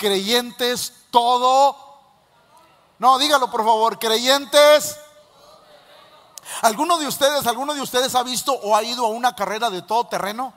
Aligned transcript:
creyentes 0.00 0.94
todo. 1.10 1.76
No, 2.98 3.18
dígalo 3.18 3.50
por 3.50 3.64
favor, 3.64 3.98
creyentes. 3.98 4.96
¿Alguno 6.62 6.98
de 6.98 7.06
ustedes, 7.06 7.46
alguno 7.46 7.74
de 7.74 7.82
ustedes 7.82 8.14
ha 8.14 8.22
visto 8.22 8.52
o 8.52 8.74
ha 8.74 8.82
ido 8.82 9.04
a 9.04 9.10
una 9.10 9.36
carrera 9.36 9.68
de 9.68 9.82
todo 9.82 10.04
terreno? 10.04 10.52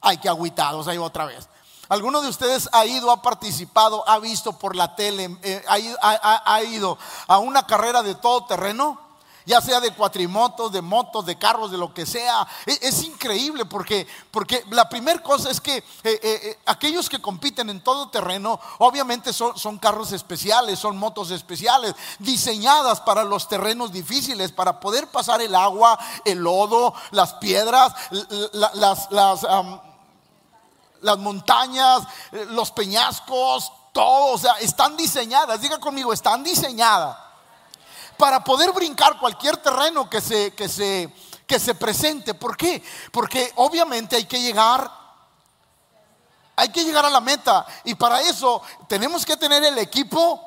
Ay, 0.00 0.18
qué 0.18 0.28
agüitados, 0.28 0.86
ahí 0.86 0.96
otra 0.96 1.26
vez. 1.26 1.48
¿Alguno 1.88 2.22
de 2.22 2.28
ustedes 2.28 2.68
ha 2.72 2.86
ido, 2.86 3.10
ha 3.10 3.20
participado, 3.20 4.08
ha 4.08 4.18
visto 4.20 4.52
por 4.58 4.74
la 4.74 4.94
tele, 4.96 5.38
eh, 5.42 5.64
ha, 5.68 6.62
ido 6.62 6.98
a 7.26 7.38
una 7.38 7.66
carrera 7.66 8.02
de 8.02 8.14
todo 8.14 8.44
terreno? 8.46 9.05
Ya 9.46 9.60
sea 9.60 9.80
de 9.80 9.92
cuatrimotos, 9.92 10.72
de 10.72 10.82
motos, 10.82 11.24
de 11.24 11.38
carros, 11.38 11.70
de 11.70 11.78
lo 11.78 11.94
que 11.94 12.04
sea. 12.04 12.46
E, 12.66 12.78
es, 12.82 13.02
increíble 13.04 13.64
porque, 13.64 14.06
porque 14.30 14.64
la 14.70 14.88
primera 14.88 15.22
cosa 15.22 15.50
es 15.50 15.60
que 15.60 15.76
eh, 15.76 15.84
eh, 16.02 16.58
aquellos 16.66 17.08
que 17.08 17.22
compiten 17.22 17.70
en 17.70 17.80
todo 17.80 18.10
terreno, 18.10 18.60
obviamente 18.78 19.32
son, 19.32 19.56
son, 19.56 19.78
carros 19.78 20.10
especiales, 20.12 20.78
son 20.78 20.98
motos 20.98 21.30
especiales, 21.30 21.94
diseñadas 22.18 23.00
para 23.00 23.22
los 23.22 23.48
terrenos 23.48 23.92
difíciles, 23.92 24.50
para 24.50 24.80
poder 24.80 25.06
pasar 25.06 25.40
el 25.40 25.54
agua, 25.54 25.98
el 26.24 26.38
lodo, 26.38 26.92
las 27.12 27.34
piedras, 27.34 27.94
las, 28.52 29.10
las 29.10 29.46
las 31.02 31.18
montañas, 31.18 32.02
eh, 32.32 32.46
los 32.50 32.72
peñascos, 32.72 33.70
todo, 33.92 34.32
o 34.32 34.38
sea, 34.38 34.54
están 34.54 34.96
diseñadas, 34.96 35.60
diga 35.60 35.78
conmigo, 35.78 36.12
están 36.12 36.42
diseñadas 36.42 37.25
para 38.16 38.42
poder 38.42 38.72
brincar 38.72 39.18
cualquier 39.18 39.56
terreno 39.58 40.08
que 40.08 40.20
se, 40.20 40.54
que 40.54 40.68
se, 40.68 41.12
que 41.46 41.58
se 41.58 41.74
presente. 41.74 42.34
¿Por 42.34 42.56
qué? 42.56 42.82
Porque 43.12 43.52
obviamente 43.56 44.16
hay 44.16 44.24
que 44.24 44.40
llegar, 44.40 44.90
hay 46.56 46.70
que 46.70 46.84
llegar 46.84 47.04
a 47.04 47.10
la 47.10 47.20
meta 47.20 47.66
y 47.84 47.94
para 47.94 48.20
eso 48.22 48.62
tenemos 48.88 49.24
que 49.24 49.36
tener 49.36 49.64
el 49.64 49.78
equipo 49.78 50.42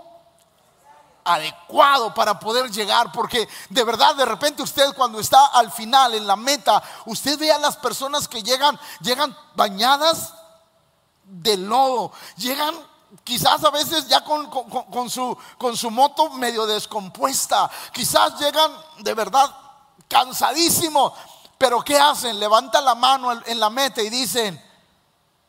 adecuado 1.24 2.14
para 2.14 2.40
poder 2.40 2.72
llegar, 2.72 3.12
porque 3.12 3.48
de 3.70 3.84
verdad 3.84 4.16
de 4.16 4.26
repente 4.26 4.64
usted 4.64 4.94
cuando 4.96 5.20
está 5.20 5.48
al 5.48 5.72
final 5.72 6.16
en 6.16 6.26
la 6.26 6.36
meta, 6.36 6.82
usted 7.06 7.38
ve 7.38 7.52
a 7.52 7.60
las 7.60 7.78
personas 7.78 8.28
que 8.28 8.42
llegan, 8.42 8.80
llegan 9.02 9.36
bañadas 9.56 10.34
de 11.30 11.58
lodo. 11.58 12.12
Llegan 12.38 12.76
quizás 13.24 13.64
a 13.64 13.70
veces 13.70 14.08
ya 14.08 14.24
con, 14.24 15.10
su, 15.10 15.38
con 15.58 15.76
su 15.76 15.92
moto 15.92 16.30
medio 16.32 16.66
descompuesta. 16.66 17.70
Quizás 17.94 18.40
llegan 18.40 18.72
de 19.00 19.14
verdad 19.14 19.50
cansadísimos. 20.08 21.14
Pero 21.58 21.82
¿qué 21.84 21.98
hacen? 22.00 22.40
Levantan 22.40 22.86
la 22.86 22.96
mano 22.96 23.32
en 23.46 23.60
la 23.60 23.70
meta 23.70 24.02
y 24.02 24.10
dicen, 24.10 24.62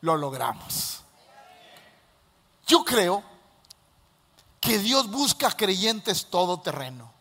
lo 0.01 0.17
logramos. 0.17 1.01
Yo 2.67 2.83
creo 2.83 3.23
que 4.59 4.77
Dios 4.79 5.09
busca 5.09 5.51
creyentes 5.51 6.27
todo 6.27 6.59
terreno. 6.59 7.11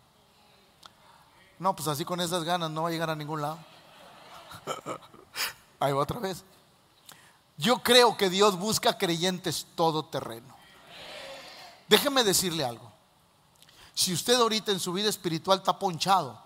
No, 1.58 1.74
pues 1.74 1.88
así 1.88 2.04
con 2.04 2.20
esas 2.20 2.44
ganas 2.44 2.70
no 2.70 2.82
va 2.82 2.88
a 2.88 2.92
llegar 2.92 3.10
a 3.10 3.16
ningún 3.16 3.42
lado. 3.42 3.58
Ahí 5.80 5.92
va 5.92 6.02
otra 6.02 6.18
vez. 6.18 6.44
Yo 7.60 7.82
creo 7.82 8.16
que 8.16 8.30
Dios 8.30 8.58
busca 8.58 8.96
creyentes 8.96 9.66
todo 9.74 10.06
terreno. 10.06 10.56
Déjeme 11.88 12.24
decirle 12.24 12.64
algo. 12.64 12.90
Si 13.92 14.14
usted 14.14 14.34
ahorita 14.36 14.72
en 14.72 14.80
su 14.80 14.94
vida 14.94 15.10
espiritual 15.10 15.58
está 15.58 15.78
ponchado, 15.78 16.42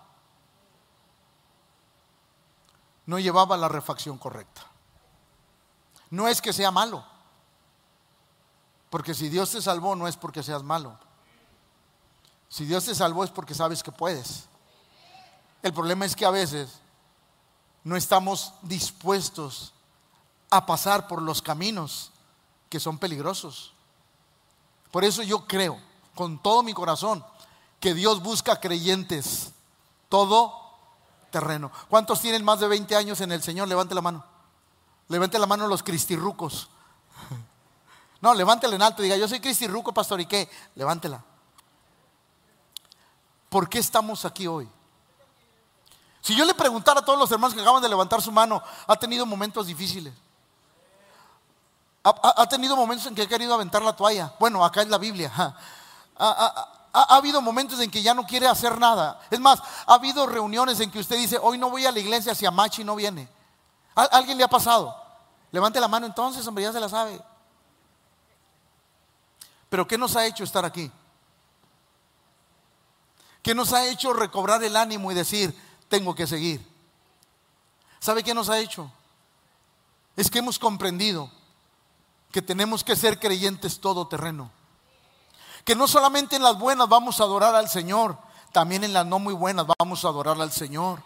no 3.05 3.17
llevaba 3.17 3.55
la 3.55 3.69
refacción 3.69 4.17
correcta. 4.17 4.67
No 6.09 6.27
es 6.27 6.41
que 6.41 6.51
sea 6.51 6.69
malo. 6.69 7.05
Porque 8.89 9.13
si 9.13 9.29
Dios 9.29 9.51
te 9.51 9.61
salvó 9.61 9.95
no 9.95 10.09
es 10.09 10.17
porque 10.17 10.43
seas 10.43 10.63
malo. 10.63 10.99
Si 12.49 12.65
Dios 12.65 12.83
te 12.83 12.93
salvó 12.93 13.23
es 13.23 13.31
porque 13.31 13.53
sabes 13.53 13.81
que 13.81 13.93
puedes. 13.93 14.49
El 15.63 15.73
problema 15.73 16.03
es 16.03 16.13
que 16.13 16.25
a 16.25 16.29
veces 16.29 16.81
no 17.85 17.95
estamos 17.95 18.53
dispuestos 18.63 19.74
a 20.57 20.65
pasar 20.65 21.07
por 21.07 21.21
los 21.21 21.41
caminos 21.41 22.11
que 22.69 22.79
son 22.79 22.97
peligrosos. 22.97 23.73
Por 24.91 25.03
eso 25.03 25.23
yo 25.23 25.45
creo 25.45 25.79
con 26.13 26.41
todo 26.41 26.63
mi 26.63 26.73
corazón 26.73 27.25
que 27.79 27.93
Dios 27.93 28.21
busca 28.21 28.59
creyentes 28.59 29.51
todo 30.09 30.53
terreno. 31.31 31.71
¿Cuántos 31.89 32.21
tienen 32.21 32.43
más 32.43 32.59
de 32.59 32.67
20 32.67 32.95
años 32.95 33.21
en 33.21 33.31
el 33.31 33.43
Señor? 33.43 33.67
Levante 33.67 33.93
la 33.93 34.01
mano. 34.01 34.23
Levante 35.07 35.37
la 35.37 35.45
mano 35.45 35.67
los 35.67 35.83
cristirrucos. 35.83 36.69
No, 38.21 38.33
levántela 38.33 38.75
en 38.75 38.81
alto. 38.81 39.03
Diga, 39.03 39.17
yo 39.17 39.27
soy 39.27 39.39
cristirruco, 39.39 39.93
pastor, 39.93 40.19
¿y 40.19 40.25
qué? 40.25 40.49
Levántela. 40.73 41.23
¿Por 43.49 43.69
qué 43.69 43.77
estamos 43.77 44.25
aquí 44.25 44.47
hoy? 44.47 44.67
Si 46.21 46.35
yo 46.35 46.43
le 46.43 46.55
preguntara 46.55 47.01
a 47.01 47.05
todos 47.05 47.19
los 47.19 47.31
hermanos 47.31 47.53
que 47.53 47.61
acaban 47.61 47.83
de 47.83 47.89
levantar 47.89 48.23
su 48.23 48.31
mano, 48.31 48.63
ha 48.87 48.95
tenido 48.95 49.27
momentos 49.27 49.67
difíciles. 49.67 50.11
Ha, 52.07 52.47
tenido 52.47 52.75
momentos 52.75 53.07
en 53.07 53.15
que 53.15 53.23
ha 53.23 53.27
querido 53.27 53.55
aventar 53.55 53.81
la 53.81 53.95
toalla. 53.95 54.31
Bueno, 54.39 54.63
acá 54.63 54.83
es 54.83 54.87
la 54.87 54.97
Biblia. 54.97 55.31
Ha, 56.97 57.17
habido 57.17 57.41
momentos 57.41 57.77
en 57.81 57.91
que 57.91 58.01
ya 58.01 58.13
no 58.13 58.25
quiere 58.25 58.47
hacer 58.47 58.79
nada. 58.79 59.19
Es 59.29 59.37
más, 59.37 59.61
ha 59.85 59.95
habido 59.95 60.25
reuniones 60.25 60.79
en 60.79 60.89
que 60.89 60.99
usted 60.99 61.17
dice, 61.17 61.37
hoy 61.37 61.57
no 61.57 61.69
voy 61.69 61.85
a 61.85 61.91
la 61.91 61.99
iglesia 61.99 62.33
si 62.33 62.45
Amachi 62.45 62.85
no 62.85 62.95
viene. 62.95 63.27
alguien 63.95 64.37
le 64.37 64.45
ha 64.45 64.47
pasado? 64.47 64.95
Levante 65.51 65.77
la 65.81 65.89
mano 65.89 66.05
entonces, 66.05 66.47
hombre, 66.47 66.63
ya 66.63 66.71
se 66.71 66.79
la 66.79 66.87
sabe. 66.87 67.21
Pero 69.67 69.85
¿qué 69.85 69.97
nos 69.97 70.15
ha 70.15 70.25
hecho 70.25 70.45
estar 70.45 70.63
aquí? 70.63 70.89
¿Qué 73.43 73.53
nos 73.53 73.73
ha 73.73 73.85
hecho 73.87 74.13
recobrar 74.13 74.63
el 74.63 74.77
ánimo 74.77 75.11
y 75.11 75.15
decir, 75.15 75.53
tengo 75.89 76.15
que 76.15 76.27
seguir? 76.27 76.65
¿Sabe 77.99 78.23
qué 78.23 78.33
nos 78.33 78.47
ha 78.47 78.57
hecho? 78.57 78.89
Es 80.15 80.31
que 80.31 80.39
hemos 80.39 80.57
comprendido 80.57 81.29
que 82.35 82.41
tenemos 82.41 82.83
que 82.83 82.97
ser 82.97 83.17
creyentes 83.17 83.79
todo 83.79 84.09
terreno. 84.09 84.51
Que 85.63 85.73
no 85.73 85.87
solamente 85.87 86.35
en 86.35 86.43
las 86.43 86.59
buenas 86.59 86.89
vamos 86.89 87.21
a 87.21 87.23
adorar 87.23 87.55
al 87.55 87.69
Señor, 87.69 88.17
también 88.51 88.83
en 88.83 88.91
las 88.91 89.05
no 89.05 89.19
muy 89.19 89.33
buenas 89.33 89.65
vamos 89.79 90.03
a 90.03 90.09
adorar 90.09 90.41
al 90.41 90.51
Señor. 90.51 91.01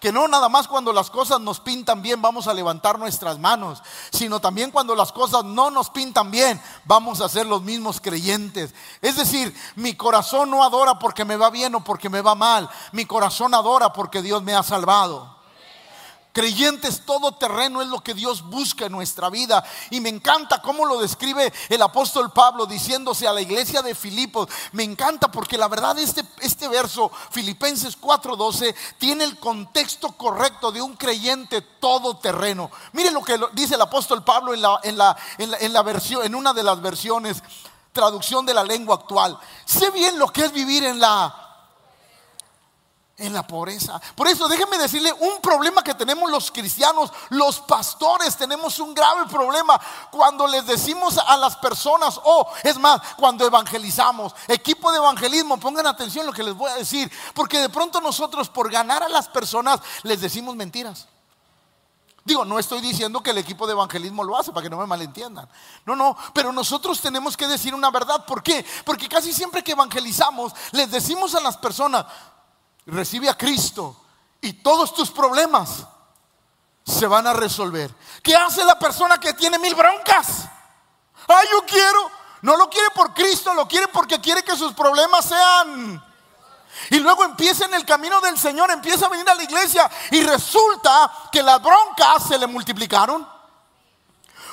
Que 0.00 0.12
no 0.12 0.28
nada 0.28 0.48
más 0.48 0.68
cuando 0.68 0.92
las 0.92 1.10
cosas 1.10 1.40
nos 1.40 1.58
pintan 1.58 2.02
bien 2.02 2.22
vamos 2.22 2.46
a 2.46 2.54
levantar 2.54 3.00
nuestras 3.00 3.40
manos, 3.40 3.82
sino 4.12 4.38
también 4.38 4.70
cuando 4.70 4.94
las 4.94 5.10
cosas 5.10 5.42
no 5.42 5.72
nos 5.72 5.90
pintan 5.90 6.30
bien 6.30 6.62
vamos 6.84 7.20
a 7.20 7.28
ser 7.28 7.46
los 7.46 7.62
mismos 7.62 8.00
creyentes. 8.00 8.76
Es 9.02 9.16
decir, 9.16 9.52
mi 9.74 9.96
corazón 9.96 10.50
no 10.50 10.62
adora 10.62 11.00
porque 11.00 11.24
me 11.24 11.34
va 11.34 11.50
bien 11.50 11.74
o 11.74 11.82
porque 11.82 12.08
me 12.08 12.20
va 12.20 12.36
mal, 12.36 12.70
mi 12.92 13.06
corazón 13.06 13.54
adora 13.54 13.92
porque 13.92 14.22
Dios 14.22 14.40
me 14.44 14.54
ha 14.54 14.62
salvado. 14.62 15.33
Creyentes 16.34 17.02
todo 17.06 17.30
terreno 17.30 17.80
es 17.80 17.86
lo 17.86 18.00
que 18.00 18.12
Dios 18.12 18.42
busca 18.42 18.86
en 18.86 18.92
nuestra 18.92 19.30
vida. 19.30 19.62
Y 19.90 20.00
me 20.00 20.08
encanta 20.08 20.60
cómo 20.60 20.84
lo 20.84 20.98
describe 20.98 21.52
el 21.68 21.80
apóstol 21.80 22.32
Pablo 22.32 22.66
diciéndose 22.66 23.28
a 23.28 23.32
la 23.32 23.40
iglesia 23.40 23.82
de 23.82 23.94
Filipos. 23.94 24.48
Me 24.72 24.82
encanta 24.82 25.30
porque 25.30 25.56
la 25.56 25.68
verdad 25.68 25.96
este, 25.96 26.24
este 26.40 26.66
verso, 26.66 27.08
Filipenses 27.30 27.96
4:12, 27.96 28.74
tiene 28.98 29.22
el 29.22 29.38
contexto 29.38 30.08
correcto 30.10 30.72
de 30.72 30.82
un 30.82 30.96
creyente 30.96 31.62
todo 31.62 32.16
terreno. 32.16 32.68
Mire 32.94 33.12
lo 33.12 33.22
que 33.22 33.38
dice 33.52 33.76
el 33.76 33.82
apóstol 33.82 34.24
Pablo 34.24 34.54
en, 34.54 34.62
la, 34.62 34.80
en, 34.82 34.98
la, 34.98 35.16
en 35.38 35.72
la 35.72 35.82
versión, 35.82 36.24
en 36.24 36.34
una 36.34 36.52
de 36.52 36.64
las 36.64 36.82
versiones, 36.82 37.44
traducción 37.92 38.44
de 38.44 38.54
la 38.54 38.64
lengua 38.64 38.96
actual. 38.96 39.38
Sé 39.64 39.88
bien 39.92 40.18
lo 40.18 40.26
que 40.26 40.46
es 40.46 40.52
vivir 40.52 40.82
en 40.82 40.98
la 40.98 41.43
en 43.16 43.32
la 43.32 43.46
pobreza. 43.46 44.00
Por 44.14 44.26
eso 44.26 44.48
déjenme 44.48 44.76
decirle 44.76 45.12
un 45.12 45.40
problema 45.40 45.82
que 45.82 45.94
tenemos 45.94 46.30
los 46.30 46.50
cristianos, 46.50 47.12
los 47.30 47.60
pastores, 47.60 48.36
tenemos 48.36 48.78
un 48.80 48.92
grave 48.92 49.26
problema 49.26 49.80
cuando 50.10 50.46
les 50.46 50.66
decimos 50.66 51.18
a 51.18 51.36
las 51.36 51.56
personas, 51.56 52.20
o 52.24 52.48
es 52.62 52.76
más, 52.78 53.00
cuando 53.16 53.46
evangelizamos, 53.46 54.34
equipo 54.48 54.90
de 54.90 54.98
evangelismo, 54.98 55.58
pongan 55.58 55.86
atención 55.86 56.26
lo 56.26 56.32
que 56.32 56.42
les 56.42 56.54
voy 56.54 56.70
a 56.70 56.76
decir, 56.76 57.10
porque 57.34 57.60
de 57.60 57.68
pronto 57.68 58.00
nosotros 58.00 58.48
por 58.48 58.70
ganar 58.70 59.02
a 59.02 59.08
las 59.08 59.28
personas 59.28 59.80
les 60.02 60.20
decimos 60.20 60.56
mentiras. 60.56 61.06
Digo, 62.24 62.42
no 62.44 62.58
estoy 62.58 62.80
diciendo 62.80 63.22
que 63.22 63.30
el 63.30 63.38
equipo 63.38 63.66
de 63.66 63.74
evangelismo 63.74 64.24
lo 64.24 64.36
hace 64.36 64.50
para 64.50 64.64
que 64.64 64.70
no 64.70 64.78
me 64.78 64.86
malentiendan. 64.86 65.46
No, 65.84 65.94
no, 65.94 66.16
pero 66.32 66.52
nosotros 66.52 66.98
tenemos 67.02 67.36
que 67.36 67.46
decir 67.46 67.74
una 67.74 67.90
verdad. 67.90 68.24
¿Por 68.24 68.42
qué? 68.42 68.64
Porque 68.86 69.10
casi 69.10 69.30
siempre 69.34 69.62
que 69.62 69.72
evangelizamos, 69.72 70.54
les 70.72 70.90
decimos 70.90 71.34
a 71.34 71.40
las 71.40 71.58
personas, 71.58 72.06
recibe 72.86 73.28
a 73.28 73.36
Cristo 73.36 73.96
y 74.40 74.54
todos 74.54 74.94
tus 74.94 75.10
problemas 75.10 75.84
se 76.84 77.06
van 77.06 77.26
a 77.26 77.32
resolver. 77.32 77.94
¿Qué 78.22 78.34
hace 78.36 78.64
la 78.64 78.78
persona 78.78 79.18
que 79.18 79.32
tiene 79.34 79.58
mil 79.58 79.74
broncas? 79.74 80.44
Ay, 81.28 81.46
yo 81.50 81.64
quiero. 81.64 82.10
No 82.42 82.56
lo 82.58 82.68
quiere 82.68 82.90
por 82.90 83.14
Cristo, 83.14 83.54
lo 83.54 83.66
quiere 83.66 83.88
porque 83.88 84.20
quiere 84.20 84.42
que 84.42 84.54
sus 84.54 84.74
problemas 84.74 85.24
sean. 85.24 86.04
Y 86.90 86.98
luego 86.98 87.24
empieza 87.24 87.64
en 87.64 87.74
el 87.74 87.86
camino 87.86 88.20
del 88.20 88.38
Señor, 88.38 88.70
empieza 88.70 89.06
a 89.06 89.08
venir 89.08 89.28
a 89.30 89.34
la 89.34 89.42
iglesia 89.42 89.90
y 90.10 90.22
resulta 90.22 91.10
que 91.32 91.42
las 91.42 91.62
broncas 91.62 92.24
se 92.28 92.36
le 92.36 92.46
multiplicaron. 92.46 93.33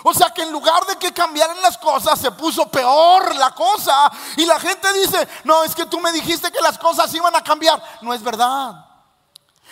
O 0.03 0.13
sea 0.13 0.29
que 0.31 0.41
en 0.41 0.51
lugar 0.51 0.85
de 0.85 0.95
que 0.97 1.13
cambiaran 1.13 1.61
las 1.61 1.77
cosas, 1.77 2.19
se 2.19 2.31
puso 2.31 2.69
peor 2.69 3.35
la 3.35 3.51
cosa. 3.51 4.11
Y 4.37 4.45
la 4.45 4.59
gente 4.59 4.91
dice, 4.93 5.27
no, 5.43 5.63
es 5.63 5.75
que 5.75 5.85
tú 5.85 5.99
me 5.99 6.11
dijiste 6.11 6.51
que 6.51 6.61
las 6.61 6.77
cosas 6.77 7.13
iban 7.13 7.35
a 7.35 7.43
cambiar. 7.43 7.81
No 8.01 8.13
es 8.13 8.21
verdad. 8.23 8.85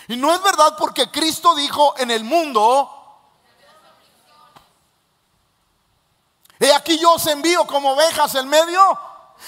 Y 0.08 0.16
no 0.16 0.34
es 0.34 0.42
verdad 0.42 0.76
porque 0.78 1.10
Cristo 1.12 1.56
dijo 1.56 1.94
en 1.98 2.12
el 2.12 2.24
mundo, 2.24 2.96
he 6.60 6.74
aquí 6.74 6.98
yo 7.00 7.14
os 7.14 7.26
envío 7.28 7.66
como 7.66 7.92
ovejas 7.92 8.36
en 8.36 8.48
medio. 8.48 9.00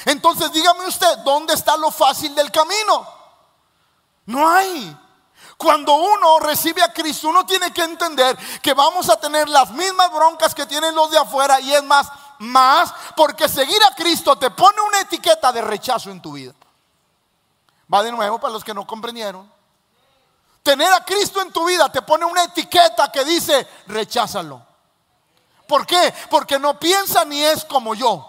Entonces 0.06 0.52
dígame 0.52 0.86
usted, 0.88 1.18
¿dónde 1.20 1.54
está 1.54 1.78
lo 1.78 1.92
fácil 1.92 2.34
del 2.34 2.52
camino? 2.52 3.08
No 4.26 4.50
hay. 4.50 4.98
Cuando 5.62 5.94
uno 5.94 6.40
recibe 6.40 6.82
a 6.82 6.92
Cristo, 6.92 7.30
uno 7.30 7.46
tiene 7.46 7.72
que 7.72 7.84
entender 7.84 8.36
que 8.64 8.74
vamos 8.74 9.08
a 9.10 9.18
tener 9.18 9.48
las 9.48 9.70
mismas 9.70 10.12
broncas 10.12 10.56
que 10.56 10.66
tienen 10.66 10.96
los 10.96 11.12
de 11.12 11.20
afuera 11.20 11.60
y 11.62 11.72
es 11.72 11.84
más, 11.84 12.12
más, 12.40 12.92
porque 13.16 13.48
seguir 13.48 13.78
a 13.84 13.94
Cristo 13.94 14.36
te 14.38 14.50
pone 14.50 14.82
una 14.82 15.02
etiqueta 15.02 15.52
de 15.52 15.62
rechazo 15.62 16.10
en 16.10 16.20
tu 16.20 16.32
vida. 16.32 16.52
Va 17.94 18.02
de 18.02 18.12
nuevo 18.12 18.40
para 18.40 18.52
los 18.52 18.64
que 18.64 18.74
no 18.74 18.88
comprendieron. 18.88 19.52
Tener 20.64 20.92
a 20.94 21.06
Cristo 21.06 21.40
en 21.44 21.52
tu 21.52 21.64
vida 21.64 21.92
te 21.92 22.02
pone 22.02 22.26
una 22.26 22.46
etiqueta 22.46 23.12
que 23.12 23.24
dice 23.24 23.68
recházalo. 23.86 24.66
¿Por 25.68 25.86
qué? 25.86 26.12
Porque 26.32 26.58
no 26.58 26.80
piensa 26.80 27.24
ni 27.24 27.44
es 27.44 27.66
como 27.66 27.94
yo. 27.94 28.28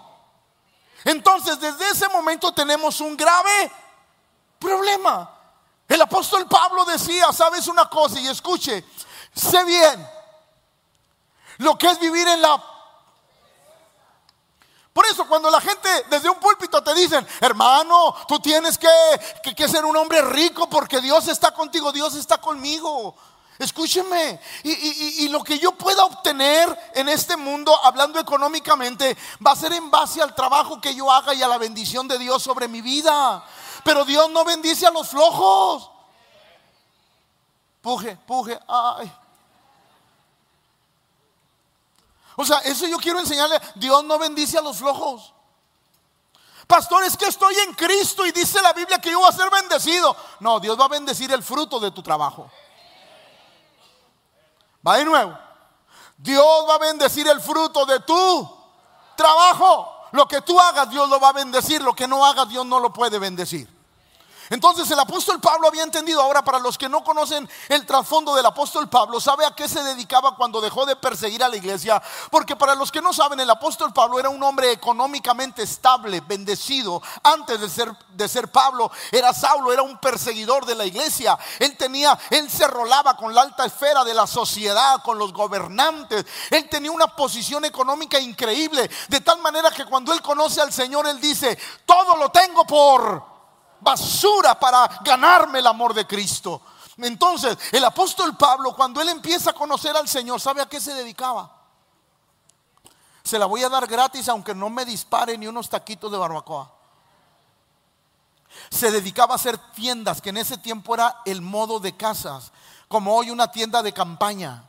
Entonces, 1.03 1.59
desde 1.59 1.89
ese 1.89 2.07
momento 2.09 2.51
tenemos 2.51 3.01
un 3.01 3.17
grave 3.17 3.71
problema. 4.59 5.32
El 5.93 6.01
apóstol 6.01 6.47
Pablo 6.47 6.85
decía, 6.85 7.31
sabes 7.31 7.67
una 7.67 7.87
cosa 7.87 8.19
y 8.19 8.27
escuche, 8.27 8.83
sé 9.31 9.63
bien 9.63 10.09
lo 11.59 11.77
que 11.77 11.85
es 11.85 11.99
vivir 11.99 12.27
en 12.27 12.41
la... 12.41 12.59
Por 14.91 15.05
eso 15.05 15.27
cuando 15.27 15.51
la 15.51 15.61
gente 15.61 15.87
desde 16.09 16.31
un 16.31 16.39
púlpito 16.39 16.81
te 16.81 16.95
dicen, 16.95 17.27
hermano, 17.41 18.15
tú 18.27 18.39
tienes 18.39 18.79
que, 18.79 18.89
que, 19.55 19.69
ser 19.69 19.85
un 19.85 19.95
hombre 19.95 20.23
rico 20.23 20.67
porque 20.67 20.99
Dios 20.99 21.27
está 21.27 21.51
contigo, 21.51 21.91
Dios 21.91 22.15
está 22.15 22.39
conmigo. 22.39 23.15
Escúcheme, 23.59 24.41
y, 24.63 24.71
y, 25.25 25.29
lo 25.29 25.43
que 25.43 25.59
yo 25.59 25.73
pueda 25.73 26.05
obtener 26.05 26.75
en 26.95 27.07
este 27.07 27.37
mundo, 27.37 27.71
hablando 27.83 28.19
económicamente, 28.19 29.15
va 29.45 29.51
a 29.51 29.55
ser 29.55 29.73
en 29.73 29.91
base 29.91 30.23
al 30.23 30.33
trabajo 30.33 30.81
que 30.81 30.95
yo 30.95 31.11
haga 31.11 31.35
y 31.35 31.43
a 31.43 31.47
la 31.47 31.59
bendición 31.59 32.07
de 32.07 32.17
Dios 32.17 32.41
sobre 32.41 32.67
mi 32.67 32.81
vida. 32.81 33.45
Pero 33.83 34.05
Dios 34.05 34.29
no 34.29 34.45
bendice 34.45 34.87
a 34.87 34.91
los 34.91 35.09
flojos. 35.09 35.89
Puje, 37.81 38.15
puje, 38.25 38.59
ay. 38.67 39.11
O 42.35 42.45
sea, 42.45 42.59
eso 42.59 42.87
yo 42.87 42.97
quiero 42.97 43.19
enseñarle. 43.19 43.59
Dios 43.75 44.03
no 44.05 44.17
bendice 44.17 44.57
a 44.57 44.61
los 44.61 44.77
flojos. 44.77 45.33
Pastor, 46.65 47.03
es 47.03 47.17
que 47.17 47.25
estoy 47.25 47.55
en 47.55 47.73
Cristo 47.73 48.25
y 48.25 48.31
dice 48.31 48.61
la 48.61 48.73
Biblia 48.73 48.99
que 48.99 49.11
yo 49.11 49.19
voy 49.19 49.29
a 49.29 49.33
ser 49.33 49.49
bendecido. 49.49 50.15
No, 50.39 50.59
Dios 50.59 50.79
va 50.79 50.85
a 50.85 50.89
bendecir 50.89 51.31
el 51.31 51.43
fruto 51.43 51.79
de 51.79 51.91
tu 51.91 52.01
trabajo. 52.01 52.49
Va 54.85 54.97
de 54.97 55.05
nuevo. 55.05 55.37
Dios 56.17 56.65
va 56.69 56.75
a 56.75 56.79
bendecir 56.79 57.27
el 57.27 57.41
fruto 57.41 57.85
de 57.85 57.99
tu 57.99 58.49
trabajo. 59.17 59.89
Lo 60.13 60.27
que 60.27 60.41
tú 60.41 60.59
hagas, 60.59 60.89
Dios 60.89 61.09
lo 61.09 61.19
va 61.19 61.29
a 61.29 61.33
bendecir. 61.33 61.81
Lo 61.81 61.93
que 61.93 62.07
no 62.07 62.25
hagas, 62.25 62.47
Dios 62.47 62.65
no 62.65 62.79
lo 62.79 62.93
puede 62.93 63.19
bendecir. 63.19 63.72
Entonces 64.53 64.91
el 64.91 64.99
apóstol 64.99 65.41
Pablo 65.41 65.67
había 65.67 65.81
entendido, 65.81 66.21
ahora 66.21 66.43
para 66.43 66.59
los 66.59 66.77
que 66.77 66.87
no 66.87 67.03
conocen 67.03 67.49
el 67.69 67.87
trasfondo 67.87 68.35
del 68.35 68.45
apóstol 68.45 68.87
Pablo, 68.87 69.19
sabe 69.19 69.47
a 69.47 69.55
qué 69.55 69.67
se 69.67 69.83
dedicaba 69.83 70.35
cuando 70.35 70.61
dejó 70.61 70.85
de 70.85 70.95
perseguir 70.95 71.43
a 71.43 71.49
la 71.49 71.55
iglesia, 71.55 71.99
porque 72.29 72.55
para 72.55 72.75
los 72.75 72.91
que 72.91 73.01
no 73.01 73.13
saben, 73.13 73.39
el 73.39 73.49
apóstol 73.49 73.91
Pablo 73.91 74.19
era 74.19 74.29
un 74.29 74.43
hombre 74.43 74.71
económicamente 74.71 75.63
estable, 75.63 76.21
bendecido, 76.21 77.01
antes 77.23 77.59
de 77.59 77.67
ser, 77.67 77.97
de 78.09 78.27
ser 78.29 78.51
Pablo, 78.51 78.91
era 79.11 79.33
Saulo, 79.33 79.73
era 79.73 79.81
un 79.81 79.97
perseguidor 79.97 80.67
de 80.67 80.75
la 80.75 80.85
iglesia, 80.85 81.35
él 81.57 81.75
tenía, 81.75 82.15
él 82.29 82.47
se 82.47 82.67
rolaba 82.67 83.17
con 83.17 83.33
la 83.33 83.41
alta 83.41 83.65
esfera 83.65 84.03
de 84.03 84.13
la 84.13 84.27
sociedad, 84.27 85.01
con 85.01 85.17
los 85.17 85.33
gobernantes, 85.33 86.27
él 86.51 86.69
tenía 86.69 86.91
una 86.91 87.07
posición 87.07 87.65
económica 87.65 88.19
increíble, 88.19 88.87
de 89.07 89.21
tal 89.21 89.41
manera 89.41 89.71
que 89.71 89.85
cuando 89.85 90.13
él 90.13 90.21
conoce 90.21 90.61
al 90.61 90.71
Señor, 90.71 91.07
él 91.07 91.19
dice, 91.19 91.57
todo 91.87 92.17
lo 92.17 92.29
tengo 92.29 92.65
por 92.65 93.32
basura 93.83 94.59
para 94.59 94.87
ganarme 95.03 95.59
el 95.59 95.67
amor 95.67 95.93
de 95.93 96.07
Cristo. 96.07 96.61
Entonces, 96.97 97.57
el 97.71 97.83
apóstol 97.83 98.37
Pablo, 98.37 98.75
cuando 98.75 99.01
él 99.01 99.09
empieza 99.09 99.51
a 99.51 99.53
conocer 99.53 99.95
al 99.95 100.07
Señor, 100.07 100.39
¿sabe 100.39 100.61
a 100.61 100.67
qué 100.67 100.79
se 100.79 100.93
dedicaba? 100.93 101.51
Se 103.23 103.39
la 103.39 103.45
voy 103.45 103.63
a 103.63 103.69
dar 103.69 103.87
gratis 103.87 104.27
aunque 104.29 104.53
no 104.53 104.69
me 104.69 104.85
dispare 104.85 105.37
ni 105.37 105.47
unos 105.47 105.69
taquitos 105.69 106.11
de 106.11 106.17
barbacoa. 106.17 106.71
Se 108.69 108.91
dedicaba 108.91 109.33
a 109.33 109.35
hacer 109.35 109.57
tiendas, 109.73 110.21
que 110.21 110.29
en 110.29 110.37
ese 110.37 110.57
tiempo 110.57 110.93
era 110.93 111.21
el 111.25 111.41
modo 111.41 111.79
de 111.79 111.95
casas, 111.97 112.51
como 112.87 113.15
hoy 113.15 113.31
una 113.31 113.51
tienda 113.51 113.81
de 113.81 113.93
campaña. 113.93 114.65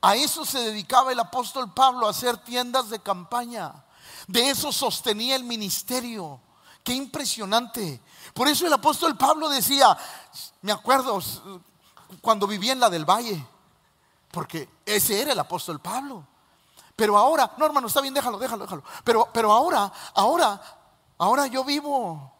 A 0.00 0.16
eso 0.16 0.44
se 0.44 0.58
dedicaba 0.60 1.12
el 1.12 1.20
apóstol 1.20 1.72
Pablo, 1.72 2.06
a 2.06 2.10
hacer 2.10 2.36
tiendas 2.38 2.90
de 2.90 2.98
campaña. 2.98 3.84
De 4.26 4.50
eso 4.50 4.72
sostenía 4.72 5.36
el 5.36 5.44
ministerio. 5.44 6.40
Qué 6.88 6.94
impresionante. 6.94 8.00
Por 8.32 8.48
eso 8.48 8.66
el 8.66 8.72
apóstol 8.72 9.14
Pablo 9.14 9.50
decía, 9.50 9.94
me 10.62 10.72
acuerdo 10.72 11.20
cuando 12.22 12.46
vivía 12.46 12.72
en 12.72 12.80
la 12.80 12.88
del 12.88 13.04
Valle, 13.04 13.46
porque 14.30 14.70
ese 14.86 15.20
era 15.20 15.32
el 15.32 15.38
apóstol 15.38 15.80
Pablo. 15.80 16.26
Pero 16.96 17.18
ahora, 17.18 17.52
no 17.58 17.66
hermano, 17.66 17.88
está 17.88 18.00
bien, 18.00 18.14
déjalo, 18.14 18.38
déjalo, 18.38 18.64
déjalo. 18.64 18.82
Pero, 19.04 19.28
pero 19.34 19.52
ahora, 19.52 19.92
ahora, 20.14 20.58
ahora 21.18 21.46
yo 21.46 21.62
vivo 21.62 22.32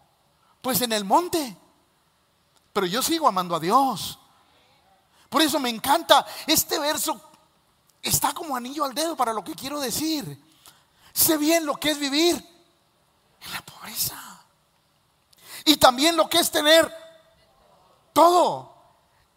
pues 0.63 0.81
en 0.81 0.95
el 0.95 1.05
monte. 1.05 1.55
Pero 2.73 2.87
yo 2.87 3.03
sigo 3.03 3.29
amando 3.29 3.55
a 3.55 3.61
Dios. 3.61 4.19
Por 5.29 5.43
eso 5.43 5.61
me 5.61 5.69
encanta 5.69 6.25
este 6.47 6.79
verso. 6.79 7.21
Está 8.01 8.33
como 8.33 8.57
anillo 8.57 8.87
al 8.87 8.95
dedo 8.95 9.15
para 9.15 9.35
lo 9.35 9.45
que 9.45 9.55
quiero 9.55 9.79
decir. 9.79 10.43
Sé 11.13 11.37
bien 11.37 11.67
lo 11.67 11.75
que 11.75 11.91
es 11.91 11.99
vivir 11.99 12.35
en 13.43 13.53
la 13.53 13.61
pobreza. 13.61 14.28
Y 15.69 15.77
también 15.77 16.17
lo 16.17 16.31
que 16.31 16.39
es 16.39 16.51
tener 16.51 16.91
todo. 18.15 18.73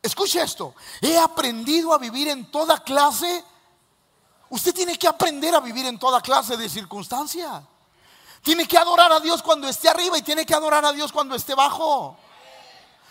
Escuche 0.01 0.41
esto. 0.41 0.73
He 1.01 1.19
aprendido 1.19 1.93
a 1.93 1.97
vivir 1.97 2.29
en 2.29 2.49
toda 2.49 2.81
clase. 2.81 3.43
Usted 4.49 4.73
tiene 4.73 4.97
que 4.97 5.09
aprender 5.09 5.53
a 5.53 5.59
vivir 5.59 5.85
en 5.87 5.99
toda 5.99 6.21
clase 6.21 6.55
de 6.55 6.69
circunstancias. 6.69 7.61
Tiene 8.41 8.65
que 8.65 8.77
adorar 8.77 9.11
a 9.11 9.19
Dios 9.19 9.43
cuando 9.43 9.67
esté 9.67 9.89
arriba 9.89 10.17
y 10.17 10.21
tiene 10.21 10.45
que 10.45 10.55
adorar 10.55 10.85
a 10.85 10.93
Dios 10.93 11.11
cuando 11.11 11.35
esté 11.35 11.53
bajo. 11.53 12.15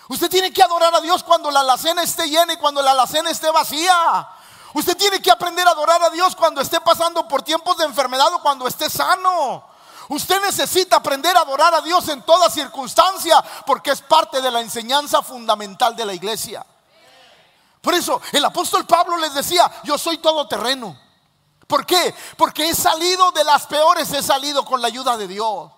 Usted 0.08 0.30
tiene 0.30 0.50
que 0.50 0.62
adorar 0.62 0.94
a 0.94 1.02
Dios 1.02 1.22
cuando 1.22 1.50
la 1.50 1.60
alacena 1.60 2.02
esté 2.02 2.26
llena 2.26 2.54
y 2.54 2.56
cuando 2.56 2.80
la 2.80 2.92
alacena 2.92 3.28
esté 3.28 3.50
vacía. 3.50 4.30
Usted 4.72 4.96
tiene 4.96 5.20
que 5.20 5.30
aprender 5.30 5.68
a 5.68 5.72
adorar 5.72 6.02
a 6.04 6.08
Dios 6.08 6.34
cuando 6.34 6.62
esté 6.62 6.80
pasando 6.80 7.28
por 7.28 7.42
tiempos 7.42 7.76
de 7.76 7.84
enfermedad 7.84 8.32
o 8.32 8.40
cuando 8.40 8.66
esté 8.66 8.88
sano. 8.88 9.69
Usted 10.10 10.40
necesita 10.40 10.96
aprender 10.96 11.36
a 11.36 11.42
adorar 11.42 11.72
a 11.72 11.80
Dios 11.80 12.08
en 12.08 12.22
toda 12.22 12.50
circunstancia 12.50 13.40
porque 13.64 13.92
es 13.92 14.02
parte 14.02 14.42
de 14.42 14.50
la 14.50 14.60
enseñanza 14.60 15.22
fundamental 15.22 15.94
de 15.94 16.04
la 16.04 16.12
iglesia. 16.12 16.66
Por 17.80 17.94
eso 17.94 18.20
el 18.32 18.44
apóstol 18.44 18.84
Pablo 18.86 19.16
les 19.18 19.32
decía, 19.32 19.70
yo 19.84 19.96
soy 19.96 20.18
todoterreno. 20.18 20.98
¿Por 21.64 21.86
qué? 21.86 22.12
Porque 22.36 22.68
he 22.68 22.74
salido 22.74 23.30
de 23.30 23.44
las 23.44 23.68
peores, 23.68 24.12
he 24.12 24.20
salido 24.20 24.64
con 24.64 24.82
la 24.82 24.88
ayuda 24.88 25.16
de 25.16 25.28
Dios. 25.28 25.70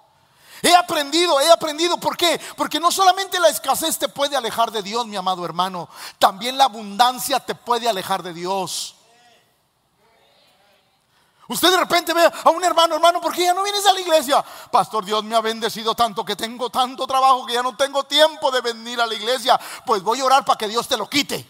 He 0.63 0.75
aprendido, 0.75 1.39
he 1.39 1.51
aprendido. 1.51 1.99
¿Por 1.99 2.17
qué? 2.17 2.41
Porque 2.57 2.81
no 2.81 2.91
solamente 2.91 3.39
la 3.39 3.49
escasez 3.49 3.99
te 3.99 4.09
puede 4.09 4.35
alejar 4.35 4.71
de 4.71 4.83
Dios, 4.83 5.07
mi 5.07 5.17
amado 5.17 5.45
hermano, 5.45 5.91
también 6.19 6.57
la 6.57 6.65
abundancia 6.65 7.39
te 7.39 7.55
puede 7.55 7.87
alejar 7.87 8.23
de 8.23 8.33
Dios. 8.33 8.95
Usted 11.53 11.71
de 11.71 11.77
repente 11.77 12.15
ve 12.15 12.25
a 12.25 12.49
un 12.49 12.65
hermano, 12.65 12.95
hermano, 12.95 13.21
¿por 13.21 13.35
qué 13.35 13.45
ya 13.45 13.53
no 13.53 13.63
vienes 13.63 13.85
a 13.85 13.93
la 13.93 14.01
iglesia? 14.01 14.43
Pastor, 14.71 15.05
Dios 15.05 15.23
me 15.23 15.37
ha 15.37 15.41
bendecido 15.43 15.95
tanto 15.95 16.25
que 16.25 16.35
tengo 16.35 16.71
tanto 16.71 17.07
trabajo 17.07 17.45
que 17.45 17.53
ya 17.53 17.63
no 17.63 17.77
tengo 17.77 18.05
tiempo 18.05 18.51
de 18.51 18.63
venir 18.63 18.99
a 19.03 19.07
la 19.07 19.13
iglesia. 19.13 19.61
Pues 19.85 20.03
voy 20.03 20.21
a 20.21 20.25
orar 20.25 20.47
para 20.47 20.57
que 20.57 20.67
Dios 20.67 20.89
te 20.89 20.97
lo 20.97 21.09
quite. 21.11 21.47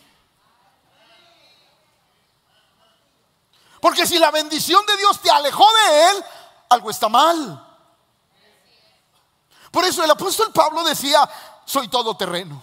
Porque 3.80 4.04
si 4.04 4.18
la 4.18 4.32
bendición 4.32 4.84
de 4.86 4.96
Dios 4.96 5.20
te 5.20 5.30
alejó 5.30 5.66
de 5.72 6.10
Él, 6.10 6.24
algo 6.70 6.90
está 6.90 7.08
mal. 7.08 7.64
Por 9.70 9.84
eso 9.84 10.02
el 10.02 10.10
apóstol 10.10 10.52
Pablo 10.52 10.82
decía, 10.82 11.28
soy 11.64 11.86
todo 11.86 12.16
terreno. 12.16 12.60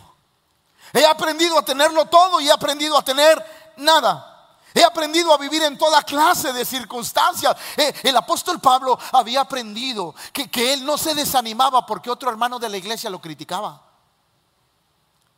He 0.91 1.05
aprendido 1.05 1.57
a 1.57 1.63
tenerlo 1.63 2.05
todo 2.07 2.41
y 2.41 2.49
he 2.49 2.51
aprendido 2.51 2.97
a 2.97 3.01
tener 3.01 3.73
nada. 3.77 4.28
He 4.73 4.83
aprendido 4.83 5.33
a 5.33 5.37
vivir 5.37 5.63
en 5.63 5.77
toda 5.77 6.03
clase 6.03 6.53
de 6.53 6.63
circunstancias. 6.63 7.55
Eh, 7.75 7.93
el 8.03 8.15
apóstol 8.15 8.59
Pablo 8.59 8.97
había 9.11 9.41
aprendido 9.41 10.13
que, 10.31 10.49
que, 10.49 10.73
él 10.73 10.85
no 10.85 10.97
se 10.97 11.15
desanimaba 11.15 11.85
porque 11.85 12.11
otro 12.11 12.29
hermano 12.29 12.59
de 12.59 12.69
la 12.69 12.77
iglesia 12.77 13.09
lo 13.09 13.19
criticaba. 13.19 13.81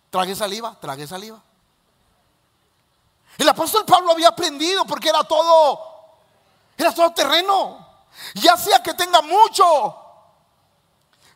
Trague 0.09 0.35
saliva, 0.35 0.77
trague 0.79 1.07
saliva. 1.07 1.41
El 3.38 3.47
apóstol 3.47 3.85
Pablo 3.85 4.11
había 4.11 4.27
aprendido 4.27 4.85
porque 4.85 5.09
era 5.09 5.23
todo 5.23 5.79
Era 6.77 6.93
todo 6.93 7.11
terreno. 7.11 7.88
Ya 8.35 8.57
sea 8.57 8.83
que 8.83 8.93
tenga 8.93 9.21
mucho 9.21 9.95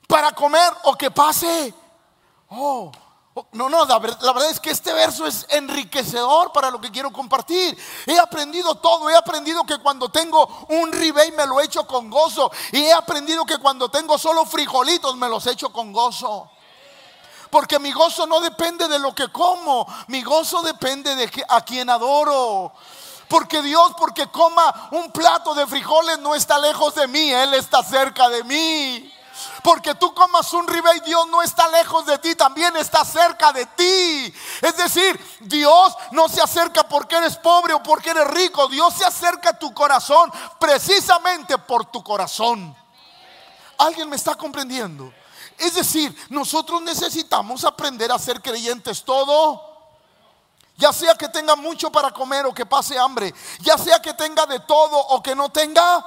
para 0.08 0.32
comer 0.34 0.74
o 0.84 0.96
que 0.96 1.10
pase. 1.12 1.74
Oh, 2.50 2.92
no, 3.52 3.68
no, 3.70 3.86
la, 3.86 4.00
verdad 4.00 4.50
es 4.50 4.62
que 4.62 4.70
este 4.72 4.94
verso 4.94 5.28
es 5.28 5.46
enriquecedor 5.50 6.54
para 6.54 6.72
lo 6.72 6.80
que 6.80 6.90
quiero 6.90 7.12
compartir. 7.12 7.78
He 8.06 8.18
aprendido 8.18 8.76
todo, 8.76 9.10
he 9.10 9.16
aprendido 9.16 9.66
que 9.66 9.78
cuando 9.80 10.10
tengo 10.10 10.48
un 10.70 10.92
ribey 10.92 11.32
me 11.34 11.46
lo 11.46 11.60
echo 11.60 11.86
con 11.86 12.10
gozo. 12.10 12.50
Y 12.72 12.84
he 12.84 12.94
aprendido 12.94 13.46
que 13.46 13.58
cuando 13.58 13.90
tengo 13.90 14.18
solo 14.18 14.46
frijolitos 14.46 15.18
me 15.18 15.28
los 15.28 15.46
echo 15.48 15.70
con 15.74 15.92
gozo. 15.92 16.50
Porque 17.50 17.78
mi 17.78 17.92
gozo 17.92 18.26
no 18.26 18.40
depende 18.40 18.88
de 18.88 19.00
lo 19.00 19.14
que 19.14 19.28
como, 19.30 19.86
mi 20.08 20.24
gozo 20.24 20.62
depende 20.62 21.14
de 21.16 21.30
a 21.50 21.60
quien 21.62 21.90
adoro. 21.90 22.72
Porque 23.28 23.62
Dios, 23.62 23.92
porque 23.98 24.28
coma 24.28 24.90
un 24.92 25.12
plato 25.12 25.54
de 25.54 25.68
frijoles, 25.68 26.20
no 26.20 26.36
está 26.36 26.58
lejos 26.58 26.96
de 26.96 27.08
mí, 27.08 27.32
Él 27.32 27.54
está 27.56 27.84
cerca 27.84 28.30
de 28.30 28.44
mí. 28.46 29.15
Porque 29.64 29.96
tú 29.96 30.14
comas 30.14 30.52
un 30.54 30.68
ribey, 30.68 31.00
Dios 31.02 31.28
no 31.28 31.42
está 31.42 31.68
lejos 31.70 32.06
de 32.06 32.18
ti, 32.20 32.36
también 32.36 32.76
está 32.78 33.04
cerca 33.04 33.52
de 33.52 33.66
ti. 33.66 34.34
Es 34.62 34.78
decir, 34.78 35.38
Dios 35.42 35.96
no 36.12 36.30
se 36.30 36.42
acerca 36.42 36.88
porque 36.88 37.16
eres 37.16 37.38
pobre 37.38 37.74
o 37.74 37.84
porque 37.84 38.12
eres 38.12 38.28
rico. 38.28 38.68
Dios 38.68 38.94
se 38.94 39.06
acerca 39.06 39.50
a 39.50 39.60
tu 39.60 39.74
corazón 39.74 40.32
precisamente 40.60 41.58
por 41.58 41.86
tu 41.86 42.04
corazón. 42.04 42.76
¿Alguien 43.78 44.10
me 44.10 44.16
está 44.16 44.36
comprendiendo? 44.36 45.12
Es 45.58 45.76
decir, 45.76 46.16
nosotros 46.30 46.82
necesitamos 46.82 47.64
aprender 47.64 48.12
a 48.12 48.20
ser 48.20 48.42
creyentes 48.42 49.04
todo. 49.04 49.74
Ya 50.78 50.92
sea 50.92 51.16
que 51.16 51.30
tenga 51.30 51.56
mucho 51.56 51.90
para 51.92 52.12
comer 52.12 52.46
o 52.46 52.54
que 52.54 52.66
pase 52.66 53.00
hambre. 53.00 53.34
Ya 53.62 53.78
sea 53.78 54.02
que 54.02 54.14
tenga 54.14 54.46
de 54.46 54.60
todo 54.60 54.98
o 54.98 55.24
que 55.24 55.34
no 55.34 55.50
tenga 55.50 56.06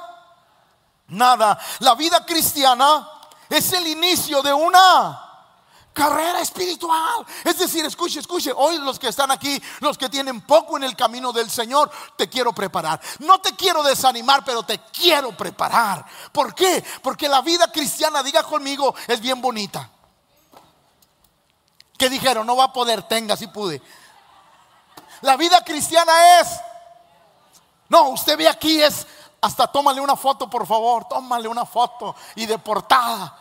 nada. 1.08 1.58
La 1.80 1.94
vida 1.94 2.24
cristiana 2.24 3.08
es 3.48 3.72
el 3.72 3.86
inicio 3.86 4.42
de 4.42 4.52
una 4.52 5.28
carrera 5.98 6.40
espiritual. 6.40 7.26
Es 7.44 7.58
decir, 7.58 7.84
escuche, 7.84 8.20
escuche, 8.20 8.52
hoy 8.54 8.78
los 8.78 8.98
que 8.98 9.08
están 9.08 9.30
aquí, 9.30 9.60
los 9.80 9.98
que 9.98 10.08
tienen 10.08 10.40
poco 10.42 10.76
en 10.76 10.84
el 10.84 10.94
camino 10.94 11.32
del 11.32 11.50
Señor, 11.50 11.90
te 12.16 12.28
quiero 12.28 12.52
preparar. 12.52 13.00
No 13.18 13.40
te 13.40 13.56
quiero 13.56 13.82
desanimar, 13.82 14.44
pero 14.44 14.62
te 14.62 14.78
quiero 14.92 15.36
preparar. 15.36 16.04
¿Por 16.32 16.54
qué? 16.54 16.84
Porque 17.02 17.28
la 17.28 17.42
vida 17.42 17.70
cristiana, 17.72 18.22
diga 18.22 18.44
conmigo, 18.44 18.94
es 19.08 19.20
bien 19.20 19.40
bonita. 19.40 19.90
¿Qué 21.98 22.08
dijeron? 22.08 22.46
No 22.46 22.54
va 22.54 22.64
a 22.64 22.72
poder, 22.72 23.02
tenga 23.02 23.36
si 23.36 23.48
pude. 23.48 23.82
La 25.22 25.36
vida 25.36 25.62
cristiana 25.64 26.40
es... 26.40 26.48
No, 27.88 28.10
usted 28.10 28.36
ve 28.36 28.46
aquí 28.46 28.80
es 28.80 29.06
hasta 29.40 29.66
tómale 29.66 30.00
una 30.00 30.16
foto, 30.16 30.48
por 30.50 30.66
favor, 30.66 31.06
tómale 31.06 31.48
una 31.48 31.64
foto 31.64 32.14
y 32.34 32.46
de 32.46 32.58
portada. 32.58 33.36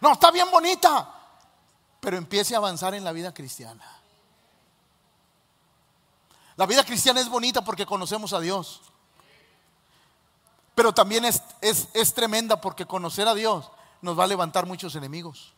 No, 0.00 0.12
está 0.12 0.30
bien 0.30 0.50
bonita, 0.50 1.08
pero 2.00 2.16
empiece 2.16 2.54
a 2.54 2.58
avanzar 2.58 2.94
en 2.94 3.04
la 3.04 3.12
vida 3.12 3.32
cristiana. 3.32 3.84
La 6.56 6.66
vida 6.66 6.84
cristiana 6.84 7.20
es 7.20 7.28
bonita 7.28 7.62
porque 7.62 7.84
conocemos 7.84 8.32
a 8.32 8.40
Dios. 8.40 8.80
Pero 10.74 10.92
también 10.92 11.24
es, 11.24 11.42
es, 11.60 12.14
tremenda 12.14 12.60
porque 12.60 12.86
conocer 12.86 13.28
a 13.28 13.34
Dios 13.34 13.70
nos 14.02 14.18
va 14.18 14.24
a 14.24 14.26
levantar 14.26 14.66
muchos 14.66 14.94
enemigos. 14.94 15.52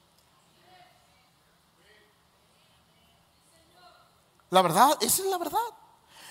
La 4.50 4.62
verdad, 4.62 4.96
esa 5.00 5.22
es 5.22 5.28
la 5.28 5.38
verdad. 5.38 5.58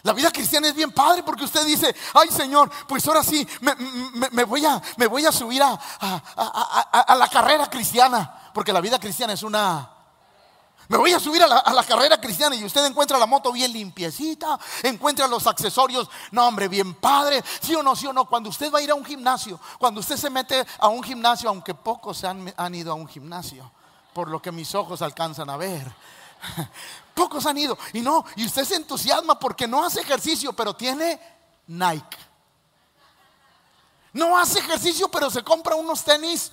La 0.03 0.13
vida 0.13 0.31
cristiana 0.31 0.67
es 0.67 0.75
bien 0.75 0.91
padre 0.91 1.23
porque 1.23 1.43
usted 1.43 1.65
dice, 1.65 1.95
ay 2.13 2.29
Señor, 2.29 2.71
pues 2.87 3.07
ahora 3.07 3.23
sí, 3.23 3.47
me, 3.61 4.43
voy, 4.43 4.65
a, 4.65 5.31
subir 5.31 5.61
a, 5.61 5.73
a, 5.99 7.15
la 7.15 7.27
carrera 7.27 7.69
cristiana. 7.69 8.33
Porque 8.53 8.73
la 8.73 8.81
vida 8.81 8.99
cristiana 8.99 9.33
es 9.33 9.43
una 9.43 9.97
me 10.89 10.97
voy 10.97 11.11
a 11.11 11.19
subir 11.19 11.43
a 11.43 11.47
la, 11.47 11.83
carrera 11.83 12.19
cristiana 12.19 12.55
y 12.55 12.63
usted 12.63 12.85
encuentra 12.85 13.17
la 13.17 13.25
moto 13.25 13.51
bien 13.51 13.73
limpiecita, 13.73 14.57
encuentra 14.83 15.27
los 15.27 15.45
accesorios, 15.45 16.09
no 16.31 16.47
hombre, 16.47 16.69
bien 16.69 16.95
padre, 16.95 17.43
sí 17.61 17.75
o 17.75 17.83
no, 17.83 17.93
sí 17.95 18.07
o 18.07 18.13
no. 18.13 18.25
Cuando 18.25 18.49
usted 18.49 18.71
va 18.71 18.79
a 18.79 18.81
ir 18.81 18.91
a 18.91 18.95
un 18.95 19.03
gimnasio, 19.03 19.59
cuando 19.77 19.99
usted 19.99 20.15
se 20.15 20.29
mete 20.29 20.65
a 20.79 20.87
un 20.87 21.03
gimnasio, 21.03 21.49
aunque 21.49 21.73
pocos 21.73 22.23
han, 22.23 22.53
han 22.55 22.73
ido 22.73 22.93
a 22.93 22.95
un 22.95 23.07
gimnasio, 23.07 23.69
por 24.13 24.29
lo 24.29 24.41
que 24.41 24.51
mis 24.51 24.73
ojos 24.75 25.01
alcanzan 25.01 25.49
a 25.49 25.57
ver. 25.57 25.91
Pocos 27.17 27.47
han 27.47 27.57
ido. 27.57 27.75
Y 27.93 28.01
no, 28.01 28.23
y 28.35 28.45
usted 28.45 28.63
se 28.63 28.75
entusiasma 28.75 29.39
porque 29.39 29.67
no 29.67 29.83
hace 29.83 30.01
ejercicio, 30.01 30.53
pero 30.53 30.75
tiene 30.75 31.19
Nike. 31.65 32.17
No 34.13 34.37
hace 34.37 34.59
ejercicio, 34.59 35.09
pero 35.09 35.31
se 35.31 35.43
compra 35.43 35.75
unos 35.75 36.03
tenis 36.03 36.51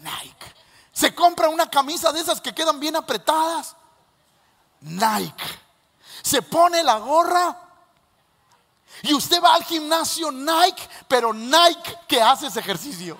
Nike. 0.00 0.54
Se 0.92 1.14
compra 1.14 1.50
una 1.50 1.68
camisa 1.68 2.10
de 2.10 2.20
esas 2.20 2.40
que 2.40 2.54
quedan 2.54 2.80
bien 2.80 2.96
apretadas. 2.96 3.76
Nike. 4.80 5.44
Se 6.22 6.40
pone 6.40 6.82
la 6.82 6.96
gorra. 6.96 7.60
Y 9.02 9.12
usted 9.12 9.42
va 9.42 9.56
al 9.56 9.64
gimnasio 9.64 10.32
Nike, 10.32 10.88
pero 11.06 11.34
Nike 11.34 11.98
que 12.08 12.22
hace 12.22 12.46
ese 12.46 12.60
ejercicio. 12.60 13.18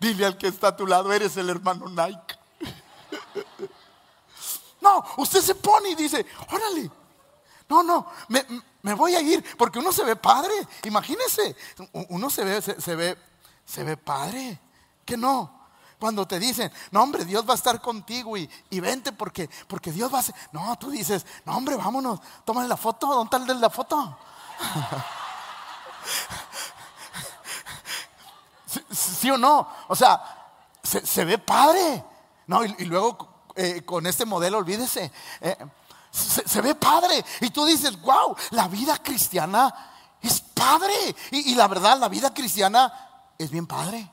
Dile 0.00 0.24
al 0.24 0.38
que 0.38 0.48
está 0.48 0.68
a 0.68 0.76
tu 0.76 0.86
lado, 0.86 1.12
eres 1.12 1.36
el 1.36 1.50
hermano 1.50 1.86
Nike. 1.88 2.38
No, 4.80 5.04
usted 5.18 5.42
se 5.42 5.54
pone 5.54 5.90
y 5.90 5.94
dice, 5.94 6.24
órale. 6.50 6.90
No, 7.68 7.82
no, 7.82 8.06
me, 8.28 8.94
voy 8.94 9.14
a 9.14 9.20
ir, 9.20 9.44
porque 9.58 9.78
uno 9.78 9.92
se 9.92 10.04
ve 10.04 10.16
padre, 10.16 10.54
imagínese, 10.84 11.54
uno 12.08 12.30
se 12.30 12.44
ve, 12.44 12.62
se, 12.62 12.96
ve, 12.96 13.18
se 13.64 13.84
ve 13.84 13.96
padre, 13.98 14.58
que 15.04 15.18
no. 15.18 15.60
Cuando 16.00 16.26
te 16.26 16.40
dicen, 16.40 16.72
no 16.90 17.02
hombre, 17.02 17.24
Dios 17.24 17.46
va 17.46 17.52
a 17.52 17.56
estar 17.56 17.80
contigo 17.80 18.36
y, 18.36 18.48
vente 18.80 19.12
porque, 19.12 19.48
porque 19.68 19.92
Dios 19.92 20.12
va 20.12 20.20
a 20.20 20.22
ser. 20.22 20.34
No, 20.50 20.76
tú 20.78 20.90
dices, 20.90 21.24
no 21.44 21.56
hombre, 21.56 21.76
vámonos, 21.76 22.20
tómale 22.44 22.66
la 22.66 22.76
foto, 22.76 23.06
¿dónde 23.06 23.36
está 23.36 23.54
de 23.54 23.60
la 23.60 23.70
foto? 23.70 24.18
¿Sí, 29.20 29.30
o 29.30 29.36
no? 29.36 29.68
O 29.88 29.94
sea, 29.94 30.22
se, 30.82 31.24
ve 31.26 31.36
padre. 31.36 32.02
No, 32.46 32.64
y, 32.64 32.86
luego 32.86 33.44
eh, 33.54 33.82
con 33.84 34.06
este 34.06 34.24
modelo, 34.24 34.56
olvídese. 34.56 35.12
Eh, 35.42 35.58
se, 36.10 36.60
ve 36.62 36.74
padre. 36.74 37.22
Y 37.42 37.50
tú 37.50 37.66
dices, 37.66 38.00
wow, 38.00 38.34
la 38.52 38.66
vida 38.68 38.96
cristiana 39.02 40.16
es 40.22 40.40
padre. 40.40 41.14
Y, 41.32 41.54
la 41.54 41.68
verdad, 41.68 41.98
la 41.98 42.08
vida 42.08 42.32
cristiana 42.32 42.90
es 43.36 43.50
bien 43.50 43.66
padre. 43.66 44.10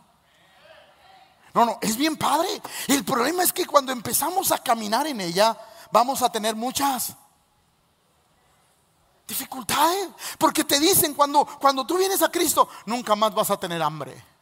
No, 1.53 1.63
no, 1.63 1.79
es 1.81 1.95
bien 1.95 2.17
padre. 2.17 2.61
El 2.87 3.05
problema 3.05 3.43
es 3.43 3.53
que 3.53 3.65
cuando 3.65 3.93
empezamos 3.93 4.51
a 4.51 4.57
caminar 4.57 5.07
en 5.07 5.21
ella, 5.21 5.57
vamos 5.89 6.21
a 6.21 6.29
tener 6.29 6.53
muchas 6.53 7.15
dificultades. 9.25 10.09
Porque 10.37 10.65
te 10.65 10.81
dicen 10.81 11.13
cuando, 11.13 11.45
cuando 11.45 11.87
tú 11.87 11.97
vienes 11.97 12.21
a 12.21 12.29
Cristo, 12.29 12.67
nunca 12.85 13.15
más 13.15 13.33
vas 13.33 13.49
a 13.51 13.57
tener 13.57 13.81
hambre. 13.81 14.36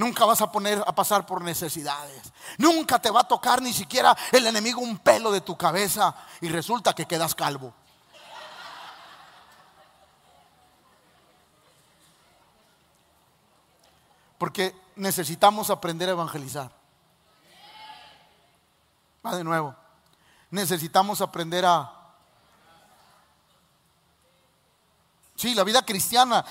Nunca 0.00 0.24
vas 0.24 0.40
a 0.40 0.50
poner 0.50 0.82
a 0.86 0.94
pasar 0.94 1.26
por 1.26 1.42
necesidades. 1.44 2.32
Nunca 2.56 2.98
te 2.98 3.10
va 3.10 3.20
a 3.20 3.28
tocar 3.28 3.60
ni 3.60 3.70
siquiera 3.70 4.16
el 4.32 4.46
enemigo 4.46 4.80
un 4.80 4.96
pelo 4.96 5.30
de 5.30 5.42
tu 5.42 5.58
cabeza 5.58 6.16
y 6.40 6.48
resulta 6.48 6.94
que 6.94 7.04
quedas 7.04 7.34
calvo. 7.34 7.74
Porque 14.38 14.74
necesitamos 14.96 15.68
aprender 15.68 16.08
a 16.08 16.12
evangelizar. 16.12 16.72
Va 19.26 19.36
de 19.36 19.44
nuevo. 19.44 19.76
Necesitamos 20.50 21.20
aprender 21.20 21.66
a... 21.66 21.92
Sí, 25.36 25.54
la 25.54 25.64
vida 25.64 25.82
cristiana 25.82 26.42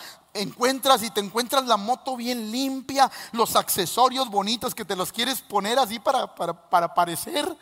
encuentras 0.42 1.04
y 1.04 1.10
te 1.12 1.20
encuentras 1.20 1.66
la 1.66 1.78
moto 1.78 2.16
bien 2.16 2.52
limpia, 2.52 3.10
los 3.32 3.56
accesorios 3.56 4.30
bonitos 4.30 4.76
que 4.76 4.86
te 4.86 4.96
los 4.96 5.12
quieres 5.12 5.42
poner 5.42 5.80
así 5.80 6.00
para, 6.00 6.34
para, 6.36 6.94
parecer 6.94 7.56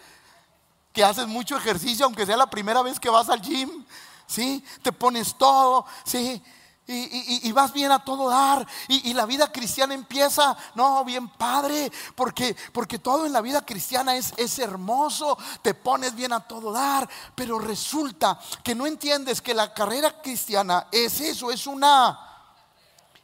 que 0.94 1.04
haces 1.04 1.28
mucho 1.28 1.58
ejercicio, 1.58 2.06
aunque 2.06 2.26
sea 2.26 2.38
la 2.38 2.50
primera 2.50 2.82
vez 2.82 3.00
que 3.00 3.10
vas 3.10 3.30
al 3.30 3.42
gym, 3.42 3.86
¿sí? 4.26 4.64
Te 4.82 4.92
pones 4.92 5.36
todo, 5.38 5.86
¿sí? 6.04 6.42
Y, 6.90 7.52
vas 7.52 7.74
bien 7.74 7.92
a 7.92 8.04
todo 8.04 8.30
dar. 8.30 8.66
Y, 8.88 9.14
la 9.14 9.26
vida 9.26 9.52
cristiana 9.52 9.94
empieza, 9.94 10.56
no, 10.74 11.04
bien 11.04 11.28
padre, 11.28 11.92
porque, 12.16 12.56
porque 12.72 12.98
todo 12.98 13.26
en 13.26 13.34
la 13.34 13.42
vida 13.42 13.66
cristiana 13.66 14.16
es, 14.16 14.34
es 14.38 14.58
hermoso, 14.58 15.38
te 15.62 15.74
pones 15.74 16.16
bien 16.16 16.32
a 16.32 16.40
todo 16.40 16.72
dar, 16.72 17.08
pero 17.36 17.60
resulta 17.60 18.40
que 18.64 18.74
no 18.74 18.88
entiendes 18.88 19.42
que 19.42 19.54
la 19.54 19.74
carrera 19.74 20.22
cristiana 20.22 20.88
es 20.92 21.20
eso, 21.20 21.52
es 21.52 21.68
una 21.68 22.27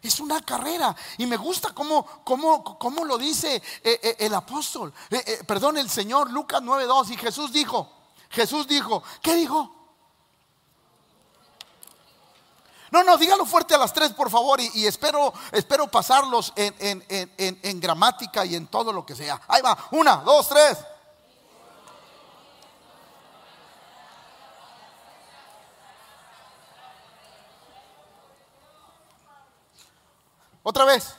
es 0.04 0.20
una 0.20 0.42
carrera. 0.42 0.96
Y 1.18 1.26
me 1.26 1.38
gusta 1.38 1.74
cómo, 1.74 2.06
cómo, 2.24 3.06
lo 3.06 3.18
dice 3.18 3.56
eh, 3.56 4.00
eh, 4.04 4.16
el 4.20 4.34
apóstol, 4.34 4.94
eh, 5.10 5.44
perdón, 5.48 5.78
el 5.78 5.90
Señor, 5.90 6.30
Lucas 6.30 6.62
9.2. 6.62 7.12
Y 7.12 7.18
Jesús 7.18 7.52
dijo, 7.52 7.90
Jesús 8.30 8.68
dijo, 8.68 9.02
¿qué 9.22 9.36
dijo? 9.36 9.74
No, 12.92 13.04
no, 13.04 13.18
dígalo 13.18 13.46
fuerte 13.46 13.74
a 13.74 13.80
las 13.80 13.92
tres, 13.92 14.12
por 14.12 14.30
favor, 14.30 14.62
y, 14.62 14.86
espero, 14.86 15.34
espero 15.52 15.88
pasarlos 15.90 16.54
en, 16.56 17.04
en 17.08 17.80
gramática 17.80 18.46
y 18.46 18.56
en 18.56 18.68
todo 18.68 18.94
lo 18.94 19.04
que 19.04 19.16
sea. 19.16 19.42
Ahí 19.48 19.64
va, 19.64 19.76
una, 19.92 20.18
dos, 20.18 20.48
tres. 20.48 20.78
Otra 30.64 30.86
vez. 30.86 31.16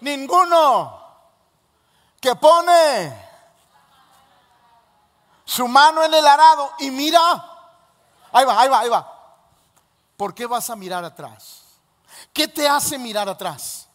Ninguno 0.00 1.00
que 2.20 2.34
pone 2.34 3.30
su 5.44 5.68
mano 5.68 6.02
en 6.02 6.12
el 6.14 6.26
arado 6.26 6.72
y 6.80 6.90
mira, 6.90 7.20
ahí 8.32 8.44
va, 8.44 8.60
ahí 8.60 8.68
va, 8.68 8.80
ahí 8.80 8.88
va. 8.88 9.12
¿Por 10.16 10.34
qué 10.34 10.46
vas 10.46 10.68
a 10.70 10.76
mirar 10.76 11.04
atrás? 11.04 11.62
¿Qué 12.32 12.48
te 12.48 12.68
hace 12.68 12.98
mirar 12.98 13.28
atrás? 13.28 13.88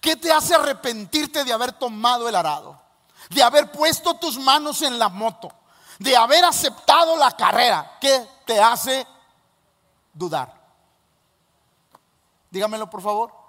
¿Qué 0.00 0.16
te 0.16 0.32
hace 0.32 0.54
arrepentirte 0.54 1.44
de 1.44 1.52
haber 1.52 1.72
tomado 1.72 2.28
el 2.28 2.34
arado? 2.34 2.83
De 3.30 3.42
haber 3.42 3.70
puesto 3.72 4.14
tus 4.14 4.38
manos 4.38 4.82
en 4.82 4.98
la 4.98 5.08
moto? 5.08 5.52
De 5.98 6.16
haber 6.16 6.44
aceptado 6.44 7.16
la 7.16 7.32
carrera? 7.32 7.98
¿Qué 8.00 8.26
te 8.44 8.60
hace 8.60 9.06
dudar? 10.12 10.52
Dígamelo 12.50 12.88
por 12.88 13.02
favor. 13.02 13.44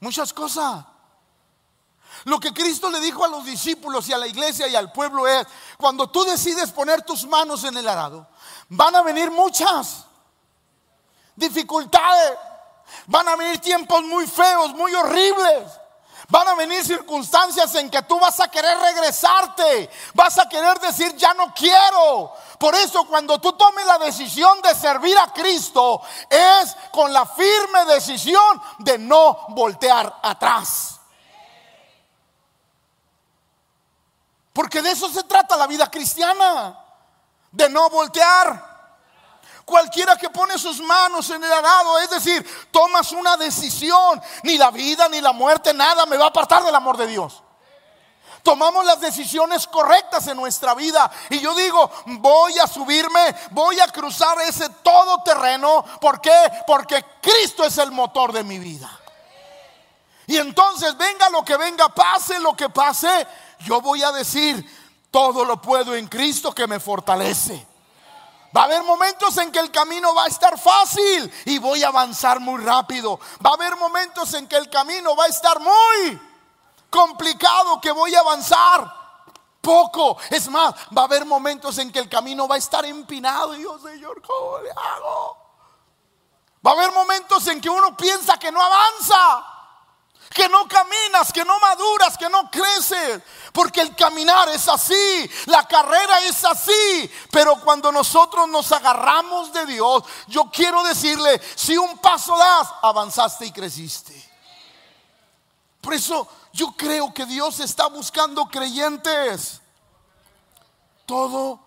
Muchas 0.00 0.32
cosas. 0.32 0.84
Lo 2.24 2.38
que 2.38 2.52
Cristo 2.52 2.90
le 2.90 3.00
dijo 3.00 3.24
a 3.24 3.28
los 3.28 3.44
discípulos 3.44 4.08
y 4.08 4.12
a 4.12 4.18
la 4.18 4.26
iglesia 4.26 4.68
y 4.68 4.76
al 4.76 4.92
pueblo 4.92 5.26
es, 5.26 5.46
cuando 5.78 6.10
tú 6.10 6.24
decides 6.24 6.70
poner 6.72 7.02
tus 7.02 7.26
manos 7.26 7.64
en 7.64 7.76
el 7.76 7.88
arado, 7.88 8.26
van 8.68 8.94
a 8.96 9.02
venir 9.02 9.30
muchas 9.30 10.06
dificultades, 11.36 12.38
van 13.06 13.28
a 13.28 13.36
venir 13.36 13.60
tiempos 13.60 14.02
muy 14.02 14.26
feos, 14.26 14.74
muy 14.74 14.94
horribles. 14.94 15.80
Van 16.28 16.48
a 16.48 16.54
venir 16.54 16.82
circunstancias 16.82 17.74
en 17.74 17.90
que 17.90 18.00
tú 18.02 18.18
vas 18.18 18.40
a 18.40 18.48
querer 18.48 18.78
regresarte, 18.78 19.90
vas 20.14 20.38
a 20.38 20.48
querer 20.48 20.80
decir, 20.80 21.14
ya 21.16 21.34
no 21.34 21.52
quiero. 21.52 22.32
Por 22.58 22.74
eso 22.74 23.06
cuando 23.06 23.38
tú 23.38 23.52
tomes 23.52 23.84
la 23.84 23.98
decisión 23.98 24.60
de 24.62 24.74
servir 24.74 25.16
a 25.18 25.32
Cristo, 25.32 26.00
es 26.30 26.74
con 26.90 27.12
la 27.12 27.26
firme 27.26 27.84
decisión 27.84 28.62
de 28.78 28.98
no 28.98 29.46
voltear 29.48 30.20
atrás. 30.22 30.98
Porque 34.54 34.80
de 34.80 34.92
eso 34.92 35.10
se 35.10 35.24
trata 35.24 35.56
la 35.56 35.66
vida 35.66 35.90
cristiana, 35.90 36.78
de 37.50 37.68
no 37.68 37.90
voltear. 37.90 38.73
Cualquiera 39.64 40.16
que 40.16 40.28
pone 40.28 40.58
sus 40.58 40.80
manos 40.80 41.30
en 41.30 41.42
el 41.42 41.52
arado, 41.52 41.98
es 41.98 42.10
decir, 42.10 42.68
tomas 42.70 43.12
una 43.12 43.36
decisión, 43.36 44.20
ni 44.42 44.58
la 44.58 44.70
vida 44.70 45.08
ni 45.08 45.20
la 45.20 45.32
muerte, 45.32 45.72
nada 45.72 46.04
me 46.06 46.18
va 46.18 46.26
a 46.26 46.28
apartar 46.28 46.62
del 46.64 46.74
amor 46.74 46.96
de 46.98 47.06
Dios. 47.06 47.42
Tomamos 48.42 48.84
las 48.84 49.00
decisiones 49.00 49.66
correctas 49.66 50.26
en 50.26 50.36
nuestra 50.36 50.74
vida. 50.74 51.10
Y 51.30 51.40
yo 51.40 51.54
digo, 51.54 51.90
voy 52.04 52.58
a 52.58 52.66
subirme, 52.66 53.34
voy 53.52 53.80
a 53.80 53.88
cruzar 53.88 54.38
ese 54.42 54.68
todo 54.82 55.22
terreno. 55.22 55.82
¿Por 55.98 56.20
qué? 56.20 56.36
Porque 56.66 57.02
Cristo 57.22 57.64
es 57.64 57.78
el 57.78 57.90
motor 57.90 58.32
de 58.34 58.44
mi 58.44 58.58
vida. 58.58 59.00
Y 60.26 60.36
entonces 60.36 60.94
venga 60.98 61.30
lo 61.30 61.42
que 61.42 61.56
venga, 61.56 61.88
pase 61.88 62.38
lo 62.38 62.54
que 62.54 62.68
pase, 62.68 63.26
yo 63.60 63.80
voy 63.80 64.02
a 64.02 64.12
decir, 64.12 64.62
todo 65.10 65.44
lo 65.44 65.60
puedo 65.60 65.94
en 65.94 66.06
Cristo 66.08 66.54
que 66.54 66.66
me 66.66 66.80
fortalece. 66.80 67.66
Va 68.56 68.62
a 68.62 68.64
haber 68.64 68.84
momentos 68.84 69.36
en 69.38 69.50
que 69.50 69.58
el 69.58 69.72
camino 69.72 70.14
va 70.14 70.24
a 70.24 70.28
estar 70.28 70.58
fácil 70.58 71.32
y 71.46 71.58
voy 71.58 71.82
a 71.82 71.88
avanzar 71.88 72.38
muy 72.38 72.62
rápido. 72.62 73.18
Va 73.44 73.50
a 73.50 73.54
haber 73.54 73.76
momentos 73.76 74.32
en 74.34 74.46
que 74.46 74.56
el 74.56 74.70
camino 74.70 75.16
va 75.16 75.24
a 75.24 75.28
estar 75.28 75.58
muy 75.58 76.20
complicado, 76.88 77.80
que 77.80 77.90
voy 77.90 78.14
a 78.14 78.20
avanzar 78.20 79.04
poco. 79.60 80.18
Es 80.30 80.48
más, 80.48 80.74
va 80.96 81.02
a 81.02 81.04
haber 81.06 81.24
momentos 81.24 81.78
en 81.78 81.90
que 81.90 81.98
el 81.98 82.08
camino 82.08 82.46
va 82.46 82.54
a 82.54 82.58
estar 82.58 82.84
empinado. 82.84 83.56
Y 83.56 83.62
yo, 83.62 83.76
Señor, 83.80 84.22
¿cómo 84.22 84.58
le 84.60 84.70
hago? 84.70 85.36
Va 86.64 86.70
a 86.70 86.74
haber 86.74 86.92
momentos 86.92 87.46
en 87.48 87.60
que 87.60 87.68
uno 87.68 87.96
piensa 87.96 88.38
que 88.38 88.52
no 88.52 88.62
avanza 88.62 89.53
que 90.34 90.48
no 90.48 90.66
caminas, 90.66 91.32
que 91.32 91.44
no 91.44 91.60
maduras, 91.60 92.18
que 92.18 92.28
no 92.28 92.50
creces. 92.50 93.22
Porque 93.52 93.80
el 93.80 93.94
caminar 93.94 94.48
es 94.48 94.66
así, 94.68 95.30
la 95.46 95.66
carrera 95.68 96.22
es 96.22 96.44
así. 96.44 97.08
Pero 97.30 97.54
cuando 97.60 97.92
nosotros 97.92 98.48
nos 98.48 98.72
agarramos 98.72 99.52
de 99.52 99.64
Dios, 99.64 100.02
yo 100.26 100.50
quiero 100.50 100.82
decirle, 100.82 101.40
si 101.54 101.78
un 101.78 101.98
paso 101.98 102.36
das, 102.36 102.68
avanzaste 102.82 103.46
y 103.46 103.52
creciste. 103.52 104.32
Por 105.80 105.94
eso 105.94 106.26
yo 106.52 106.72
creo 106.76 107.14
que 107.14 107.26
Dios 107.26 107.60
está 107.60 107.86
buscando 107.86 108.46
creyentes. 108.46 109.60
Todo 111.06 111.60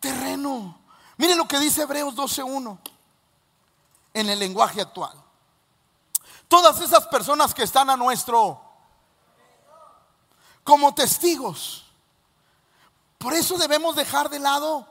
terreno. 0.00 0.80
Mire 1.18 1.34
lo 1.34 1.46
que 1.46 1.58
dice 1.58 1.82
Hebreos 1.82 2.14
12.1 2.14 2.78
en 4.14 4.30
el 4.30 4.38
lenguaje 4.38 4.80
actual. 4.80 5.19
Todas 6.50 6.80
esas 6.80 7.06
personas 7.06 7.54
que 7.54 7.62
están 7.62 7.88
a 7.90 7.96
nuestro 7.96 8.60
como 10.64 10.92
testigos. 10.92 11.84
Por 13.18 13.34
eso 13.34 13.56
debemos 13.56 13.94
dejar 13.94 14.28
de 14.28 14.40
lado 14.40 14.84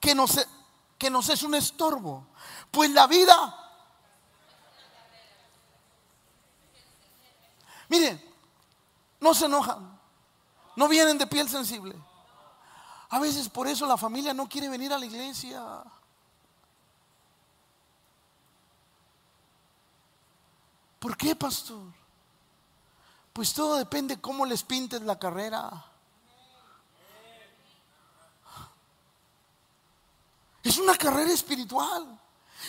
que 0.00 0.14
nos, 0.14 0.46
que 0.96 1.10
nos 1.10 1.28
es 1.28 1.42
un 1.42 1.54
estorbo. 1.54 2.26
Pues 2.70 2.90
la 2.90 3.06
vida, 3.06 3.54
miren, 7.90 8.34
no 9.20 9.34
se 9.34 9.44
enojan, 9.44 10.00
no 10.74 10.88
vienen 10.88 11.18
de 11.18 11.26
piel 11.26 11.50
sensible. 11.50 11.94
A 13.10 13.18
veces 13.18 13.50
por 13.50 13.68
eso 13.68 13.84
la 13.84 13.98
familia 13.98 14.32
no 14.32 14.48
quiere 14.48 14.70
venir 14.70 14.90
a 14.90 14.98
la 14.98 15.04
iglesia. 15.04 15.84
¿Por 20.98 21.16
qué, 21.16 21.36
pastor? 21.36 21.82
Pues 23.32 23.52
todo 23.52 23.76
depende 23.76 24.20
cómo 24.20 24.44
les 24.44 24.62
pintes 24.62 25.00
la 25.02 25.18
carrera. 25.18 25.84
Es 30.62 30.78
una 30.78 30.96
carrera 30.96 31.32
espiritual. 31.32 32.18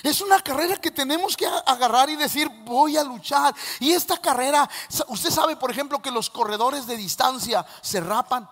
Es 0.03 0.21
una 0.21 0.39
carrera 0.41 0.77
que 0.77 0.91
tenemos 0.91 1.35
que 1.35 1.47
agarrar 1.47 2.09
y 2.09 2.15
decir, 2.15 2.47
voy 2.63 2.95
a 2.95 3.03
luchar. 3.03 3.53
Y 3.79 3.91
esta 3.91 4.17
carrera, 4.17 4.69
usted 5.07 5.31
sabe, 5.31 5.55
por 5.55 5.71
ejemplo, 5.71 6.01
que 6.01 6.11
los 6.11 6.29
corredores 6.29 6.85
de 6.85 6.95
distancia 6.95 7.65
se 7.81 7.99
rapan. 7.99 8.47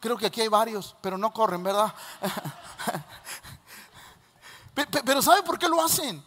Creo 0.00 0.16
que 0.16 0.26
aquí 0.26 0.40
hay 0.40 0.48
varios, 0.48 0.94
pero 1.00 1.18
no 1.18 1.32
corren, 1.32 1.62
¿verdad? 1.62 1.92
Pero 5.04 5.20
¿sabe 5.20 5.42
por 5.42 5.58
qué 5.58 5.68
lo 5.68 5.84
hacen? 5.84 6.24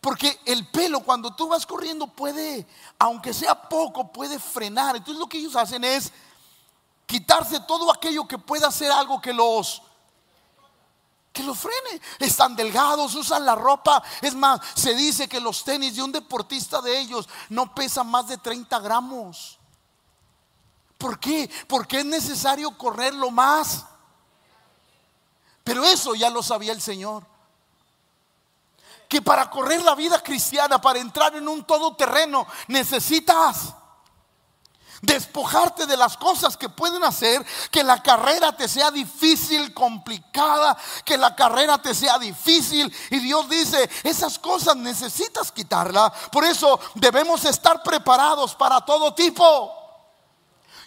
Porque 0.00 0.40
el 0.46 0.66
pelo 0.68 1.00
cuando 1.00 1.34
tú 1.34 1.48
vas 1.48 1.66
corriendo 1.66 2.06
puede, 2.06 2.66
aunque 2.98 3.34
sea 3.34 3.54
poco, 3.54 4.10
puede 4.10 4.38
frenar. 4.38 4.96
Entonces 4.96 5.20
lo 5.20 5.28
que 5.28 5.38
ellos 5.38 5.54
hacen 5.56 5.84
es 5.84 6.10
quitarse 7.04 7.60
todo 7.60 7.92
aquello 7.92 8.26
que 8.26 8.38
pueda 8.38 8.68
hacer 8.68 8.90
algo 8.90 9.20
que 9.20 9.32
los 9.32 9.82
que 11.32 11.42
los 11.42 11.58
frene. 11.58 12.00
Están 12.18 12.56
delgados, 12.56 13.14
usan 13.14 13.44
la 13.44 13.54
ropa. 13.54 14.02
Es 14.22 14.34
más, 14.34 14.60
se 14.74 14.94
dice 14.94 15.28
que 15.28 15.38
los 15.38 15.62
tenis 15.64 15.94
de 15.96 16.02
un 16.02 16.12
deportista 16.12 16.80
de 16.80 16.98
ellos 16.98 17.28
no 17.50 17.74
pesan 17.74 18.06
más 18.10 18.26
de 18.26 18.38
30 18.38 18.78
gramos. 18.80 19.58
¿Por 20.96 21.20
qué? 21.20 21.48
Porque 21.68 22.00
es 22.00 22.04
necesario 22.06 22.76
correrlo 22.76 23.30
más. 23.30 23.84
Pero 25.62 25.84
eso 25.84 26.14
ya 26.14 26.30
lo 26.30 26.42
sabía 26.42 26.72
el 26.72 26.80
Señor 26.80 27.29
que 29.10 29.20
para 29.20 29.50
correr 29.50 29.82
la 29.82 29.96
vida 29.96 30.22
cristiana, 30.22 30.80
para 30.80 31.00
entrar 31.00 31.34
en 31.34 31.48
un 31.48 31.64
todoterreno, 31.64 32.46
necesitas 32.68 33.74
despojarte 35.02 35.86
de 35.86 35.96
las 35.96 36.16
cosas 36.16 36.56
que 36.56 36.68
pueden 36.68 37.02
hacer 37.02 37.44
que 37.72 37.82
la 37.82 38.00
carrera 38.00 38.52
te 38.52 38.68
sea 38.68 38.92
difícil, 38.92 39.74
complicada, 39.74 40.76
que 41.04 41.18
la 41.18 41.34
carrera 41.34 41.82
te 41.82 41.92
sea 41.92 42.20
difícil. 42.20 42.94
Y 43.10 43.18
Dios 43.18 43.48
dice, 43.48 43.90
esas 44.04 44.38
cosas 44.38 44.76
necesitas 44.76 45.50
quitarla. 45.50 46.12
Por 46.30 46.44
eso 46.44 46.78
debemos 46.94 47.44
estar 47.44 47.82
preparados 47.82 48.54
para 48.54 48.80
todo 48.82 49.12
tipo. 49.12 49.79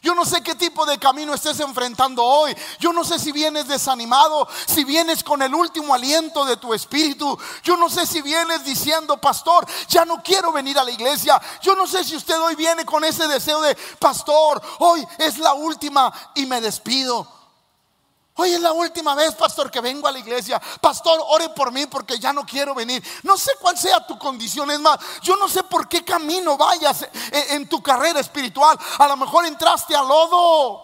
Yo 0.03 0.13
no 0.13 0.25
sé 0.25 0.43
qué 0.43 0.53
tipo 0.53 0.85
de 0.85 0.99
camino 0.99 1.33
estés 1.33 1.61
enfrentando 1.61 2.21
hoy. 2.21 2.53
Yo 2.77 2.91
no 2.91 3.05
sé 3.05 3.17
si 3.17 3.31
vienes 3.31 3.69
desanimado, 3.69 4.49
si 4.67 4.83
vienes 4.83 5.23
con 5.23 5.41
el 5.41 5.55
último 5.55 5.93
aliento 5.93 6.43
de 6.43 6.57
tu 6.57 6.73
espíritu. 6.73 7.39
Yo 7.63 7.77
no 7.77 7.89
sé 7.89 8.05
si 8.05 8.21
vienes 8.21 8.65
diciendo, 8.65 9.15
pastor, 9.15 9.65
ya 9.87 10.03
no 10.03 10.21
quiero 10.21 10.51
venir 10.51 10.77
a 10.77 10.83
la 10.83 10.91
iglesia. 10.91 11.41
Yo 11.61 11.73
no 11.73 11.87
sé 11.87 12.03
si 12.03 12.17
usted 12.17 12.37
hoy 12.37 12.55
viene 12.55 12.85
con 12.85 13.05
ese 13.05 13.29
deseo 13.29 13.61
de, 13.61 13.77
pastor, 13.97 14.61
hoy 14.79 15.07
es 15.19 15.37
la 15.37 15.53
última 15.53 16.13
y 16.35 16.45
me 16.47 16.59
despido. 16.59 17.25
Hoy 18.35 18.51
es 18.51 18.61
la 18.61 18.71
última 18.71 19.13
vez, 19.13 19.35
pastor, 19.35 19.69
que 19.69 19.79
vengo 19.79 20.07
a 20.07 20.11
la 20.11 20.17
iglesia. 20.17 20.59
Pastor, 20.81 21.21
ore 21.27 21.49
por 21.49 21.71
mí 21.71 21.85
porque 21.85 22.17
ya 22.17 22.33
no 22.33 22.43
quiero 22.43 22.73
venir. 22.73 23.03
No 23.21 23.37
sé 23.37 23.51
cuál 23.59 23.77
sea 23.77 24.05
tu 24.07 24.17
condición. 24.17 24.71
Es 24.71 24.79
más, 24.79 24.97
yo 25.21 25.35
no 25.35 25.47
sé 25.47 25.61
por 25.63 25.87
qué 25.87 26.03
camino 26.03 26.57
vayas 26.57 27.07
en, 27.31 27.69
tu 27.69 27.81
carrera 27.83 28.19
espiritual. 28.19 28.77
A 28.97 29.07
lo 29.07 29.17
mejor 29.17 29.45
entraste 29.45 29.95
al 29.95 30.07
lodo. 30.07 30.81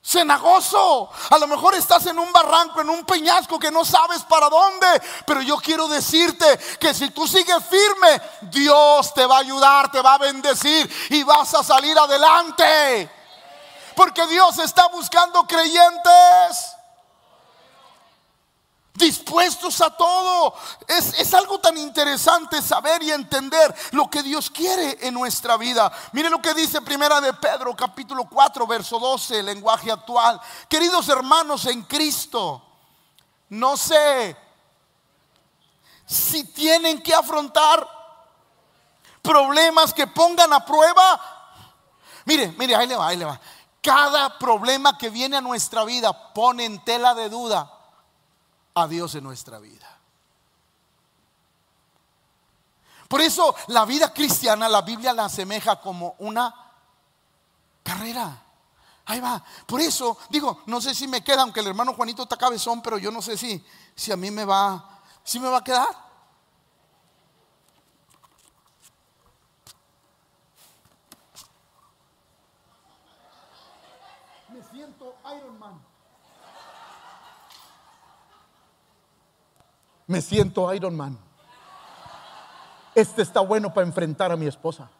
Cenagoso. 0.00 1.10
A 1.30 1.38
lo 1.38 1.48
mejor 1.48 1.74
estás 1.74 2.06
en 2.06 2.16
un 2.20 2.32
barranco, 2.32 2.80
en 2.80 2.90
un 2.90 3.04
peñasco 3.04 3.58
que 3.58 3.72
no 3.72 3.84
sabes 3.84 4.22
para 4.22 4.48
dónde. 4.48 4.86
Pero 5.26 5.42
yo 5.42 5.56
quiero 5.56 5.88
decirte 5.88 6.46
que 6.78 6.94
si 6.94 7.10
tú 7.10 7.26
sigues 7.26 7.64
firme, 7.68 8.22
Dios 8.42 9.12
te 9.14 9.26
va 9.26 9.38
a 9.38 9.40
ayudar, 9.40 9.90
te 9.90 10.00
va 10.00 10.14
a 10.14 10.18
bendecir 10.18 10.88
y 11.10 11.24
vas 11.24 11.52
a 11.54 11.64
salir 11.64 11.98
adelante. 11.98 13.17
Porque 13.98 14.24
Dios 14.28 14.56
está 14.60 14.86
buscando 14.86 15.42
creyentes 15.42 16.76
dispuestos 18.94 19.80
a 19.80 19.90
todo. 19.90 20.54
Es, 20.86 21.34
algo 21.34 21.58
tan 21.58 21.76
interesante 21.76 22.62
saber 22.62 23.02
y 23.02 23.10
entender 23.10 23.74
lo 23.90 24.08
que 24.08 24.22
Dios 24.22 24.50
quiere 24.50 24.98
en 25.00 25.14
nuestra 25.14 25.56
vida. 25.56 25.90
Mire 26.12 26.30
lo 26.30 26.40
que 26.40 26.54
dice 26.54 26.80
Primera 26.80 27.20
de 27.20 27.32
Pedro, 27.34 27.74
capítulo 27.74 28.28
4, 28.30 28.68
verso 28.68 29.00
12, 29.00 29.42
lenguaje 29.42 29.90
actual. 29.90 30.40
Queridos 30.68 31.08
hermanos 31.08 31.66
en 31.66 31.82
Cristo, 31.82 32.62
no 33.48 33.76
sé 33.76 34.36
si 36.06 36.44
tienen 36.44 37.02
que 37.02 37.16
afrontar 37.16 37.84
problemas 39.22 39.92
que 39.92 40.06
pongan 40.06 40.52
a 40.52 40.64
prueba. 40.64 41.34
Mire, 42.26 42.54
mire, 42.56 42.76
ahí 42.76 42.86
le 42.86 42.94
va, 42.94 43.08
ahí 43.08 43.16
le 43.16 43.24
va. 43.24 43.40
Cada 43.88 44.38
problema 44.38 44.98
que 44.98 45.08
viene 45.08 45.38
a 45.38 45.40
nuestra 45.40 45.82
vida 45.82 46.34
pone 46.34 46.66
en 46.66 46.84
tela 46.84 47.14
de 47.14 47.30
duda 47.30 47.72
a 48.74 48.86
Dios 48.86 49.14
en 49.14 49.24
nuestra 49.24 49.58
vida. 49.58 49.98
Por 53.08 53.22
eso 53.22 53.54
la 53.68 53.86
vida 53.86 54.12
cristiana, 54.12 54.68
la 54.68 54.82
Biblia 54.82 55.14
la 55.14 55.24
asemeja 55.24 55.80
como 55.80 56.16
una 56.18 56.54
carrera. 57.82 58.42
Ahí 59.06 59.20
va. 59.20 59.42
Por 59.64 59.80
eso 59.80 60.18
digo, 60.28 60.64
no 60.66 60.82
sé 60.82 60.94
si 60.94 61.08
me 61.08 61.24
queda, 61.24 61.40
aunque 61.40 61.60
el 61.60 61.68
hermano 61.68 61.94
Juanito 61.94 62.24
está 62.24 62.36
cabezón, 62.36 62.82
pero 62.82 62.98
yo 62.98 63.10
no 63.10 63.22
sé 63.22 63.38
si, 63.38 63.64
si 63.96 64.12
a 64.12 64.18
mí 64.18 64.30
me 64.30 64.44
va, 64.44 65.00
si 65.24 65.40
me 65.40 65.48
va 65.48 65.56
a 65.56 65.64
quedar. 65.64 66.07
Me 80.08 80.22
siento 80.22 80.74
Iron 80.74 80.96
Man. 80.96 81.16
Este 82.94 83.22
está 83.22 83.40
bueno 83.40 83.72
para 83.72 83.86
enfrentar 83.86 84.32
a 84.32 84.36
mi 84.36 84.46
esposa. 84.46 84.90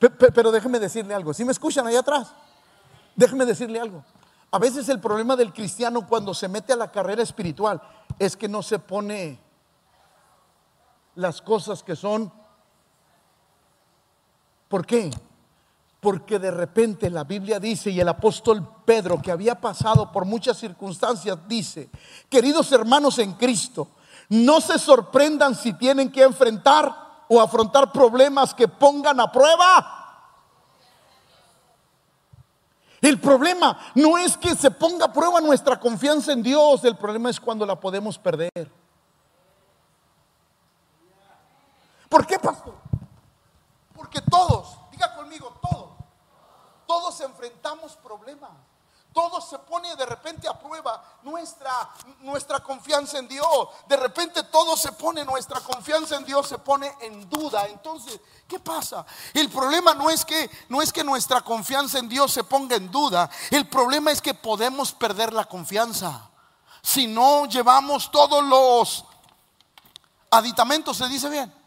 Pero 0.34 0.50
déjeme 0.50 0.80
decirle 0.80 1.14
algo. 1.14 1.32
Si 1.34 1.44
me 1.44 1.52
escuchan 1.52 1.86
ahí 1.86 1.94
atrás, 1.94 2.34
déjeme 3.14 3.44
decirle 3.44 3.78
algo. 3.78 4.02
A 4.50 4.58
veces 4.58 4.88
el 4.88 4.98
problema 5.00 5.36
del 5.36 5.52
cristiano 5.52 6.06
cuando 6.06 6.32
se 6.32 6.48
mete 6.48 6.72
a 6.72 6.76
la 6.76 6.90
carrera 6.90 7.22
espiritual 7.22 7.80
es 8.18 8.36
que 8.36 8.48
no 8.48 8.62
se 8.62 8.78
pone 8.78 9.38
las 11.14 11.42
cosas 11.42 11.82
que 11.82 11.94
son. 11.94 12.32
¿Por 14.68 14.86
qué? 14.86 15.10
Porque 16.00 16.38
de 16.38 16.50
repente 16.50 17.10
la 17.10 17.24
Biblia 17.24 17.58
dice, 17.58 17.90
y 17.90 18.00
el 18.00 18.08
apóstol 18.08 18.66
Pedro, 18.84 19.20
que 19.20 19.32
había 19.32 19.60
pasado 19.60 20.12
por 20.12 20.24
muchas 20.24 20.58
circunstancias, 20.58 21.38
dice, 21.48 21.88
queridos 22.28 22.70
hermanos 22.72 23.18
en 23.18 23.32
Cristo, 23.32 23.88
no 24.28 24.60
se 24.60 24.78
sorprendan 24.78 25.54
si 25.54 25.72
tienen 25.72 26.10
que 26.10 26.22
enfrentar 26.22 27.24
o 27.28 27.40
afrontar 27.40 27.92
problemas 27.92 28.54
que 28.54 28.68
pongan 28.68 29.20
a 29.20 29.32
prueba. 29.32 29.96
El 33.00 33.20
problema 33.20 33.78
no 33.94 34.18
es 34.18 34.36
que 34.36 34.54
se 34.54 34.70
ponga 34.70 35.06
a 35.06 35.12
prueba 35.12 35.40
nuestra 35.40 35.78
confianza 35.78 36.32
en 36.32 36.42
Dios, 36.42 36.84
el 36.84 36.96
problema 36.96 37.30
es 37.30 37.38
cuando 37.38 37.66
la 37.66 37.78
podemos 37.78 38.18
perder. 38.18 38.70
¿Por 42.08 42.26
qué, 42.26 42.38
pastor? 42.38 42.74
Porque 43.94 44.20
todos, 44.22 44.78
todos 46.96 47.20
enfrentamos 47.20 47.92
problemas. 47.96 48.50
Todos 49.12 49.48
se 49.48 49.58
pone 49.58 49.94
de 49.96 50.06
repente 50.06 50.48
a 50.48 50.58
prueba 50.58 51.02
nuestra, 51.22 51.90
nuestra 52.20 52.60
confianza 52.60 53.18
en 53.18 53.28
Dios. 53.28 53.46
De 53.86 53.96
repente 53.96 54.42
todo 54.44 54.76
se 54.76 54.92
pone, 54.92 55.24
nuestra 55.24 55.60
confianza 55.60 56.16
en 56.16 56.24
Dios 56.24 56.48
se 56.48 56.58
pone 56.58 56.90
en 57.00 57.28
duda. 57.28 57.66
Entonces, 57.66 58.18
¿qué 58.48 58.58
pasa? 58.58 59.04
El 59.34 59.50
problema 59.50 59.94
no 59.94 60.08
es 60.08 60.24
que 60.24 60.50
no 60.68 60.80
es 60.80 60.92
que 60.92 61.04
nuestra 61.04 61.42
confianza 61.42 61.98
en 61.98 62.08
Dios 62.08 62.32
se 62.32 62.44
ponga 62.44 62.76
en 62.76 62.90
duda. 62.90 63.28
El 63.50 63.68
problema 63.68 64.10
es 64.10 64.22
que 64.22 64.32
podemos 64.32 64.92
perder 64.92 65.34
la 65.34 65.44
confianza. 65.44 66.30
Si 66.82 67.06
no 67.06 67.46
llevamos 67.46 68.10
todos 68.10 68.42
los 68.42 69.04
aditamentos, 70.30 70.96
se 70.96 71.08
dice 71.08 71.28
bien. 71.28 71.65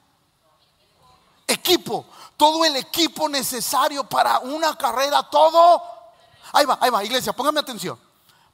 Equipo 1.49 2.05
todo 2.39 2.63
el 2.63 2.77
equipo 2.77 3.27
necesario 3.27 4.05
para 4.05 4.39
una 4.39 4.73
carrera, 4.77 5.21
todo. 5.29 5.83
Ahí 6.53 6.65
va, 6.65 6.79
ahí 6.79 6.89
va, 6.89 7.03
iglesia, 7.03 7.33
póngame 7.33 7.59
atención. 7.59 7.99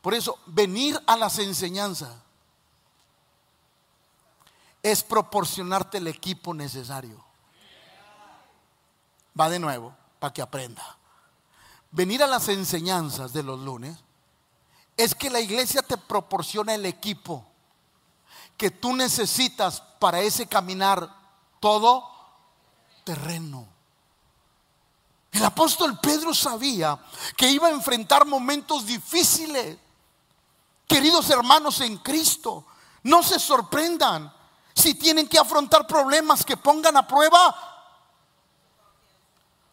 Por 0.01 0.15
eso, 0.15 0.39
venir 0.47 0.99
a 1.05 1.15
las 1.15 1.37
enseñanzas 1.37 2.11
es 4.81 5.03
proporcionarte 5.03 5.99
el 5.99 6.07
equipo 6.07 6.51
necesario. 6.55 7.23
Va 9.39 9.49
de 9.49 9.59
nuevo, 9.59 9.95
para 10.17 10.33
que 10.33 10.41
aprenda. 10.41 10.97
Venir 11.91 12.23
a 12.23 12.27
las 12.27 12.49
enseñanzas 12.49 13.33
de 13.33 13.43
los 13.43 13.59
lunes 13.59 13.99
es 14.97 15.13
que 15.13 15.29
la 15.29 15.41
iglesia 15.41 15.83
te 15.83 15.97
proporciona 15.97 16.73
el 16.73 16.87
equipo 16.87 17.45
que 18.57 18.71
tú 18.71 18.95
necesitas 18.95 19.81
para 19.99 20.21
ese 20.21 20.47
caminar 20.47 21.07
todo 21.59 22.14
terreno. 23.05 23.65
El 25.31 25.45
apóstol 25.45 25.97
Pedro 25.99 26.33
sabía 26.33 26.97
que 27.37 27.49
iba 27.49 27.67
a 27.67 27.71
enfrentar 27.71 28.25
momentos 28.25 28.85
difíciles. 28.85 29.77
Queridos 30.87 31.29
hermanos 31.29 31.81
en 31.81 31.97
Cristo, 31.97 32.65
no 33.03 33.23
se 33.23 33.39
sorprendan 33.39 34.33
si 34.73 34.95
tienen 34.95 35.27
que 35.27 35.39
afrontar 35.39 35.87
problemas 35.87 36.43
que 36.43 36.57
pongan 36.57 36.97
a 36.97 37.07
prueba 37.07 37.55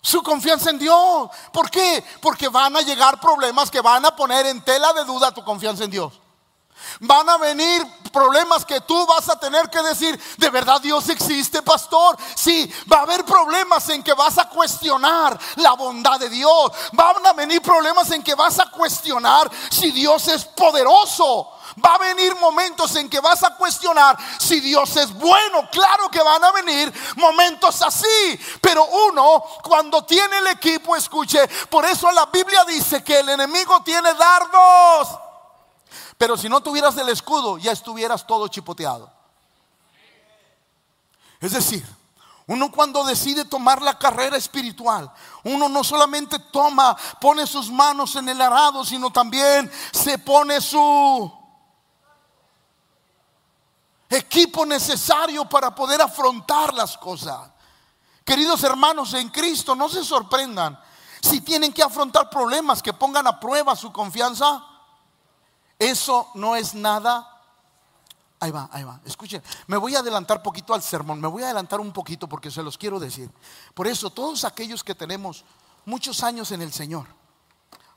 su 0.01 0.23
confianza 0.23 0.71
en 0.71 0.79
Dios. 0.79 1.31
¿Por 1.53 1.71
qué? 1.71 2.05
Porque 2.21 2.49
van 2.49 2.77
a 2.77 2.83
llegar 2.83 3.21
problemas 3.21 3.71
que 3.71 3.81
van 3.81 4.05
a 4.05 4.15
poner 4.15 4.47
en 4.47 4.63
tela 4.63 4.93
de 4.93 5.05
duda 5.05 5.33
tu 5.33 5.45
confianza 5.45 5.85
en 5.85 5.91
Dios. 5.91 6.22
Van 7.01 7.29
a 7.29 7.37
venir 7.39 7.87
problemas 8.13 8.65
que 8.65 8.81
tú 8.83 9.07
vas 9.07 9.29
a 9.29 9.39
tener 9.41 9.69
que 9.71 9.83
decir, 9.83 10.21
¿de 10.37 10.51
verdad 10.51 10.81
Dios 10.81 11.09
existe, 11.09 11.63
pastor? 11.63 12.17
Sí, 12.37 12.73
va 12.93 12.99
a 12.99 13.03
haber 13.03 13.25
problemas 13.25 13.89
en 13.89 14.03
que 14.03 14.13
vas 14.13 14.39
a 14.39 14.49
cuestionar 14.49 15.39
la 15.57 15.73
bondad 15.73 16.21
de 16.21 16.29
Dios. 16.29 16.71
Van 16.93 17.27
a 17.27 17.33
venir 17.33 17.61
problemas 17.63 18.11
en 18.11 18.23
que 18.23 18.35
vas 18.35 18.59
a 18.61 18.71
cuestionar 18.71 19.51
si 19.71 19.91
Dios 19.91 20.29
es 20.29 20.45
poderoso. 20.45 21.49
Va 21.85 21.95
a 21.95 21.99
venir 21.99 22.35
momentos 22.37 22.95
en 22.97 23.09
que 23.09 23.21
vas 23.21 23.43
a 23.45 23.57
cuestionar 23.57 24.19
si 24.39 24.61
Dios 24.61 24.95
es 24.97 25.13
bueno. 25.15 25.69
Claro 25.71 26.11
que 26.11 26.23
van 26.23 26.45
a 26.45 26.53
venir 26.53 26.93
momentos 27.17 27.81
así. 27.81 28.39
Pero 28.61 28.85
uno, 28.85 29.43
cuando 29.63 30.05
tiene 30.05 30.39
el 30.39 30.49
equipo, 30.49 30.95
escuche, 30.95 31.49
por 31.71 31.87
eso 31.87 32.13
la 32.13 32.27
Biblia 32.27 32.65
dice 32.67 33.03
que 33.03 33.21
el 33.21 33.29
enemigo 33.31 33.83
tiene 33.83 34.13
dardos. 34.13 35.32
Pero 36.23 36.37
si 36.37 36.49
no 36.49 36.61
tuvieras 36.61 36.97
el 36.99 37.09
escudo, 37.09 37.59
ya 37.59 37.73
estuvieras 37.73 38.25
todo 38.25 38.47
chipoteado. 38.47 39.11
Es 41.41 41.51
decir, 41.51 41.85
uno 42.47 42.71
cuando 42.71 43.03
decide 43.03 43.45
tomar 43.45 43.83
la 43.83 43.99
carrera 43.99 44.37
espiritual, 44.37 45.13
uno 45.43 45.69
no 45.69 45.83
solamente 45.83 46.39
toma, 46.39 46.97
pone 47.21 47.45
sus 47.45 47.73
manos 47.73 48.15
en 48.15 48.29
el 48.29 48.41
arado, 48.41 48.85
sino 48.85 49.11
también 49.11 49.69
se 49.91 50.17
pone 50.17 50.61
su 50.61 51.33
equipo 54.09 54.65
necesario 54.65 55.49
para 55.49 55.75
poder 55.75 56.03
afrontar 56.03 56.73
las 56.73 56.97
cosas. 56.97 57.51
Queridos 58.25 58.63
hermanos 58.63 59.13
en 59.15 59.29
Cristo, 59.31 59.75
no 59.75 59.89
se 59.89 60.05
sorprendan 60.05 60.81
si 61.21 61.41
tienen 61.41 61.73
que 61.73 61.83
afrontar 61.83 62.31
problemas 62.31 62.81
que 62.81 62.93
pongan 62.93 63.27
a 63.27 63.41
prueba 63.41 63.75
su 63.75 63.93
confianza. 63.93 64.69
Eso 65.83 66.31
no 66.35 66.55
es 66.55 66.77
nada. 66.77 67.29
Ahí 68.39 68.53
va, 68.53 68.69
ahí 68.71 68.85
va. 68.85 69.01
Escuchen, 69.05 69.43
me 69.67 69.77
voy 69.77 69.97
a 69.97 69.99
adelantar 69.99 70.41
poquito 70.41 70.75
al 70.75 70.81
sermón, 70.83 71.21
me 71.21 71.27
voy 71.27 71.43
a 71.43 71.47
adelantar 71.47 71.81
un 71.81 71.93
poquito 71.93 72.29
porque 72.29 72.53
se 72.53 72.63
los 72.63 72.79
quiero 72.79 73.01
decir. 73.01 73.29
Por 73.75 73.89
eso, 73.89 74.09
todos 74.11 74.45
aquellos 74.45 74.85
que 74.85 74.95
tenemos 74.95 75.45
muchos 75.85 76.23
años 76.23 76.53
en 76.53 76.63
el 76.63 76.73
Señor, 76.73 77.09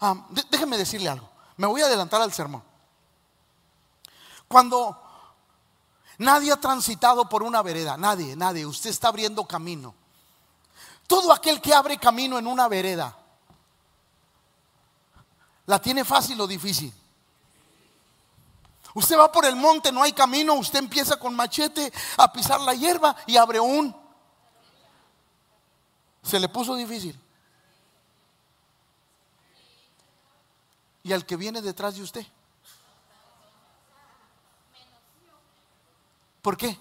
ah, 0.02 0.16
déjenme 0.50 0.80
decirle 0.80 1.10
algo, 1.10 1.30
me 1.58 1.68
voy 1.68 1.84
a 1.84 1.86
adelantar 1.86 2.24
al 2.24 2.34
sermón. 2.34 2.64
Cuando 4.48 5.00
nadie 6.18 6.54
ha 6.54 6.60
transitado 6.60 7.30
por 7.30 7.44
una 7.44 7.62
vereda, 7.62 7.98
nadie, 7.98 8.36
nadie, 8.36 8.66
usted 8.66 8.90
está 8.90 9.10
abriendo 9.10 9.46
camino. 9.46 9.94
Todo 11.06 11.32
aquel 11.32 11.62
que 11.62 11.72
abre 11.72 12.00
camino 12.00 12.40
en 12.40 12.48
una 12.48 12.68
vereda, 12.68 13.16
¿la 15.68 15.80
tiene 15.80 16.04
fácil 16.04 16.42
o 16.42 16.48
difícil? 16.48 16.92
Usted 18.96 19.18
va 19.20 19.30
por 19.30 19.44
el 19.46 19.58
monte, 19.58 19.92
no 19.92 20.02
hay 20.02 20.14
camino, 20.14 20.54
usted 20.54 20.80
empieza 20.80 21.18
con 21.18 21.36
machete 21.36 21.92
a 22.16 22.32
pisar 22.32 22.62
la 22.62 22.74
hierba 22.74 23.14
y 23.28 23.36
abre 23.36 23.60
un. 23.60 23.94
Se 26.24 26.40
le 26.40 26.48
puso 26.48 26.76
difícil. 26.76 27.20
Y 31.04 31.12
al 31.12 31.26
que 31.26 31.36
viene 31.36 31.62
detrás 31.62 31.96
de 31.96 32.04
usted. 32.04 32.26
¿Por 36.42 36.56
qué? 36.56 36.80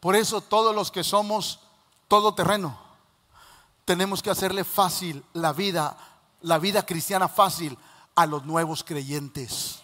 Por 0.00 0.16
eso 0.16 0.42
todos 0.42 0.74
los 0.74 0.90
que 0.90 1.02
somos 1.02 1.60
todo 2.08 2.34
terreno, 2.34 2.78
tenemos 3.86 4.22
que 4.22 4.28
hacerle 4.28 4.64
fácil 4.64 5.24
la 5.32 5.54
vida, 5.54 5.96
la 6.42 6.58
vida 6.58 6.84
cristiana 6.84 7.26
fácil 7.26 7.78
a 8.14 8.26
los 8.26 8.44
nuevos 8.44 8.84
creyentes. 8.84 9.80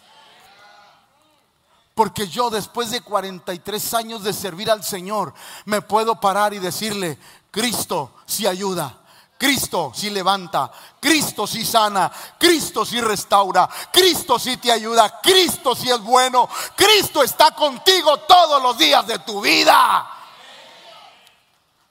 Porque 1.95 2.29
yo 2.29 2.49
después 2.49 2.91
de 2.91 3.01
43 3.01 3.95
años 3.95 4.23
de 4.23 4.33
servir 4.33 4.71
al 4.71 4.85
Señor, 4.85 5.35
me 5.64 5.83
puedo 5.83 6.21
parar 6.21 6.55
y 6.55 6.61
decirle, 6.61 7.19
Cristo 7.51 8.14
si 8.25 8.47
ayuda, 8.47 8.97
Cristo 9.37 9.91
si 9.93 10.09
levanta, 10.11 10.71
Cristo 11.01 11.47
si 11.47 11.64
sana, 11.64 12.12
Cristo 12.38 12.85
si 12.85 13.01
restaura, 13.01 13.69
Cristo 13.93 14.38
si 14.38 14.57
te 14.59 14.71
ayuda, 14.71 15.21
Cristo 15.21 15.75
si 15.75 15.91
es 15.91 16.01
bueno, 16.01 16.49
Cristo 16.77 17.23
está 17.23 17.51
contigo 17.51 18.19
todos 18.19 18.62
los 18.62 18.79
días 18.79 19.05
de 19.05 19.19
tu 19.19 19.41
vida. 19.41 20.09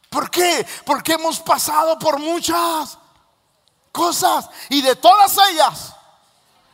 ¿Por 0.09 0.29
qué? 0.29 0.65
Porque 0.85 1.13
hemos 1.13 1.41
pasado 1.41 1.99
por 1.99 2.17
muchas 2.17 2.97
cosas 3.91 4.49
y 4.69 4.81
de 4.81 4.95
todas 4.95 5.37
ellas 5.51 5.96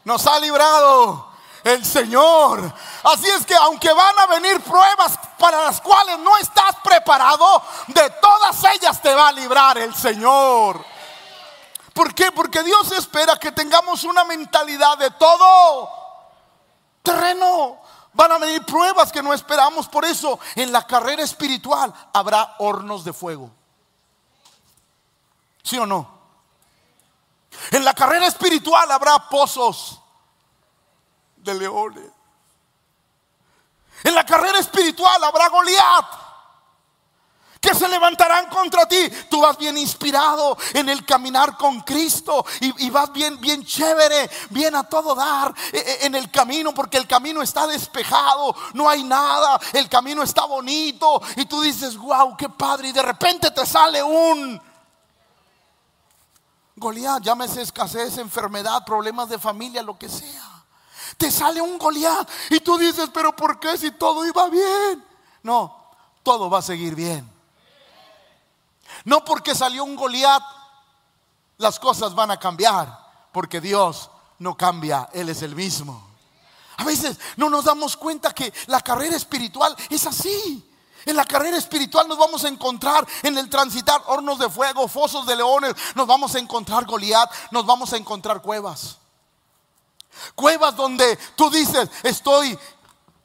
nos 0.03 0.25
ha 0.27 0.39
librado 0.39 1.33
el 1.63 1.83
Señor. 1.85 2.73
Así 3.03 3.29
es 3.29 3.45
que 3.45 3.55
aunque 3.55 3.91
van 3.93 4.19
a 4.19 4.27
venir 4.27 4.61
pruebas 4.61 5.17
para 5.37 5.63
las 5.63 5.81
cuales 5.81 6.19
no 6.19 6.37
estás 6.37 6.75
preparado, 6.83 7.61
de 7.87 8.09
todas 8.21 8.63
ellas 8.73 9.01
te 9.01 9.13
va 9.13 9.29
a 9.29 9.31
librar 9.31 9.77
el 9.77 9.93
Señor. 9.95 10.83
¿Por 11.93 12.13
qué? 12.13 12.31
Porque 12.31 12.63
Dios 12.63 12.91
espera 12.91 13.37
que 13.37 13.51
tengamos 13.51 14.03
una 14.03 14.23
mentalidad 14.23 14.97
de 14.97 15.11
todo 15.11 15.89
terreno. 17.01 17.79
Van 18.13 18.31
a 18.31 18.37
venir 18.37 18.65
pruebas 18.65 19.11
que 19.11 19.23
no 19.23 19.33
esperamos. 19.33 19.87
Por 19.87 20.05
eso 20.05 20.39
en 20.55 20.71
la 20.71 20.85
carrera 20.85 21.23
espiritual 21.23 21.93
habrá 22.13 22.55
hornos 22.59 23.03
de 23.03 23.13
fuego. 23.13 23.51
¿Sí 25.63 25.77
o 25.77 25.85
no? 25.85 26.22
En 27.71 27.83
la 27.83 27.93
carrera 27.93 28.27
espiritual 28.27 28.91
habrá 28.91 29.29
pozos 29.29 29.99
de 31.37 31.53
leones. 31.53 32.11
En 34.03 34.15
la 34.15 34.25
carrera 34.25 34.59
espiritual 34.59 35.23
habrá 35.23 35.49
Goliat 35.49 36.23
que 37.63 37.73
se 37.73 37.87
levantarán 37.87 38.47
contra 38.47 38.85
ti. 38.85 39.09
Tú 39.29 39.39
vas 39.39 39.57
bien 39.57 39.77
inspirado 39.77 40.57
en 40.73 40.89
el 40.89 41.05
caminar 41.05 41.55
con 41.55 41.79
Cristo 41.79 42.45
y, 42.59 42.89
vas 42.89 43.13
bien, 43.13 43.39
bien 43.39 43.63
chévere, 43.63 44.29
bien 44.49 44.75
a 44.75 44.83
todo 44.83 45.15
dar 45.15 45.53
e, 45.71 45.77
e, 45.77 46.05
en 46.05 46.15
el 46.15 46.29
camino 46.29 46.73
porque 46.73 46.97
el 46.97 47.07
camino 47.07 47.41
está 47.41 47.65
despejado, 47.65 48.53
no 48.73 48.89
hay 48.89 49.05
nada, 49.05 49.57
el 49.71 49.87
camino 49.87 50.23
está 50.23 50.43
bonito 50.43 51.21
y 51.37 51.45
tú 51.45 51.61
dices, 51.61 51.95
wow, 51.95 52.35
qué 52.35 52.49
padre. 52.49 52.89
Y 52.89 52.91
de 52.91 53.01
repente 53.01 53.49
te 53.51 53.65
sale 53.65 54.03
un 54.03 54.61
Goliat, 56.83 57.23
llámese 57.23 57.61
escasez, 57.61 58.17
enfermedad, 58.17 58.85
problemas 58.85 59.29
de 59.29 59.39
familia, 59.39 59.81
lo 59.81 59.97
que 59.97 60.09
sea. 60.09 60.63
Te 61.17 61.31
sale 61.31 61.61
un 61.61 61.77
Goliat 61.77 62.29
y 62.49 62.59
tú 62.59 62.77
dices, 62.77 63.09
pero 63.13 63.35
¿por 63.35 63.59
qué 63.59 63.77
si 63.77 63.91
todo 63.91 64.25
iba 64.25 64.49
bien? 64.49 65.03
No, 65.41 65.91
todo 66.21 66.49
va 66.49 66.59
a 66.59 66.61
seguir 66.61 66.93
bien. 66.93 67.29
No 69.05 69.23
porque 69.23 69.55
salió 69.55 69.83
un 69.83 69.95
Goliat, 69.95 70.43
las 71.57 71.79
cosas 71.79 72.13
van 72.13 72.31
a 72.31 72.37
cambiar, 72.37 72.99
porque 73.31 73.61
Dios 73.61 74.09
no 74.39 74.55
cambia, 74.55 75.09
Él 75.13 75.29
es 75.29 75.41
el 75.41 75.55
mismo. 75.55 76.05
A 76.77 76.83
veces 76.83 77.17
no 77.37 77.49
nos 77.49 77.65
damos 77.65 77.95
cuenta 77.95 78.33
que 78.33 78.53
la 78.67 78.81
carrera 78.81 79.15
espiritual 79.15 79.75
es 79.89 80.05
así. 80.05 80.72
En 81.05 81.15
la 81.15 81.25
carrera 81.25 81.57
espiritual 81.57 82.07
nos 82.07 82.17
vamos 82.17 82.43
a 82.45 82.47
encontrar 82.47 83.05
en 83.23 83.37
el 83.37 83.49
transitar 83.49 84.01
hornos 84.05 84.39
de 84.39 84.49
fuego, 84.49 84.87
fosos 84.87 85.25
de 85.25 85.35
leones, 85.35 85.73
nos 85.95 86.07
vamos 86.07 86.33
a 86.35 86.39
encontrar 86.39 86.85
Goliat, 86.85 87.29
nos 87.51 87.65
vamos 87.65 87.91
a 87.93 87.97
encontrar 87.97 88.41
cuevas. 88.41 88.97
Cuevas 90.35 90.75
donde 90.75 91.17
tú 91.35 91.49
dices, 91.49 91.89
estoy 92.03 92.57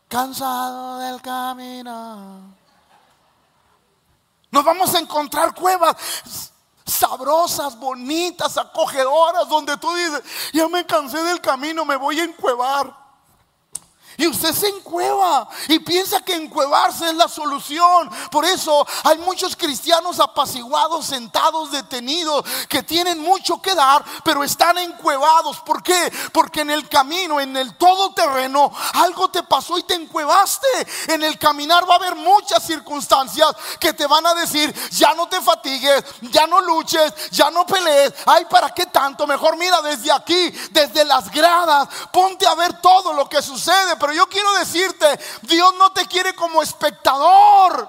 cansado 0.09 0.99
del 0.99 1.21
camino. 1.21 2.57
Nos 4.51 4.65
vamos 4.65 4.95
a 4.95 4.99
encontrar 4.99 5.55
cuevas 5.55 5.95
sabrosas, 6.85 7.79
bonitas, 7.79 8.57
acogedoras, 8.57 9.49
donde 9.49 9.77
tú 9.77 9.95
dices, 9.95 10.23
ya 10.53 10.67
me 10.69 10.87
cansé 10.87 11.23
del 11.23 11.41
camino, 11.41 11.85
me 11.85 11.97
voy 11.97 12.19
a 12.19 12.25
encuevar. 12.25 13.08
Y 14.19 14.27
usted 14.27 14.53
se 14.53 14.67
encueva 14.67 15.49
y 15.69 15.79
piensa 15.79 16.21
que 16.21 16.35
encuevarse 16.35 17.09
es 17.09 17.15
la 17.15 17.29
solución. 17.29 18.11
Por 18.33 18.45
eso 18.45 18.85
hay 19.05 19.17
muchos 19.19 19.55
cristianos 19.55 20.19
apaciguados, 20.19 21.07
sentados, 21.07 21.71
detenidos, 21.71 22.45
que 22.69 22.83
tienen 22.83 23.21
mucho 23.21 23.63
que 23.63 23.77
dar, 23.77 24.05
pero 24.25 24.43
están 24.43 24.77
encuevados. 24.79 25.61
¿Por 25.61 25.85
qué? 25.85 26.13
Porque 26.33 26.63
en 26.63 26.71
el 26.71 26.89
camino, 26.89 27.41
en 27.41 27.57
el 27.57 27.77
todoterreno, 27.77 28.73
algo 28.95 29.29
te 29.29 29.45
pasó 29.45 29.79
y 29.79 29.85
te 29.85 29.95
encuevaste. 29.95 30.67
En 31.07 31.23
el 31.23 31.39
caminar 31.39 31.89
va 31.89 31.95
a 31.95 31.99
haber 31.99 32.17
muchas 32.17 32.65
circunstancias 32.67 33.55
que 33.79 33.93
te 33.93 34.09
van 34.09 34.27
a 34.27 34.35
decir, 34.35 34.75
ya 34.91 35.15
no 35.15 35.29
te 35.29 35.41
fatigues, 35.41 36.05
ya 36.23 36.49
no 36.49 36.61
luches, 36.61 37.31
ya 37.31 37.53
no 37.53 37.65
pelees. 37.65 38.13
Ay, 38.27 38.47
¿para 38.47 38.71
qué 38.71 38.87
tanto? 38.87 39.29
Mejor 39.29 39.57
mira 39.57 39.81
desde 39.81 40.11
aquí, 40.11 40.51
desde 40.73 41.05
las 41.05 41.31
gradas, 41.31 41.89
ponte 42.13 42.49
a 42.49 42.57
ver 42.57 42.81
todo 42.81 43.13
lo 43.13 43.29
que 43.29 43.41
sucede 43.41 43.97
yo 44.13 44.29
quiero 44.29 44.53
decirte, 44.55 45.19
Dios 45.43 45.75
no 45.75 45.93
te 45.93 46.07
quiere 46.07 46.35
como 46.35 46.63
espectador. 46.63 47.89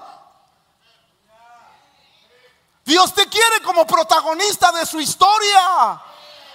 Dios 2.84 3.14
te 3.14 3.28
quiere 3.28 3.62
como 3.62 3.86
protagonista 3.86 4.72
de 4.72 4.84
su 4.84 5.00
historia. 5.00 6.02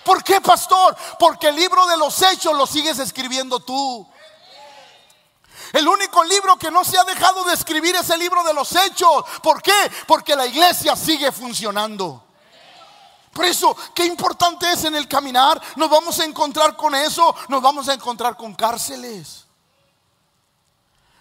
¿Por 0.04 0.24
qué, 0.24 0.42
pastor? 0.42 0.96
Porque 1.18 1.48
el 1.48 1.56
libro 1.56 1.86
de 1.88 1.98
los 1.98 2.22
hechos 2.22 2.56
lo 2.56 2.68
sigues 2.68 3.00
escribiendo 3.00 3.60
tú. 3.60 4.08
El 5.74 5.88
único 5.88 6.24
libro 6.24 6.58
que 6.58 6.70
no 6.72 6.84
se 6.84 6.98
ha 6.98 7.04
dejado 7.04 7.44
de 7.46 7.54
escribir 7.54 7.96
es 7.96 8.10
el 8.10 8.20
libro 8.20 8.44
de 8.44 8.54
los 8.54 8.74
hechos. 8.76 9.24
¿Por 9.42 9.62
qué? 9.62 9.92
Porque 10.08 10.36
la 10.36 10.46
iglesia 10.46 10.96
sigue 10.96 11.32
funcionando. 11.32 12.24
Por 13.34 13.46
eso, 13.46 13.76
qué 13.94 14.06
importante 14.06 14.72
es 14.72 14.84
en 14.86 14.96
el 14.96 15.08
caminar. 15.08 15.62
Nos 15.76 15.90
vamos 15.90 16.20
a 16.20 16.26
encontrar 16.26 16.78
con 16.78 16.96
eso. 16.96 17.36
Nos 17.50 17.62
vamos 17.62 17.90
a 17.90 17.94
encontrar 17.94 18.38
con 18.38 18.54
cárceles. 18.54 19.45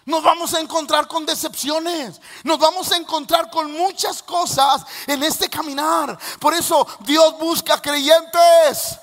Nos 0.05 0.21
vamos 0.21 0.53
a 0.53 0.59
encontrar 0.59 1.07
con 1.07 1.25
decepciones. 1.25 2.21
Nos 2.43 2.59
vamos 2.59 2.91
a 2.91 2.97
encontrar 2.97 3.49
con 3.49 3.71
muchas 3.71 4.21
cosas 4.21 4.85
en 5.07 5.23
este 5.23 5.49
caminar. 5.49 6.17
Por 6.39 6.53
eso 6.53 6.87
Dios 6.99 7.37
busca 7.39 7.81
creyentes. 7.81 8.99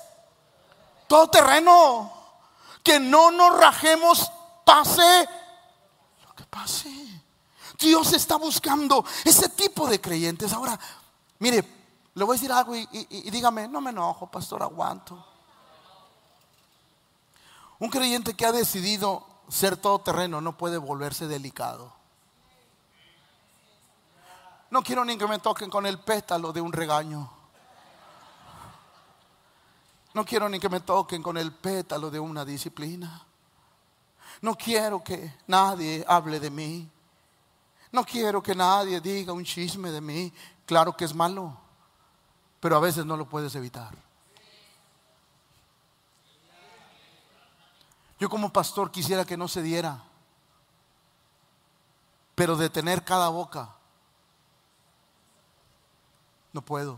Todo 1.07 1.29
terreno. 1.29 2.11
Que 2.81 2.99
no 2.99 3.31
nos 3.31 3.57
rajemos, 3.57 4.29
pase 4.65 5.27
lo 6.25 6.33
que 6.35 6.45
pase. 6.45 6.89
Dios 7.79 8.13
está 8.13 8.37
buscando 8.37 9.05
ese 9.25 9.49
tipo 9.49 9.87
de 9.87 9.99
creyentes. 9.99 10.53
Ahora, 10.53 10.79
mire, 11.39 11.65
le 12.13 12.23
voy 12.23 12.35
a 12.35 12.39
decir 12.39 12.51
algo 12.51 12.75
y, 12.75 12.87
y 12.91 13.29
dígame, 13.29 13.67
no 13.67 13.81
me 13.81 13.89
enojo, 13.89 14.27
pastor, 14.27 14.63
aguanto. 14.63 15.25
Un 17.79 17.89
creyente 17.89 18.33
que 18.33 18.45
ha 18.45 18.51
decidido 18.51 19.32
ser 19.49 19.77
todo 19.77 19.99
terreno 19.99 20.41
no 20.41 20.57
puede 20.57 20.77
volverse 20.77 21.27
delicado. 21.27 21.93
no 24.73 24.81
quiero 24.81 25.05
ni 25.05 25.15
que 25.17 25.27
me 25.27 25.37
toquen 25.37 25.69
con 25.69 25.85
el 25.85 25.99
pétalo 25.99 26.51
de 26.51 26.59
un 26.59 26.73
regaño. 26.73 27.29
No 30.15 30.25
quiero 30.25 30.49
ni 30.49 30.59
que 30.59 30.67
me 30.67 30.79
toquen 30.79 31.21
con 31.21 31.37
el 31.37 31.51
pétalo 31.51 32.09
de 32.09 32.19
una 32.19 32.43
disciplina. 32.43 33.23
No 34.41 34.55
quiero 34.55 35.03
que 35.03 35.35
nadie 35.45 36.03
hable 36.07 36.39
de 36.39 36.49
mí. 36.49 36.89
No 37.91 38.03
quiero 38.03 38.41
que 38.41 38.55
nadie 38.55 38.99
diga 38.99 39.31
un 39.31 39.43
chisme 39.43 39.91
de 39.91 40.01
mí. 40.01 40.33
Claro 40.65 40.97
que 40.97 41.05
es 41.05 41.13
malo, 41.13 41.55
pero 42.59 42.75
a 42.75 42.79
veces 42.79 43.05
no 43.05 43.15
lo 43.15 43.29
puedes 43.29 43.53
evitar. 43.53 43.93
Yo 48.23 48.29
como 48.29 48.53
pastor 48.53 48.89
quisiera 48.89 49.25
que 49.25 49.35
no 49.35 49.49
se 49.49 49.61
diera, 49.61 50.01
pero 52.35 52.55
detener 52.55 53.03
cada 53.03 53.27
boca 53.27 53.75
no 56.53 56.61
puedo. 56.61 56.97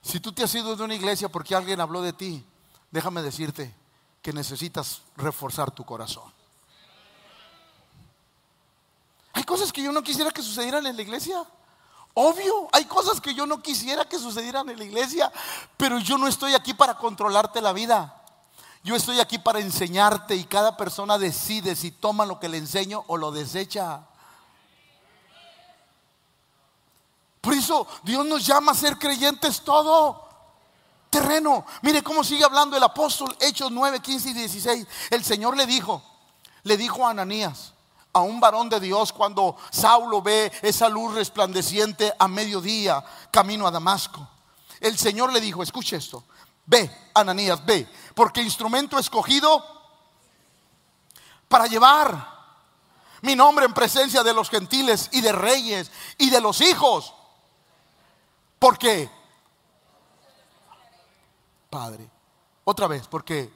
Si 0.00 0.20
tú 0.20 0.30
te 0.30 0.44
has 0.44 0.54
ido 0.54 0.76
de 0.76 0.84
una 0.84 0.94
iglesia 0.94 1.28
porque 1.28 1.56
alguien 1.56 1.80
habló 1.80 2.00
de 2.00 2.12
ti, 2.12 2.46
déjame 2.92 3.20
decirte 3.20 3.74
que 4.22 4.32
necesitas 4.32 5.02
reforzar 5.16 5.72
tu 5.72 5.84
corazón. 5.84 6.32
Hay 9.32 9.42
cosas 9.42 9.72
que 9.72 9.82
yo 9.82 9.90
no 9.90 10.04
quisiera 10.04 10.30
que 10.30 10.42
sucedieran 10.42 10.86
en 10.86 10.94
la 10.94 11.02
iglesia. 11.02 11.44
Obvio, 12.14 12.68
hay 12.72 12.84
cosas 12.86 13.20
que 13.20 13.34
yo 13.34 13.46
no 13.46 13.62
quisiera 13.62 14.04
que 14.04 14.18
sucedieran 14.18 14.68
en 14.68 14.78
la 14.78 14.84
iglesia, 14.84 15.30
pero 15.76 15.98
yo 15.98 16.18
no 16.18 16.26
estoy 16.26 16.54
aquí 16.54 16.74
para 16.74 16.96
controlarte 16.96 17.60
la 17.60 17.72
vida. 17.72 18.14
Yo 18.82 18.96
estoy 18.96 19.20
aquí 19.20 19.38
para 19.38 19.60
enseñarte 19.60 20.34
y 20.34 20.44
cada 20.44 20.76
persona 20.76 21.18
decide 21.18 21.76
si 21.76 21.90
toma 21.90 22.26
lo 22.26 22.40
que 22.40 22.48
le 22.48 22.58
enseño 22.58 23.04
o 23.06 23.16
lo 23.16 23.30
desecha. 23.30 24.00
Por 27.40 27.54
eso 27.54 27.86
Dios 28.02 28.26
nos 28.26 28.44
llama 28.46 28.72
a 28.72 28.74
ser 28.74 28.98
creyentes 28.98 29.62
todo 29.62 30.28
terreno. 31.10 31.64
Mire 31.82 32.02
cómo 32.02 32.22
sigue 32.24 32.44
hablando 32.44 32.76
el 32.76 32.82
apóstol, 32.82 33.34
Hechos 33.40 33.70
9, 33.70 34.00
15 34.00 34.30
y 34.30 34.32
16. 34.32 34.86
El 35.10 35.24
Señor 35.24 35.56
le 35.56 35.66
dijo, 35.66 36.02
le 36.62 36.76
dijo 36.76 37.06
a 37.06 37.10
Ananías, 37.10 37.72
a 38.18 38.22
un 38.22 38.40
varón 38.40 38.68
de 38.68 38.80
Dios, 38.80 39.12
cuando 39.12 39.56
Saulo 39.70 40.22
ve 40.22 40.52
esa 40.62 40.88
luz 40.88 41.14
resplandeciente 41.14 42.12
a 42.18 42.28
mediodía, 42.28 43.04
camino 43.30 43.66
a 43.66 43.70
Damasco. 43.70 44.26
El 44.80 44.98
Señor 44.98 45.32
le 45.32 45.40
dijo, 45.40 45.62
escuche 45.62 45.96
esto, 45.96 46.24
ve, 46.66 46.90
Ananías, 47.14 47.64
ve, 47.64 47.88
porque 48.14 48.42
instrumento 48.42 48.98
escogido 48.98 49.64
para 51.48 51.66
llevar 51.66 52.36
mi 53.22 53.34
nombre 53.34 53.64
en 53.64 53.74
presencia 53.74 54.22
de 54.22 54.34
los 54.34 54.50
gentiles 54.50 55.08
y 55.12 55.20
de 55.20 55.32
reyes 55.32 55.90
y 56.18 56.30
de 56.30 56.40
los 56.40 56.60
hijos 56.60 57.14
¿Por 58.58 58.76
qué? 58.76 59.08
Padre. 61.70 62.08
Otra 62.64 62.86
vez, 62.86 63.06
¿por 63.06 63.24
qué? 63.24 63.52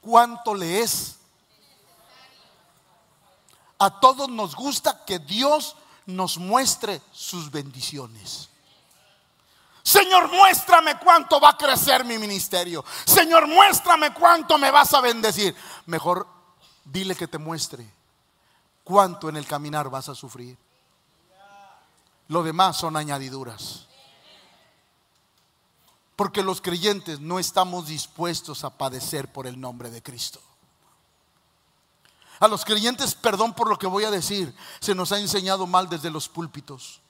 ¿Cuánto 0.00 0.54
le 0.54 0.80
es? 0.80 1.18
A 3.84 4.00
todos 4.00 4.30
nos 4.30 4.56
gusta 4.56 5.04
que 5.04 5.18
Dios 5.18 5.76
nos 6.06 6.38
muestre 6.38 7.02
sus 7.12 7.50
bendiciones. 7.50 8.48
Señor, 9.82 10.32
muéstrame 10.32 10.98
cuánto 10.98 11.38
va 11.38 11.50
a 11.50 11.58
crecer 11.58 12.02
mi 12.02 12.16
ministerio. 12.16 12.82
Señor, 13.04 13.46
muéstrame 13.46 14.14
cuánto 14.14 14.56
me 14.56 14.70
vas 14.70 14.94
a 14.94 15.02
bendecir. 15.02 15.54
Mejor 15.84 16.26
dile 16.82 17.14
que 17.14 17.28
te 17.28 17.36
muestre 17.36 17.86
cuánto 18.84 19.28
en 19.28 19.36
el 19.36 19.46
caminar 19.46 19.90
vas 19.90 20.08
a 20.08 20.14
sufrir. 20.14 20.56
Lo 22.28 22.42
demás 22.42 22.78
son 22.78 22.96
añadiduras. 22.96 23.86
Porque 26.16 26.42
los 26.42 26.62
creyentes 26.62 27.20
no 27.20 27.38
estamos 27.38 27.88
dispuestos 27.88 28.64
a 28.64 28.70
padecer 28.70 29.30
por 29.30 29.46
el 29.46 29.60
nombre 29.60 29.90
de 29.90 30.02
Cristo. 30.02 30.40
A 32.40 32.48
los 32.48 32.64
creyentes, 32.64 33.14
perdón 33.14 33.54
por 33.54 33.68
lo 33.68 33.78
que 33.78 33.86
voy 33.86 34.04
a 34.04 34.10
decir, 34.10 34.54
se 34.80 34.94
nos 34.94 35.12
ha 35.12 35.18
enseñado 35.18 35.66
mal 35.66 35.88
desde 35.88 36.10
los 36.10 36.28
púlpitos. 36.28 37.00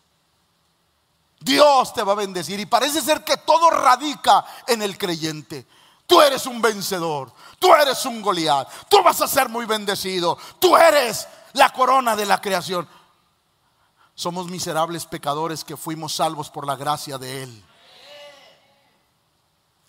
Dios 1.41 1.93
te 1.93 2.03
va 2.03 2.13
a 2.13 2.17
bendecir 2.17 2.59
y 2.61 2.67
parece 2.67 3.01
ser 3.01 3.25
que 3.25 3.37
todo 3.37 3.71
radica 3.71 4.45
en 4.67 4.83
el 4.83 4.97
creyente. 4.97 5.67
Tú 6.07 6.21
eres 6.21 6.47
un 6.47 6.61
vencedor, 6.61 7.33
tú 7.59 7.75
eres 7.75 8.05
un 8.07 8.21
Goliat, 8.23 8.69
tú 8.89 9.03
vas 9.03 9.21
a 9.21 9.29
ser 9.29 9.49
muy 9.49 9.65
bendecido, 9.65 10.39
tú 10.59 10.77
eres 10.77 11.27
la 11.55 11.73
corona 11.73 12.15
de 12.15 12.27
la 12.27 12.41
creación. 12.41 12.89
Somos 14.15 14.49
miserables 14.49 15.07
pecadores 15.07 15.65
que 15.65 15.77
fuimos 15.77 16.15
salvos 16.15 16.51
por 16.51 16.67
la 16.67 16.77
gracia 16.77 17.19
de 17.19 17.43
Él. 17.43 17.65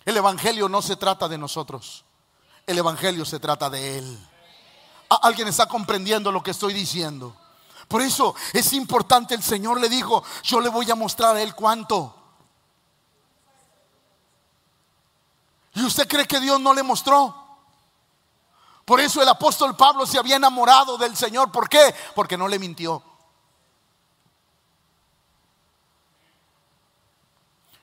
El 0.04 0.16
Evangelio 0.16 0.68
no 0.68 0.82
se 0.82 0.96
trata 0.96 1.28
de 1.28 1.38
nosotros. 1.38 2.04
El 2.66 2.78
Evangelio 2.78 3.24
se 3.24 3.38
trata 3.38 3.70
de 3.70 3.98
Él. 3.98 4.18
¿Alguien 5.08 5.48
está 5.48 5.66
comprendiendo 5.66 6.32
lo 6.32 6.42
que 6.42 6.50
estoy 6.50 6.72
diciendo? 6.72 7.36
Por 7.88 8.02
eso 8.02 8.34
es 8.52 8.72
importante, 8.72 9.34
el 9.34 9.42
Señor 9.42 9.80
le 9.80 9.88
dijo, 9.88 10.24
yo 10.42 10.60
le 10.60 10.68
voy 10.68 10.90
a 10.90 10.94
mostrar 10.94 11.36
a 11.36 11.42
Él 11.42 11.54
cuánto. 11.54 12.14
¿Y 15.74 15.84
usted 15.84 16.08
cree 16.08 16.26
que 16.26 16.40
Dios 16.40 16.60
no 16.60 16.74
le 16.74 16.82
mostró? 16.82 17.34
Por 18.84 19.00
eso 19.00 19.20
el 19.20 19.28
apóstol 19.28 19.76
Pablo 19.76 20.06
se 20.06 20.18
había 20.18 20.36
enamorado 20.36 20.96
del 20.96 21.16
Señor. 21.16 21.52
¿Por 21.52 21.68
qué? 21.68 21.94
Porque 22.14 22.38
no 22.38 22.48
le 22.48 22.58
mintió. 22.58 23.02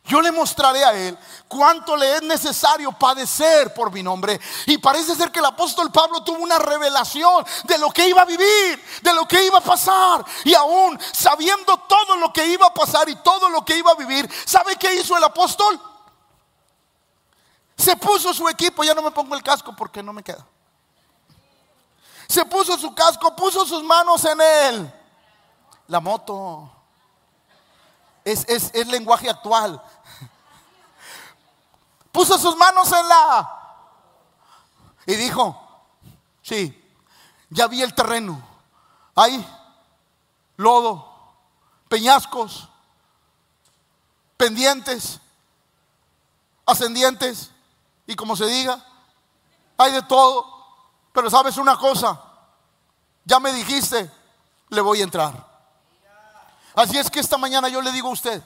Yo 0.05 0.21
le 0.21 0.33
mostraré 0.33 0.83
a 0.83 0.93
él 0.93 1.17
cuánto 1.47 1.95
le 1.95 2.17
es 2.17 2.21
necesario 2.23 2.91
padecer 2.91 3.73
por 3.73 3.91
mi 3.91 4.03
nombre. 4.03 4.39
Y 4.65 4.77
parece 4.77 5.15
ser 5.15 5.31
que 5.31 5.39
el 5.39 5.45
apóstol 5.45 5.91
Pablo 5.91 6.23
tuvo 6.23 6.39
una 6.43 6.59
revelación 6.59 7.45
de 7.63 7.77
lo 7.77 7.89
que 7.89 8.09
iba 8.09 8.21
a 8.21 8.25
vivir, 8.25 8.83
de 9.01 9.13
lo 9.13 9.25
que 9.25 9.45
iba 9.45 9.59
a 9.59 9.63
pasar. 9.63 10.25
Y 10.43 10.53
aún 10.53 10.99
sabiendo 11.13 11.77
todo 11.87 12.17
lo 12.17 12.33
que 12.33 12.45
iba 12.45 12.67
a 12.67 12.73
pasar 12.73 13.07
y 13.07 13.15
todo 13.17 13.49
lo 13.49 13.63
que 13.63 13.77
iba 13.77 13.91
a 13.91 13.95
vivir, 13.95 14.29
¿sabe 14.45 14.75
qué 14.75 14.93
hizo 14.93 15.15
el 15.15 15.23
apóstol? 15.23 15.79
Se 17.77 17.95
puso 17.95 18.33
su 18.33 18.47
equipo, 18.49 18.83
ya 18.83 18.93
no 18.93 19.01
me 19.01 19.11
pongo 19.11 19.35
el 19.35 19.43
casco 19.43 19.73
porque 19.75 20.03
no 20.03 20.11
me 20.11 20.23
queda. 20.23 20.45
Se 22.27 22.45
puso 22.45 22.77
su 22.77 22.93
casco, 22.93 23.35
puso 23.35 23.65
sus 23.65 23.83
manos 23.83 24.23
en 24.25 24.41
él. 24.41 24.93
La 25.87 25.99
moto. 25.99 26.71
Es, 28.23 28.45
es, 28.47 28.87
lenguaje 28.87 29.29
actual. 29.29 29.81
Puso 32.13 32.37
sus 32.37 32.55
manos 32.55 32.89
en 32.91 33.09
la... 33.09 33.59
Y 35.07 35.15
dijo, 35.15 35.59
sí, 36.43 36.79
ya 37.49 37.67
vi 37.67 37.81
el 37.81 37.93
terreno. 37.93 38.41
Hay 39.15 39.45
lodo, 40.55 41.35
peñascos, 41.89 42.69
pendientes, 44.37 45.19
ascendientes 46.67 47.49
y 48.05 48.15
como 48.15 48.35
se 48.35 48.45
diga, 48.45 48.85
hay 49.75 49.91
de 49.91 50.03
todo. 50.03 50.53
Pero 51.11 51.31
sabes 51.31 51.57
una 51.57 51.77
cosa, 51.77 52.21
ya 53.25 53.39
me 53.39 53.51
dijiste, 53.53 54.09
le 54.69 54.81
voy 54.81 55.01
a 55.01 55.03
entrar. 55.03 55.51
Así 56.75 56.97
es 56.97 57.09
que 57.09 57.19
esta 57.19 57.37
mañana 57.37 57.69
yo 57.69 57.81
le 57.81 57.91
digo 57.91 58.09
a 58.09 58.13
usted, 58.13 58.43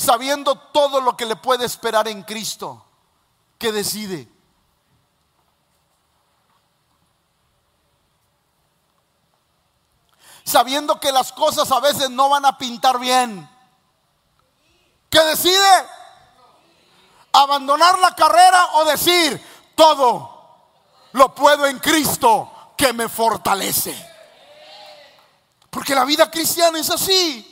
sabiendo 0.00 0.54
todo 0.54 1.02
lo 1.02 1.14
que 1.14 1.26
le 1.26 1.36
puede 1.36 1.66
esperar 1.66 2.08
en 2.08 2.22
Cristo, 2.22 2.82
¿qué 3.58 3.70
decide? 3.70 4.26
Sabiendo 10.42 10.98
que 10.98 11.12
las 11.12 11.32
cosas 11.32 11.70
a 11.70 11.80
veces 11.80 12.08
no 12.08 12.30
van 12.30 12.46
a 12.46 12.56
pintar 12.56 12.98
bien, 12.98 13.46
¿qué 15.10 15.20
decide? 15.20 15.68
¿Abandonar 17.32 17.98
la 17.98 18.14
carrera 18.14 18.70
o 18.76 18.86
decir, 18.86 19.38
todo 19.74 20.64
lo 21.12 21.34
puedo 21.34 21.66
en 21.66 21.78
Cristo 21.78 22.72
que 22.74 22.94
me 22.94 23.06
fortalece? 23.06 23.94
Porque 25.68 25.94
la 25.94 26.06
vida 26.06 26.30
cristiana 26.30 26.78
es 26.78 26.88
así. 26.88 27.49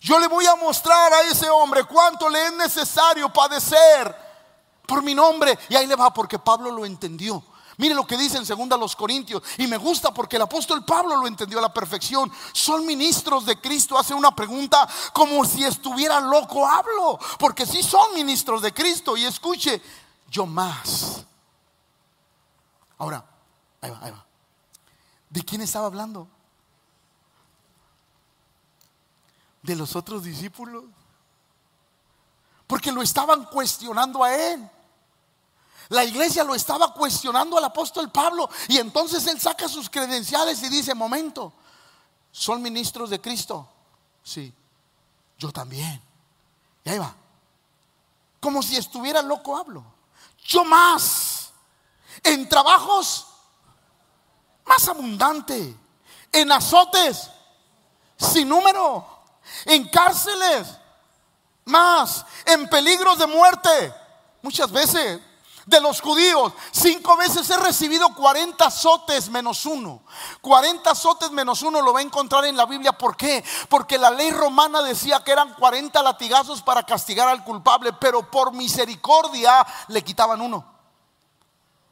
Yo 0.00 0.18
le 0.18 0.28
voy 0.28 0.46
a 0.46 0.56
mostrar 0.56 1.12
a 1.12 1.22
ese 1.22 1.50
hombre 1.50 1.84
cuánto 1.84 2.28
le 2.28 2.46
es 2.46 2.52
necesario 2.54 3.32
padecer 3.32 4.16
por 4.86 5.02
mi 5.02 5.14
nombre. 5.14 5.58
Y 5.68 5.76
ahí 5.76 5.86
le 5.86 5.96
va 5.96 6.12
porque 6.12 6.38
Pablo 6.38 6.70
lo 6.70 6.84
entendió. 6.84 7.42
Mire 7.78 7.94
lo 7.94 8.06
que 8.06 8.16
dice 8.16 8.38
en 8.38 8.46
segunda 8.46 8.76
los 8.76 8.96
Corintios. 8.96 9.42
Y 9.56 9.66
me 9.66 9.76
gusta 9.76 10.12
porque 10.12 10.36
el 10.36 10.42
apóstol 10.42 10.84
Pablo 10.84 11.16
lo 11.16 11.26
entendió 11.26 11.58
a 11.58 11.62
la 11.62 11.72
perfección. 11.72 12.30
Son 12.52 12.84
ministros 12.84 13.46
de 13.46 13.60
Cristo. 13.60 13.96
Hace 13.96 14.14
una 14.14 14.34
pregunta 14.34 14.88
como 15.12 15.44
si 15.44 15.62
estuviera 15.64 16.20
loco. 16.20 16.66
Hablo. 16.66 17.18
Porque 17.38 17.66
si 17.66 17.82
son 17.82 18.14
ministros 18.14 18.62
de 18.62 18.74
Cristo. 18.74 19.16
Y 19.16 19.24
escuche, 19.24 19.80
yo 20.28 20.44
más. 20.44 21.24
Ahora, 22.98 23.24
ahí 23.80 23.90
va, 23.90 23.98
ahí 24.02 24.10
va. 24.10 24.26
¿De 25.30 25.44
quién 25.44 25.60
estaba 25.60 25.86
hablando? 25.86 26.26
De 29.62 29.76
los 29.76 29.96
otros 29.96 30.24
discípulos. 30.24 30.84
Porque 32.66 32.92
lo 32.92 33.02
estaban 33.02 33.44
cuestionando 33.46 34.22
a 34.22 34.34
él. 34.34 34.70
La 35.88 36.04
iglesia 36.04 36.44
lo 36.44 36.54
estaba 36.54 36.92
cuestionando 36.92 37.56
al 37.56 37.64
apóstol 37.64 38.10
Pablo 38.10 38.48
y 38.68 38.76
entonces 38.76 39.26
él 39.26 39.40
saca 39.40 39.68
sus 39.68 39.88
credenciales 39.88 40.62
y 40.62 40.68
dice, 40.68 40.94
momento, 40.94 41.52
¿son 42.30 42.60
ministros 42.60 43.08
de 43.08 43.20
Cristo? 43.20 43.66
Sí, 44.22 44.52
yo 45.38 45.50
también. 45.50 46.02
Y 46.84 46.90
ahí 46.90 46.98
va. 46.98 47.14
Como 48.38 48.62
si 48.62 48.76
estuviera 48.76 49.22
loco 49.22 49.56
hablo. 49.56 49.82
Yo 50.44 50.64
más. 50.64 51.52
En 52.22 52.48
trabajos 52.48 53.26
más 54.66 54.86
abundante. 54.88 55.74
En 56.32 56.52
azotes 56.52 57.30
sin 58.18 58.48
número. 58.48 59.17
En 59.64 59.88
cárceles 59.88 60.68
más. 61.64 62.24
En 62.44 62.68
peligros 62.68 63.18
de 63.18 63.26
muerte. 63.26 63.94
Muchas 64.42 64.70
veces 64.70 65.20
de 65.68 65.80
los 65.80 66.00
judíos. 66.00 66.52
Cinco 66.72 67.16
veces 67.16 67.48
he 67.50 67.56
recibido 67.58 68.14
40 68.14 68.64
azotes 68.64 69.28
menos 69.28 69.66
uno. 69.66 70.02
40 70.40 70.90
azotes 70.90 71.30
menos 71.30 71.62
uno 71.62 71.82
lo 71.82 71.92
va 71.92 72.00
a 72.00 72.02
encontrar 72.02 72.46
en 72.46 72.56
la 72.56 72.64
Biblia. 72.64 72.92
¿Por 72.92 73.16
qué? 73.16 73.44
Porque 73.68 73.98
la 73.98 74.10
ley 74.10 74.30
romana 74.30 74.82
decía 74.82 75.22
que 75.22 75.32
eran 75.32 75.52
40 75.54 76.02
latigazos 76.02 76.62
para 76.62 76.84
castigar 76.84 77.28
al 77.28 77.44
culpable, 77.44 77.92
pero 77.92 78.30
por 78.30 78.52
misericordia 78.52 79.66
le 79.88 80.02
quitaban 80.02 80.40
uno. 80.40 80.64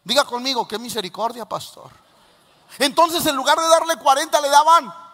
Diga 0.04 0.24
conmigo, 0.24 0.66
qué 0.66 0.78
misericordia, 0.78 1.44
pastor. 1.44 1.90
Entonces 2.78 3.24
en 3.26 3.36
lugar 3.36 3.58
de 3.58 3.68
darle 3.68 3.96
40 3.96 4.40
le 4.40 4.48
daban 4.48 5.05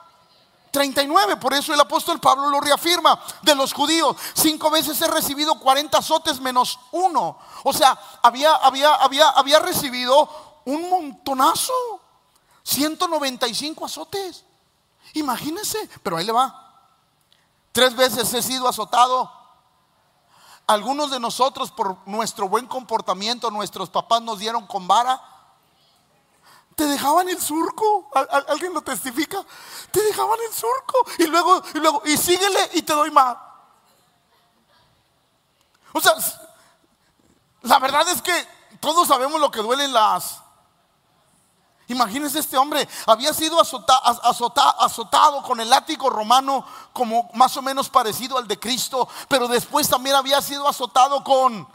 39. 0.72 1.36
Por 1.36 1.52
eso 1.52 1.72
el 1.74 1.80
apóstol 1.80 2.18
Pablo 2.18 2.48
lo 2.48 2.58
reafirma 2.58 3.22
de 3.42 3.54
los 3.54 3.74
judíos. 3.74 4.16
Cinco 4.34 4.70
veces 4.70 5.00
he 5.02 5.06
recibido 5.06 5.60
40 5.60 5.98
azotes 5.98 6.40
menos 6.40 6.80
uno. 6.90 7.38
O 7.62 7.72
sea, 7.74 7.96
había, 8.22 8.54
había, 8.54 8.94
había, 8.94 9.28
había 9.28 9.60
recibido 9.60 10.28
un 10.64 10.88
montonazo. 10.88 11.74
195 12.64 13.84
azotes. 13.84 14.44
Imagínense, 15.14 15.90
pero 16.02 16.16
ahí 16.16 16.24
le 16.24 16.32
va. 16.32 16.88
Tres 17.72 17.94
veces 17.94 18.32
he 18.32 18.40
sido 18.40 18.66
azotado. 18.66 19.30
Algunos 20.66 21.10
de 21.10 21.20
nosotros 21.20 21.70
por 21.70 21.98
nuestro 22.06 22.48
buen 22.48 22.66
comportamiento, 22.66 23.50
nuestros 23.50 23.90
papás 23.90 24.22
nos 24.22 24.38
dieron 24.38 24.66
con 24.66 24.88
vara 24.88 25.20
te 26.74 26.86
dejaban 26.86 27.28
el 27.28 27.40
surco. 27.40 28.10
¿Alguien 28.48 28.72
lo 28.74 28.82
testifica? 28.82 29.44
Te 29.90 30.02
dejaban 30.02 30.38
el 30.46 30.52
surco. 30.54 31.06
Y 31.18 31.26
luego, 31.26 31.62
y 31.74 31.78
luego, 31.78 32.02
y 32.04 32.16
síguele 32.16 32.70
y 32.74 32.82
te 32.82 32.92
doy 32.92 33.10
más. 33.10 33.36
O 35.92 36.00
sea, 36.00 36.14
la 37.62 37.78
verdad 37.78 38.08
es 38.08 38.22
que 38.22 38.32
todos 38.80 39.06
sabemos 39.08 39.40
lo 39.40 39.50
que 39.50 39.60
duelen 39.60 39.92
las. 39.92 40.40
Imagínense 41.88 42.38
este 42.38 42.56
hombre, 42.56 42.88
había 43.06 43.34
sido 43.34 43.60
azotado 43.60 45.42
con 45.42 45.60
el 45.60 45.68
látigo 45.68 46.08
romano 46.08 46.64
como 46.92 47.28
más 47.34 47.54
o 47.56 47.62
menos 47.62 47.90
parecido 47.90 48.38
al 48.38 48.48
de 48.48 48.58
Cristo, 48.58 49.06
pero 49.28 49.46
después 49.46 49.88
también 49.88 50.16
había 50.16 50.40
sido 50.40 50.66
azotado 50.66 51.22
con 51.22 51.68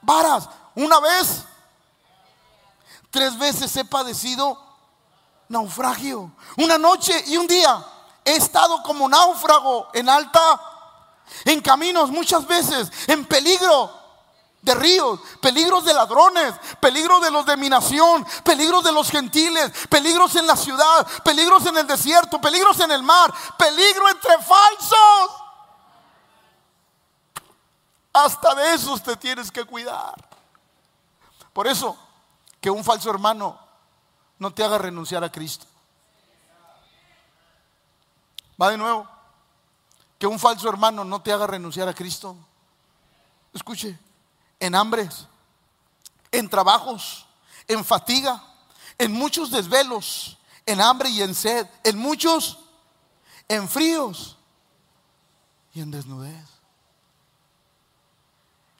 varas. 0.00 0.48
Una 0.74 1.00
vez 1.00 1.44
Tres 3.12 3.38
veces 3.38 3.76
he 3.76 3.84
padecido 3.84 4.58
naufragio. 5.46 6.32
Una 6.56 6.78
noche 6.78 7.22
y 7.26 7.36
un 7.36 7.46
día 7.46 7.84
he 8.24 8.36
estado 8.36 8.82
como 8.82 9.06
náufrago 9.06 9.90
en 9.92 10.08
alta, 10.08 10.60
en 11.44 11.60
caminos 11.60 12.10
muchas 12.10 12.46
veces, 12.46 12.90
en 13.06 13.26
peligro 13.26 13.92
de 14.62 14.74
ríos, 14.74 15.20
peligros 15.42 15.84
de 15.84 15.92
ladrones, 15.92 16.54
peligros 16.80 17.20
de 17.20 17.30
los 17.30 17.44
de 17.44 17.58
mi 17.58 17.68
nación, 17.68 18.24
peligros 18.44 18.82
de 18.82 18.92
los 18.92 19.10
gentiles, 19.10 19.70
peligros 19.90 20.34
en 20.36 20.46
la 20.46 20.56
ciudad, 20.56 21.06
peligros 21.22 21.66
en 21.66 21.76
el 21.76 21.86
desierto, 21.86 22.40
peligros 22.40 22.80
en 22.80 22.92
el 22.92 23.02
mar, 23.02 23.30
peligro 23.58 24.08
entre 24.08 24.38
falsos. 24.38 25.30
Hasta 28.10 28.54
de 28.54 28.74
esos 28.74 29.02
te 29.02 29.16
tienes 29.16 29.52
que 29.52 29.66
cuidar. 29.66 30.14
Por 31.52 31.66
eso, 31.66 31.94
que 32.62 32.70
un 32.70 32.84
falso 32.84 33.10
hermano 33.10 33.58
no 34.38 34.54
te 34.54 34.62
haga 34.62 34.78
renunciar 34.78 35.24
a 35.24 35.32
Cristo. 35.32 35.66
Va 38.60 38.70
de 38.70 38.78
nuevo. 38.78 39.06
Que 40.16 40.28
un 40.28 40.38
falso 40.38 40.68
hermano 40.68 41.04
no 41.04 41.20
te 41.20 41.32
haga 41.32 41.48
renunciar 41.48 41.88
a 41.88 41.94
Cristo. 41.94 42.36
Escuche, 43.52 43.98
en 44.60 44.76
hambres, 44.76 45.26
en 46.30 46.48
trabajos, 46.48 47.26
en 47.66 47.84
fatiga, 47.84 48.40
en 48.96 49.12
muchos 49.12 49.50
desvelos, 49.50 50.38
en 50.64 50.80
hambre 50.80 51.10
y 51.10 51.20
en 51.20 51.34
sed, 51.34 51.66
en 51.82 51.98
muchos, 51.98 52.60
en 53.48 53.68
fríos 53.68 54.38
y 55.74 55.80
en 55.80 55.90
desnudez. 55.90 56.48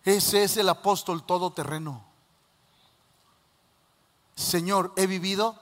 Ese 0.05 0.45
es 0.45 0.57
el 0.57 0.68
apóstol 0.68 1.24
todoterreno. 1.26 2.12
Señor, 4.35 4.93
he 4.97 5.07
vivido, 5.07 5.59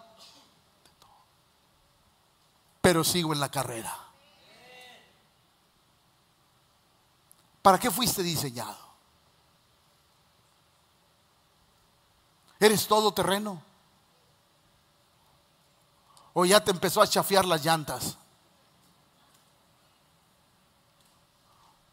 pero 2.80 3.04
sigo 3.04 3.32
en 3.32 3.40
la 3.40 3.50
carrera. 3.50 3.96
¿Para 7.62 7.78
qué 7.78 7.90
fuiste 7.90 8.22
diseñado? 8.22 8.78
¿Eres 12.58 12.86
todo 12.86 13.12
terreno? 13.12 13.62
¿O 16.32 16.44
ya 16.44 16.62
te 16.62 16.70
empezó 16.70 17.02
a 17.02 17.06
chafiar 17.06 17.44
las 17.44 17.64
llantas? 17.64 18.16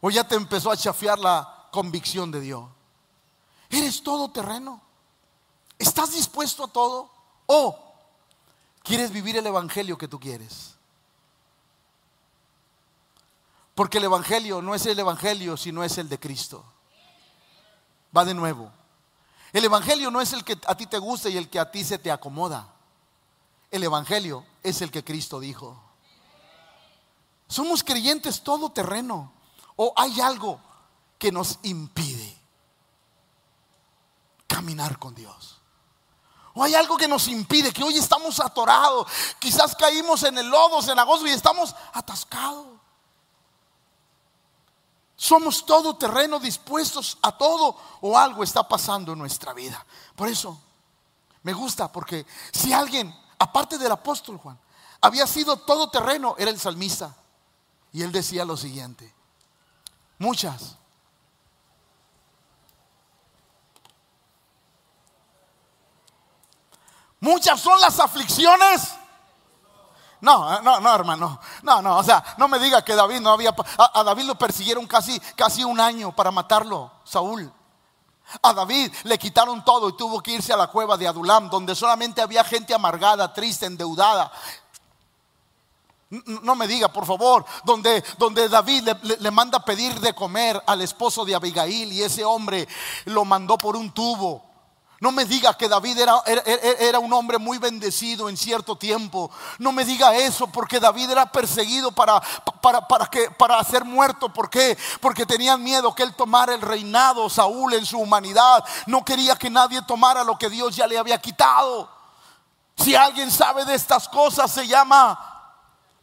¿O 0.00 0.10
ya 0.10 0.26
te 0.26 0.36
empezó 0.36 0.70
a 0.70 0.76
chafiar 0.76 1.18
la 1.18 1.68
convicción 1.72 2.30
de 2.30 2.40
Dios? 2.40 2.64
¿Eres 3.68 4.02
todo 4.02 4.30
terreno? 4.30 4.87
¿Estás 5.78 6.12
dispuesto 6.12 6.64
a 6.64 6.68
todo? 6.68 7.10
¿O 7.46 7.78
quieres 8.82 9.10
vivir 9.10 9.36
el 9.36 9.46
Evangelio 9.46 9.96
que 9.96 10.08
tú 10.08 10.18
quieres? 10.18 10.74
Porque 13.74 13.98
el 13.98 14.04
Evangelio 14.04 14.60
no 14.60 14.74
es 14.74 14.86
el 14.86 14.98
Evangelio, 14.98 15.56
sino 15.56 15.84
es 15.84 15.98
el 15.98 16.08
de 16.08 16.18
Cristo. 16.18 16.64
Va 18.16 18.24
de 18.24 18.34
nuevo. 18.34 18.72
El 19.52 19.64
Evangelio 19.64 20.10
no 20.10 20.20
es 20.20 20.32
el 20.32 20.44
que 20.44 20.58
a 20.66 20.76
ti 20.76 20.86
te 20.86 20.98
gusta 20.98 21.28
y 21.28 21.36
el 21.36 21.48
que 21.48 21.60
a 21.60 21.70
ti 21.70 21.84
se 21.84 21.98
te 21.98 22.10
acomoda. 22.10 22.74
El 23.70 23.84
Evangelio 23.84 24.44
es 24.62 24.82
el 24.82 24.90
que 24.90 25.04
Cristo 25.04 25.38
dijo. 25.38 25.80
Somos 27.46 27.84
creyentes 27.84 28.42
todo 28.42 28.70
terreno. 28.72 29.32
¿O 29.76 29.92
hay 29.96 30.20
algo 30.20 30.60
que 31.18 31.30
nos 31.30 31.60
impide 31.62 32.36
caminar 34.48 34.98
con 34.98 35.14
Dios? 35.14 35.57
Hay 36.62 36.74
algo 36.74 36.96
que 36.96 37.08
nos 37.08 37.28
impide, 37.28 37.72
que 37.72 37.82
hoy 37.82 37.96
estamos 37.96 38.40
atorados. 38.40 39.06
Quizás 39.38 39.74
caímos 39.74 40.22
en 40.22 40.38
el 40.38 40.48
lodo 40.48 40.78
agosto 40.78 41.26
y 41.26 41.30
estamos 41.30 41.74
atascados. 41.92 42.66
Somos 45.16 45.66
todo 45.66 45.96
terreno 45.96 46.38
dispuestos 46.38 47.18
a 47.22 47.32
todo 47.36 47.76
o 48.00 48.16
algo 48.16 48.44
está 48.44 48.66
pasando 48.66 49.12
en 49.12 49.18
nuestra 49.18 49.52
vida. 49.52 49.84
Por 50.14 50.28
eso 50.28 50.56
me 51.42 51.52
gusta 51.52 51.90
porque 51.90 52.24
si 52.52 52.72
alguien, 52.72 53.12
aparte 53.38 53.78
del 53.78 53.90
apóstol 53.90 54.38
Juan, 54.38 54.58
había 55.00 55.26
sido 55.26 55.56
todo 55.56 55.90
terreno, 55.90 56.36
era 56.38 56.50
el 56.50 56.60
salmista. 56.60 57.16
Y 57.92 58.02
él 58.02 58.12
decía 58.12 58.44
lo 58.44 58.56
siguiente, 58.56 59.12
muchas 60.18 60.76
Muchas 67.20 67.60
son 67.60 67.80
las 67.80 67.98
aflicciones. 67.98 68.94
No, 70.20 70.60
no, 70.62 70.80
no, 70.80 70.94
hermano. 70.94 71.40
No, 71.62 71.82
no, 71.82 71.98
o 71.98 72.02
sea, 72.02 72.22
no 72.36 72.48
me 72.48 72.58
diga 72.58 72.82
que 72.82 72.94
David 72.94 73.20
no 73.20 73.30
había. 73.30 73.54
A, 73.76 74.02
David 74.02 74.24
lo 74.24 74.34
persiguieron 74.36 74.86
casi, 74.86 75.18
casi 75.36 75.64
un 75.64 75.80
año 75.80 76.14
para 76.14 76.30
matarlo, 76.30 76.90
Saúl. 77.04 77.52
A 78.42 78.52
David 78.52 78.92
le 79.04 79.18
quitaron 79.18 79.64
todo 79.64 79.88
y 79.88 79.96
tuvo 79.96 80.20
que 80.20 80.32
irse 80.32 80.52
a 80.52 80.56
la 80.56 80.66
cueva 80.66 80.96
de 80.96 81.08
Adulam, 81.08 81.48
donde 81.48 81.74
solamente 81.74 82.20
había 82.20 82.44
gente 82.44 82.74
amargada, 82.74 83.32
triste, 83.32 83.66
endeudada. 83.66 84.30
No 86.10 86.54
me 86.54 86.66
diga, 86.66 86.88
por 86.88 87.06
favor, 87.06 87.44
donde, 87.64 88.02
donde 88.16 88.48
David 88.48 88.88
le, 89.02 89.16
le, 89.18 89.30
manda 89.30 89.62
pedir 89.62 89.98
de 90.00 90.14
comer 90.14 90.60
al 90.66 90.80
esposo 90.80 91.24
de 91.24 91.34
Abigail 91.34 91.92
y 91.92 92.02
ese 92.02 92.24
hombre 92.24 92.66
lo 93.04 93.26
mandó 93.26 93.58
por 93.58 93.76
un 93.76 93.92
tubo 93.92 94.47
No 95.00 95.12
me 95.12 95.24
diga 95.24 95.54
que 95.54 95.68
David 95.68 95.96
era, 95.98 96.20
era, 96.26 96.98
un 96.98 97.12
hombre 97.12 97.38
muy 97.38 97.58
bendecido 97.58 98.28
en 98.28 98.36
cierto 98.36 98.76
tiempo. 98.76 99.30
No 99.58 99.70
me 99.70 99.84
diga 99.84 100.16
eso 100.16 100.48
porque 100.48 100.80
David 100.80 101.10
era 101.10 101.30
perseguido 101.30 101.92
para, 101.92 102.20
para, 102.60 102.86
para, 102.88 103.06
que, 103.06 103.30
para 103.30 103.62
ser 103.62 103.84
muerto. 103.84 104.32
¿Por 104.32 104.50
qué? 104.50 104.76
Porque 105.00 105.24
tenían 105.24 105.62
miedo 105.62 105.94
que 105.94 106.02
él 106.02 106.16
tomara 106.16 106.52
el 106.52 106.60
reinado, 106.60 107.30
Saúl 107.30 107.74
en 107.74 107.86
su 107.86 107.98
humanidad. 107.98 108.64
No 108.86 109.04
quería 109.04 109.36
que 109.36 109.50
nadie 109.50 109.80
tomara 109.82 110.24
lo 110.24 110.36
que 110.36 110.50
Dios 110.50 110.74
ya 110.74 110.88
le 110.88 110.98
había 110.98 111.20
quitado. 111.20 111.88
Si 112.76 112.96
alguien 112.96 113.30
sabe 113.30 113.64
de 113.64 113.76
estas 113.76 114.08
cosas, 114.08 114.50
se 114.50 114.66
llama 114.66 115.54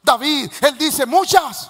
David. 0.01 0.53
Él 0.61 0.77
dice, 0.77 1.05
muchas 1.05 1.69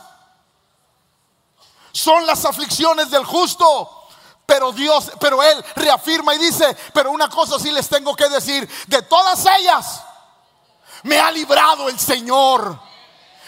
son 1.92 2.28
las 2.28 2.46
aflicciones 2.46 3.10
del 3.10 3.26
justo 3.26 4.05
pero 4.46 4.72
Dios, 4.72 5.12
pero 5.20 5.41
Él 5.41 5.64
reafirma 5.76 6.36
y 6.36 6.38
dice, 6.38 6.76
pero 6.93 7.12
una 7.12 7.30
cosa 7.30 7.60
sí 7.60 7.72
les 7.72 7.88
tengo 7.89 8.16
que 8.16 8.30
decir, 8.30 8.70
de 8.88 9.02
todas 9.04 9.46
ellas 9.58 10.04
me 11.04 11.20
ha 11.20 11.32
librado 11.32 11.89
el 11.89 12.00
Señor. 12.00 12.80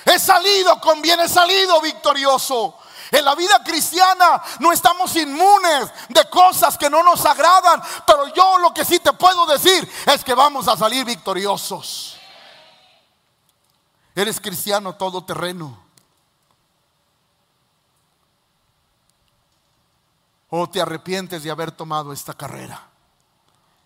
He 0.05 0.19
salido 0.19 0.79
con 0.79 1.01
bien, 1.01 1.19
he 1.19 1.29
salido 1.29 1.81
victorioso. 1.81 2.75
En 3.11 3.23
la 3.23 3.35
vida 3.35 3.61
cristiana 3.63 4.41
no 4.59 4.71
estamos 4.71 5.15
inmunes 5.15 5.89
de 6.09 6.29
cosas 6.29 6.77
que 6.77 6.89
no 6.89 7.03
nos 7.03 7.25
agradan, 7.25 7.81
pero 8.05 8.27
yo 8.33 8.57
lo 8.57 8.73
que 8.73 8.83
sí 8.83 8.99
te 8.99 9.13
puedo 9.13 9.45
decir 9.45 9.89
es 10.05 10.23
que 10.23 10.33
vamos 10.33 10.67
a 10.67 10.75
salir 10.75 11.05
victoriosos. 11.05 12.17
Eres 14.15 14.41
cristiano 14.41 14.95
todoterreno. 14.95 15.86
O 20.49 20.67
te 20.69 20.81
arrepientes 20.81 21.43
de 21.43 21.51
haber 21.51 21.71
tomado 21.71 22.13
esta 22.13 22.33
carrera. 22.33 22.87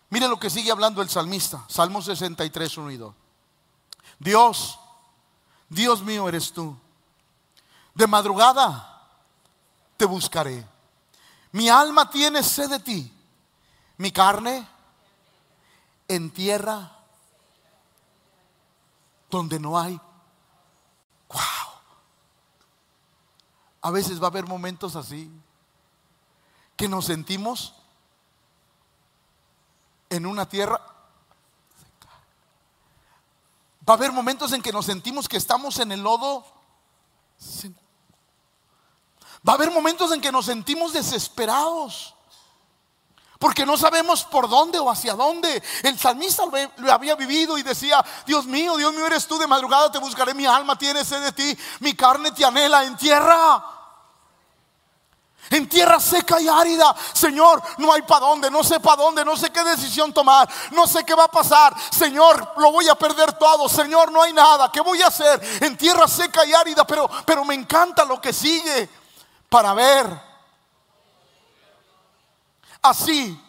Mire 0.09 0.27
lo 0.27 0.39
que 0.39 0.49
sigue 0.49 0.71
hablando 0.71 1.01
el 1.01 1.09
salmista, 1.09 1.63
Salmo 1.67 2.01
63, 2.01 2.77
1 2.77 2.91
y 2.91 2.97
2. 2.97 3.15
Dios, 4.19 4.79
Dios 5.69 6.03
mío 6.03 6.27
eres 6.27 6.51
tú. 6.51 6.77
De 7.93 8.07
madrugada 8.07 9.07
te 9.97 10.05
buscaré. 10.05 10.67
Mi 11.53 11.69
alma 11.69 12.09
tiene 12.09 12.43
sed 12.43 12.69
de 12.69 12.79
ti. 12.79 13.13
Mi 13.97 14.11
carne 14.11 14.67
en 16.07 16.29
tierra 16.31 16.91
donde 19.29 19.59
no 19.59 19.79
hay. 19.79 19.99
Wow. 21.29 21.39
A 23.81 23.91
veces 23.91 24.21
va 24.21 24.25
a 24.25 24.29
haber 24.29 24.45
momentos 24.45 24.95
así 24.95 25.31
que 26.81 26.89
nos 26.89 27.05
sentimos 27.05 27.75
en 30.09 30.25
una 30.25 30.49
tierra. 30.49 30.81
Va 33.87 33.93
a 33.93 33.97
haber 33.97 34.11
momentos 34.11 34.51
en 34.51 34.63
que 34.63 34.71
nos 34.71 34.87
sentimos 34.87 35.29
que 35.29 35.37
estamos 35.37 35.77
en 35.77 35.91
el 35.91 36.01
lodo. 36.01 36.43
Va 39.47 39.53
a 39.53 39.55
haber 39.57 39.69
momentos 39.69 40.11
en 40.11 40.21
que 40.21 40.31
nos 40.31 40.47
sentimos 40.47 40.91
desesperados. 40.91 42.15
Porque 43.37 43.63
no 43.63 43.77
sabemos 43.77 44.23
por 44.23 44.49
dónde 44.49 44.79
o 44.79 44.89
hacia 44.89 45.13
dónde. 45.13 45.61
El 45.83 45.99
salmista 45.99 46.45
lo 46.77 46.91
había 46.91 47.13
vivido 47.13 47.59
y 47.59 47.61
decía, 47.61 48.03
Dios 48.25 48.47
mío, 48.47 48.75
Dios 48.75 48.91
mío 48.91 49.05
eres 49.05 49.27
tú, 49.27 49.37
de 49.37 49.45
madrugada 49.45 49.91
te 49.91 49.99
buscaré, 49.99 50.33
mi 50.33 50.47
alma 50.47 50.75
tiene 50.79 51.05
sed 51.05 51.21
de 51.25 51.31
ti, 51.31 51.55
mi 51.79 51.93
carne 51.93 52.31
te 52.31 52.43
anhela 52.43 52.83
en 52.85 52.97
tierra 52.97 53.80
en 55.49 55.67
tierra 55.67 55.99
seca 55.99 56.39
y 56.39 56.47
árida. 56.47 56.95
Señor, 57.13 57.61
no 57.77 57.91
hay 57.91 58.01
para 58.03 58.25
dónde, 58.25 58.51
no 58.51 58.63
sé 58.63 58.79
para 58.79 59.01
dónde, 59.01 59.25
no 59.25 59.35
sé 59.35 59.51
qué 59.51 59.63
decisión 59.63 60.13
tomar, 60.13 60.49
no 60.71 60.87
sé 60.87 61.03
qué 61.03 61.13
va 61.13 61.25
a 61.25 61.31
pasar. 61.31 61.73
Señor, 61.91 62.53
lo 62.57 62.71
voy 62.71 62.87
a 62.87 62.95
perder 62.95 63.33
todo. 63.33 63.67
Señor, 63.67 64.11
no 64.11 64.21
hay 64.21 64.33
nada. 64.33 64.71
¿Qué 64.71 64.81
voy 64.81 65.01
a 65.01 65.07
hacer 65.07 65.41
en 65.61 65.77
tierra 65.77 66.07
seca 66.07 66.45
y 66.45 66.53
árida? 66.53 66.85
Pero, 66.85 67.09
pero 67.25 67.43
me 67.43 67.55
encanta 67.55 68.05
lo 68.05 68.21
que 68.21 68.33
sigue 68.33 68.89
para 69.49 69.73
ver. 69.73 70.31
Así 72.81 73.39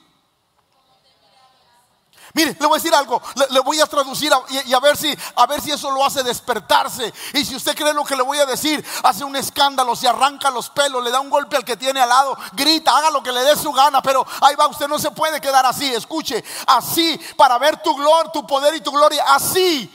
Mire, 2.35 2.57
le 2.59 2.67
voy 2.67 2.77
a 2.77 2.83
decir 2.83 2.95
algo, 2.95 3.21
le, 3.51 3.61
voy 3.61 3.81
a 3.81 3.87
traducir 3.87 4.33
y, 4.49 4.73
a 4.73 4.81
ver 4.81 4.97
si 4.97 5.15
a 5.37 5.47
ver 5.47 5.61
si 5.61 5.71
eso 5.71 5.91
lo 5.91 6.05
hace 6.05 6.23
despertarse. 6.23 7.13
Y 7.35 7.45
si 7.45 7.55
usted 7.55 7.77
cree 7.77 7.93
lo 7.93 8.05
que 8.05 8.17
le 8.17 8.23
voy 8.23 8.39
a 8.39 8.47
decir, 8.47 8.85
hace 9.03 9.23
un 9.23 9.37
escándalo, 9.37 9.95
se 9.95 10.09
arranca 10.09 10.51
los 10.51 10.71
pelos, 10.71 11.05
le 11.05 11.11
da 11.11 11.21
un 11.21 11.29
golpe 11.29 11.57
al 11.57 11.65
que 11.65 11.77
tiene 11.77 12.01
al 12.01 12.09
lado, 12.09 12.37
grita, 12.53 12.97
haga 12.97 13.11
lo 13.11 13.23
que 13.23 13.33
le 13.33 13.41
dé 13.43 13.55
su 13.57 13.71
gana, 13.73 14.01
pero 14.01 14.27
ahí 14.41 14.55
va, 14.55 14.67
usted 14.67 14.89
no 14.89 14.99
se 14.99 15.11
puede 15.11 15.41
quedar 15.41 15.67
así. 15.67 15.93
Escuche, 15.93 16.43
así 16.67 17.21
para 17.37 17.59
ver 17.59 17.83
tu 17.83 17.95
gloria, 17.95 18.33
tu 18.33 18.47
poder 18.47 18.75
y 18.75 18.81
tu 18.81 18.93
gloria, 18.93 19.25
así 19.29 19.91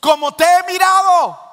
como 0.00 0.34
te 0.34 0.44
he 0.44 0.72
mirado 0.72 1.45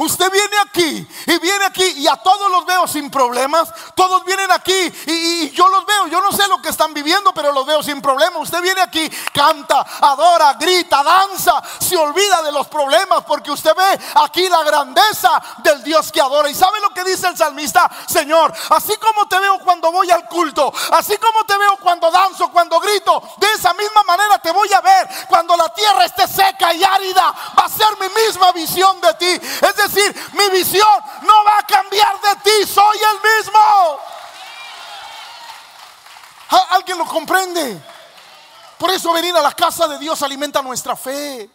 Usted 0.00 0.32
viene 0.32 0.56
aquí 0.64 1.06
y 1.26 1.38
viene 1.40 1.66
aquí 1.66 1.84
y 1.98 2.08
a 2.08 2.16
todos 2.16 2.50
los 2.50 2.64
veo 2.64 2.86
sin 2.86 3.10
problemas. 3.10 3.68
Todos 3.94 4.24
vienen 4.24 4.50
aquí 4.50 4.90
y, 5.06 5.50
yo 5.50 5.68
los 5.68 5.84
veo. 5.84 6.06
Yo 6.06 6.22
no 6.22 6.32
sé 6.32 6.48
lo 6.48 6.62
que 6.62 6.70
están 6.70 6.94
viviendo, 6.94 7.34
pero 7.34 7.52
los 7.52 7.66
veo 7.66 7.82
sin 7.82 8.00
problemas. 8.00 8.40
Usted 8.40 8.62
viene 8.62 8.80
aquí, 8.80 9.10
canta, 9.34 9.84
adora, 10.00 10.54
grita, 10.54 11.02
danza, 11.02 11.62
se 11.78 11.98
olvida 11.98 12.40
de 12.40 12.50
los 12.50 12.66
problemas 12.68 13.24
porque 13.24 13.50
usted 13.50 13.74
ve 13.76 14.00
aquí 14.24 14.48
la 14.48 14.62
grandeza 14.62 15.30
del 15.58 15.82
Dios 15.82 16.10
que 16.10 16.22
adora. 16.22 16.48
¿Y 16.48 16.54
sabe 16.54 16.80
lo 16.80 16.88
que 16.94 17.04
dice 17.04 17.28
el 17.28 17.36
salmista? 17.36 17.90
Señor, 18.08 18.54
así 18.70 18.96
como 18.96 19.28
te 19.28 19.38
veo 19.38 19.58
cuando 19.58 19.92
voy 19.92 20.10
al 20.10 20.26
culto, 20.28 20.72
así 20.92 21.18
como 21.18 21.44
te 21.44 21.58
veo 21.58 21.76
cuando 21.76 22.10
danzo, 22.10 22.50
cuando 22.50 22.80
grito, 22.80 23.22
de 23.36 23.52
esa 23.52 23.74
misma 23.74 24.02
manera 24.04 24.38
te 24.38 24.50
voy 24.50 24.72
a 24.72 24.80
ver 24.80 25.06
cuando 25.28 25.54
la 25.58 25.68
tierra 25.74 26.06
esté 26.06 26.26
seca 26.26 26.72
y 26.72 26.82
árida. 26.82 27.34
Va 27.58 27.66
a 27.66 27.68
ser 27.68 27.88
mi 28.00 28.08
misma 28.22 28.50
visión 28.52 28.98
de 29.02 29.12
ti. 29.14 29.40
Decir, 29.92 30.30
mi 30.32 30.48
visión 30.50 30.88
no 31.22 31.44
va 31.44 31.58
a 31.58 31.66
cambiar 31.66 32.20
de 32.20 32.36
ti, 32.36 32.66
soy 32.66 32.98
el 32.98 33.36
mismo. 33.36 33.60
¿Alguien 36.70 36.98
lo 36.98 37.06
comprende? 37.06 37.80
Por 38.78 38.90
eso 38.90 39.12
venir 39.12 39.36
a 39.36 39.42
la 39.42 39.52
casa 39.52 39.86
de 39.86 39.98
Dios 39.98 40.22
alimenta 40.22 40.62
nuestra 40.62 40.96
fe. 40.96 41.50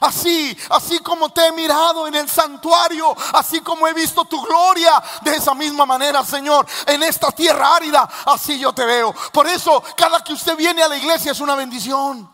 Así, 0.00 0.56
así 0.70 0.98
como 0.98 1.30
te 1.30 1.46
he 1.46 1.52
mirado 1.52 2.08
en 2.08 2.14
el 2.16 2.28
santuario, 2.28 3.16
así 3.32 3.60
como 3.60 3.86
he 3.86 3.92
visto 3.92 4.24
tu 4.24 4.42
gloria, 4.42 5.02
de 5.22 5.36
esa 5.36 5.54
misma 5.54 5.86
manera, 5.86 6.24
Señor, 6.24 6.66
en 6.86 7.04
esta 7.04 7.30
tierra 7.30 7.76
árida, 7.76 8.08
así 8.26 8.58
yo 8.58 8.72
te 8.72 8.84
veo. 8.84 9.14
Por 9.32 9.46
eso, 9.46 9.82
cada 9.96 10.22
que 10.22 10.32
usted 10.32 10.56
viene 10.56 10.82
a 10.82 10.88
la 10.88 10.96
iglesia 10.96 11.32
es 11.32 11.40
una 11.40 11.54
bendición. 11.54 12.33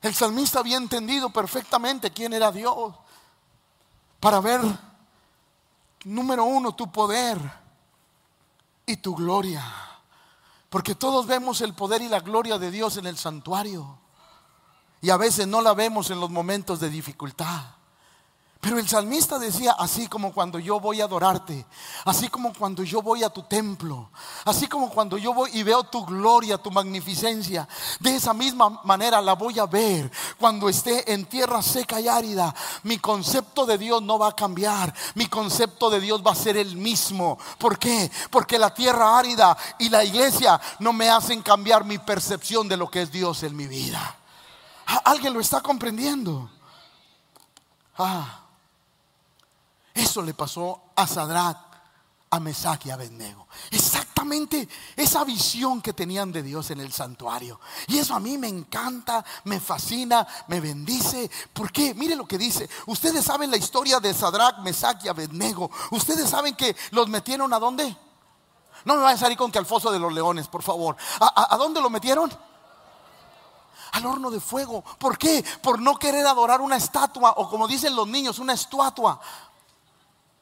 El 0.00 0.14
salmista 0.14 0.60
había 0.60 0.76
entendido 0.76 1.30
perfectamente 1.30 2.12
quién 2.12 2.32
era 2.32 2.52
Dios 2.52 2.94
para 4.20 4.40
ver, 4.40 4.60
número 6.04 6.44
uno, 6.44 6.74
tu 6.74 6.90
poder 6.90 7.38
y 8.86 8.96
tu 8.96 9.14
gloria. 9.14 9.64
Porque 10.70 10.94
todos 10.94 11.26
vemos 11.26 11.60
el 11.60 11.74
poder 11.74 12.02
y 12.02 12.08
la 12.08 12.20
gloria 12.20 12.58
de 12.58 12.70
Dios 12.70 12.96
en 12.96 13.06
el 13.06 13.16
santuario. 13.16 13.98
Y 15.00 15.10
a 15.10 15.16
veces 15.16 15.46
no 15.46 15.62
la 15.62 15.74
vemos 15.74 16.10
en 16.10 16.20
los 16.20 16.30
momentos 16.30 16.80
de 16.80 16.90
dificultad. 16.90 17.77
Pero 18.60 18.76
el 18.80 18.88
salmista 18.88 19.38
decía, 19.38 19.76
así 19.78 20.08
como 20.08 20.32
cuando 20.32 20.58
yo 20.58 20.80
voy 20.80 21.00
a 21.00 21.04
adorarte, 21.04 21.64
así 22.04 22.28
como 22.28 22.52
cuando 22.52 22.82
yo 22.82 23.00
voy 23.02 23.22
a 23.22 23.30
tu 23.30 23.44
templo, 23.44 24.10
así 24.44 24.66
como 24.66 24.90
cuando 24.90 25.16
yo 25.16 25.32
voy 25.32 25.50
y 25.54 25.62
veo 25.62 25.84
tu 25.84 26.04
gloria, 26.04 26.58
tu 26.58 26.72
magnificencia, 26.72 27.68
de 28.00 28.16
esa 28.16 28.34
misma 28.34 28.80
manera 28.82 29.22
la 29.22 29.34
voy 29.34 29.60
a 29.60 29.66
ver 29.66 30.10
cuando 30.40 30.68
esté 30.68 31.12
en 31.12 31.26
tierra 31.26 31.62
seca 31.62 32.00
y 32.00 32.08
árida. 32.08 32.52
Mi 32.82 32.98
concepto 32.98 33.64
de 33.64 33.78
Dios 33.78 34.02
no 34.02 34.18
va 34.18 34.30
a 34.30 34.36
cambiar, 34.36 34.92
mi 35.14 35.26
concepto 35.26 35.88
de 35.88 36.00
Dios 36.00 36.20
va 36.26 36.32
a 36.32 36.34
ser 36.34 36.56
el 36.56 36.76
mismo. 36.76 37.38
¿Por 37.58 37.78
qué? 37.78 38.10
Porque 38.28 38.58
la 38.58 38.74
tierra 38.74 39.16
árida 39.16 39.56
y 39.78 39.88
la 39.88 40.02
iglesia 40.02 40.60
no 40.80 40.92
me 40.92 41.08
hacen 41.08 41.42
cambiar 41.42 41.84
mi 41.84 41.98
percepción 41.98 42.68
de 42.68 42.76
lo 42.76 42.90
que 42.90 43.02
es 43.02 43.12
Dios 43.12 43.44
en 43.44 43.54
mi 43.54 43.68
vida. 43.68 44.16
¿Alguien 45.04 45.32
lo 45.32 45.40
está 45.40 45.60
comprendiendo? 45.60 46.50
Ah. 47.96 48.46
Eso 49.98 50.22
le 50.22 50.32
pasó 50.32 50.92
a 50.94 51.08
Sadrach, 51.08 51.56
a 52.30 52.38
Mesach 52.38 52.86
y 52.86 52.90
a 52.90 52.94
Abednego. 52.94 53.48
Exactamente 53.68 54.68
esa 54.94 55.24
visión 55.24 55.82
que 55.82 55.92
tenían 55.92 56.30
de 56.30 56.44
Dios 56.44 56.70
en 56.70 56.78
el 56.78 56.92
santuario. 56.92 57.58
Y 57.88 57.98
eso 57.98 58.14
a 58.14 58.20
mí 58.20 58.38
me 58.38 58.46
encanta, 58.46 59.24
me 59.42 59.58
fascina, 59.58 60.24
me 60.46 60.60
bendice. 60.60 61.28
¿Por 61.52 61.72
qué? 61.72 61.94
Mire 61.94 62.14
lo 62.14 62.28
que 62.28 62.38
dice. 62.38 62.70
Ustedes 62.86 63.24
saben 63.24 63.50
la 63.50 63.56
historia 63.56 63.98
de 63.98 64.14
Sadrach, 64.14 64.60
Mesach 64.60 65.04
y 65.04 65.08
Abednego. 65.08 65.68
Ustedes 65.90 66.30
saben 66.30 66.54
que 66.54 66.76
los 66.92 67.08
metieron 67.08 67.52
a 67.52 67.58
dónde? 67.58 67.96
No 68.84 68.94
me 68.94 69.02
vayan 69.02 69.16
a 69.16 69.20
salir 69.20 69.36
con 69.36 69.50
que 69.50 69.58
al 69.58 69.66
foso 69.66 69.90
de 69.90 69.98
los 69.98 70.12
leones, 70.12 70.46
por 70.46 70.62
favor. 70.62 70.96
¿A, 71.18 71.54
a 71.54 71.56
dónde 71.56 71.80
lo 71.80 71.90
metieron? 71.90 72.30
al 73.92 74.06
horno 74.06 74.30
de 74.30 74.40
fuego. 74.40 74.84
¿Por 74.98 75.16
qué? 75.18 75.44
Por 75.62 75.80
no 75.80 75.98
querer 75.98 76.26
adorar 76.26 76.60
una 76.60 76.76
estatua 76.76 77.32
o 77.36 77.48
como 77.48 77.66
dicen 77.66 77.96
los 77.96 78.06
niños, 78.06 78.38
una 78.38 78.52
estatua. 78.52 79.20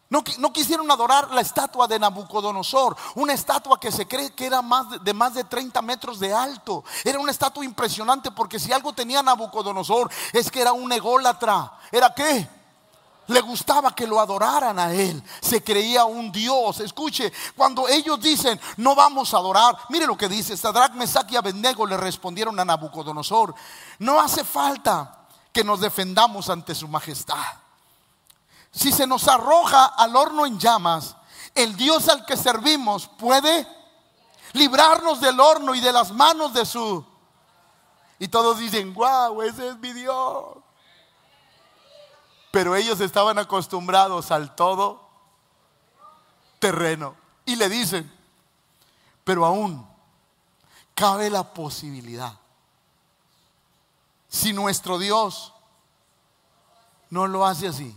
No, 0.09 0.23
quisieron 0.53 0.89
adorar 0.89 1.33
la 1.33 1.41
estatua 1.41 1.89
de 1.89 1.99
Nabucodonosor, 1.99 2.97
una 3.17 3.33
estatua 3.33 3.81
que 3.81 3.91
se 3.91 4.07
cree 4.07 4.33
que 4.35 4.47
era 4.47 4.63
más 4.63 4.89
de, 4.89 4.99
de, 5.01 5.13
más 5.13 5.35
de 5.35 5.43
30 5.43 5.83
metros 5.83 6.21
de 6.21 6.33
alto. 6.33 6.85
Era 7.03 7.19
una 7.19 7.33
estatua 7.33 7.65
impresionante 7.65 8.31
porque 8.31 8.61
si 8.61 8.73
algo 8.73 8.93
tenía 8.93 9.21
Nabucodonosor 9.23 10.09
es 10.33 10.49
que 10.49 10.61
era 10.61 10.73
un 10.73 10.93
ególatra. 10.93 11.73
¿Era 11.91 12.15
qué? 12.15 12.49
Le 13.27 13.41
gustaba 13.41 13.97
que 13.97 14.07
lo 14.07 14.21
adoraran 14.21 14.79
a 14.79 14.93
él. 14.93 15.21
Se 15.41 15.65
creía 15.65 16.05
un 16.05 16.31
Dios. 16.31 16.79
Escuche, 16.79 17.33
cuando 17.57 17.89
ellos 17.89 18.21
dicen, 18.21 18.61
no 18.77 18.95
vamos 18.95 19.35
a 19.35 19.39
adorar, 19.39 19.77
mire 19.89 20.07
lo 20.07 20.17
que 20.17 20.29
dice, 20.29 20.57
Sadrach, 20.57 20.93
Mesach 20.93 21.29
y 21.33 21.37
Abednego 21.37 21.85
le 21.85 21.97
respondieron 21.97 22.61
a 22.61 22.65
Nabucodonosor, 22.65 23.57
no 23.99 24.21
hace 24.21 24.45
falta 24.45 25.27
que 25.53 25.65
nos 25.65 25.81
defendamos 25.81 26.49
ante 26.49 26.77
su 26.77 26.87
majestad 26.87 27.66
si 28.77 28.93
se 28.93 29.07
nos 29.07 29.27
arroja 29.27 29.87
al 29.87 30.14
horno 30.14 30.45
en 30.45 30.59
llamas, 30.59 31.16
el 31.55 31.74
Dios 31.77 32.11
al 32.11 32.27
que 32.27 32.37
servimos 32.37 33.09
puede 33.09 33.66
librarnos 34.53 35.18
del 35.18 35.41
horno 35.41 35.74
y 35.74 35.81
de 35.81 35.93
las 35.93 36.12
manos 36.12 36.53
de 36.53 36.66
su... 36.66 37.03
Y 38.18 38.29
todos 38.29 38.59
dicen, 38.59 38.93
wow, 38.93 39.41
ese 39.41 39.68
es 39.68 39.79
mi 39.79 39.95
Dios. 39.95 40.59
Pero 42.51 42.77
ellos 42.77 43.01
estaban 43.01 43.39
acostumbrados 43.39 44.31
al 44.31 44.55
todo 44.55 45.09
terreno. 46.59 47.16
Y 47.47 47.57
le 47.57 47.70
dicen, 47.70 48.12
pero 49.24 49.47
aún 49.47 49.89
cabe 50.95 51.31
la 51.31 51.55
posibilidad. 51.55 52.39
Si 54.29 54.53
nuestro 54.53 54.99
Dios 54.99 55.55
no 57.09 57.27
lo 57.27 57.47
hace 57.47 57.68
así, 57.68 57.97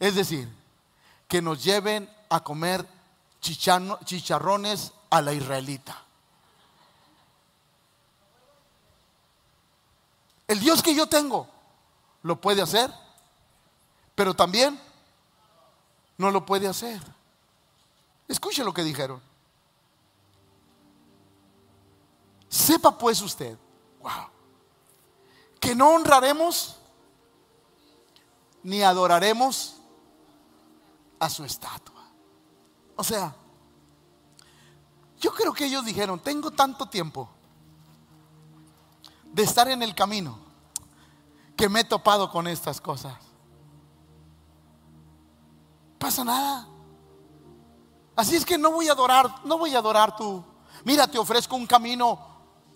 es 0.00 0.14
decir, 0.14 0.48
que 1.26 1.42
nos 1.42 1.62
lleven 1.62 2.10
a 2.28 2.42
comer 2.42 2.86
chicharrones 3.40 4.92
a 5.10 5.20
la 5.20 5.32
israelita. 5.32 6.02
El 10.46 10.60
Dios 10.60 10.82
que 10.82 10.94
yo 10.94 11.06
tengo 11.06 11.46
lo 12.22 12.40
puede 12.40 12.62
hacer, 12.62 12.92
pero 14.14 14.34
también 14.34 14.80
no 16.16 16.30
lo 16.30 16.44
puede 16.44 16.66
hacer. 16.66 17.00
Escuche 18.26 18.64
lo 18.64 18.72
que 18.72 18.82
dijeron. 18.82 19.20
Sepa 22.48 22.96
pues 22.96 23.20
usted, 23.20 23.58
wow, 24.00 24.28
que 25.60 25.74
no 25.74 25.90
honraremos 25.90 26.76
ni 28.62 28.82
adoraremos 28.82 29.77
a 31.18 31.28
su 31.28 31.44
estatua. 31.44 32.02
O 32.96 33.04
sea, 33.04 33.34
yo 35.20 35.32
creo 35.32 35.52
que 35.52 35.66
ellos 35.66 35.84
dijeron, 35.84 36.20
tengo 36.20 36.50
tanto 36.50 36.86
tiempo 36.86 37.28
de 39.24 39.42
estar 39.42 39.68
en 39.68 39.82
el 39.82 39.94
camino 39.94 40.38
que 41.56 41.68
me 41.68 41.80
he 41.80 41.84
topado 41.84 42.30
con 42.30 42.46
estas 42.46 42.80
cosas. 42.80 43.14
Pasa 45.98 46.24
nada. 46.24 46.68
Así 48.14 48.36
es 48.36 48.44
que 48.44 48.58
no 48.58 48.70
voy 48.72 48.88
a 48.88 48.92
adorar, 48.92 49.44
no 49.44 49.58
voy 49.58 49.74
a 49.74 49.78
adorar 49.78 50.16
tú. 50.16 50.44
Mira, 50.84 51.06
te 51.08 51.18
ofrezco 51.18 51.56
un 51.56 51.66
camino 51.66 52.18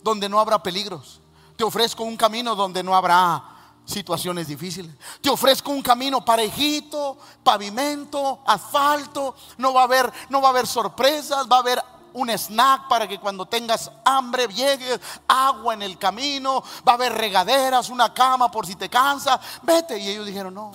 donde 0.03 0.29
no 0.29 0.41
habrá 0.41 0.63
peligros. 0.63 1.21
Te 1.57 1.65
ofrezco 1.65 2.03
un 2.05 2.17
camino 2.17 2.55
donde 2.55 2.83
no 2.83 2.95
habrá 2.95 3.52
situaciones 3.85 4.49
difíciles. 4.49 4.95
Te 5.21 5.31
ofrezco 5.31 5.71
un 5.71 5.83
camino 5.83 6.25
parejito, 6.25 7.19
pavimento, 7.43 8.41
asfalto, 8.47 9.35
no 9.59 9.75
va 9.75 9.83
a 9.83 9.85
haber 9.85 10.13
no 10.29 10.41
va 10.41 10.49
a 10.49 10.51
haber 10.51 10.67
sorpresas, 10.67 11.47
va 11.51 11.57
a 11.57 11.61
haber 11.61 11.83
un 12.15 12.31
snack 12.31 12.89
para 12.89 13.09
que 13.09 13.19
cuando 13.19 13.47
tengas 13.47 13.91
hambre 14.05 14.47
llegue 14.49 15.01
agua 15.27 15.75
en 15.75 15.83
el 15.83 15.99
camino, 15.99 16.63
va 16.87 16.93
a 16.93 16.95
haber 16.97 17.13
regaderas, 17.13 17.89
una 17.89 18.13
cama 18.13 18.51
por 18.51 18.67
si 18.67 18.77
te 18.77 18.89
cansa, 18.89 19.41
vete. 19.63 19.99
Y 19.99 20.09
ellos 20.09 20.27
dijeron, 20.27 20.55
no, 20.55 20.73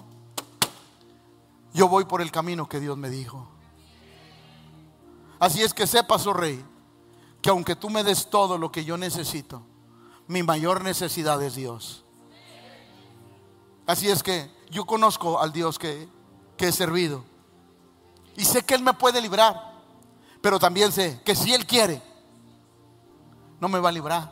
yo 1.74 1.88
voy 1.88 2.06
por 2.06 2.22
el 2.22 2.32
camino 2.32 2.68
que 2.68 2.80
Dios 2.80 2.98
me 2.98 3.10
dijo. 3.10 3.48
Así 5.40 5.62
es 5.62 5.74
que 5.74 5.86
sepas, 5.86 6.26
oh 6.26 6.34
rey, 6.34 6.64
que 7.42 7.50
aunque 7.50 7.76
tú 7.76 7.90
me 7.90 8.04
des 8.04 8.30
todo 8.30 8.58
lo 8.58 8.72
que 8.72 8.84
yo 8.84 8.98
necesito, 8.98 9.62
mi 10.28 10.42
mayor 10.42 10.84
necesidad 10.84 11.42
es 11.44 11.56
Dios. 11.56 12.04
Así 13.88 14.10
es 14.10 14.22
que 14.22 14.52
yo 14.70 14.86
conozco 14.86 15.40
al 15.40 15.54
Dios 15.54 15.80
que, 15.80 16.10
he 16.58 16.72
servido. 16.74 17.24
Y 18.36 18.44
sé 18.44 18.64
que 18.64 18.76
Él 18.76 18.84
me 18.84 18.94
puede 18.94 19.22
librar. 19.22 19.76
Pero 20.42 20.60
también 20.60 20.92
sé 20.92 21.22
que 21.24 21.36
si 21.36 21.54
Él 21.54 21.66
quiere, 21.66 22.02
no 23.62 23.70
me 23.70 23.80
va 23.80 23.90
a 23.90 23.94
librar. 23.94 24.32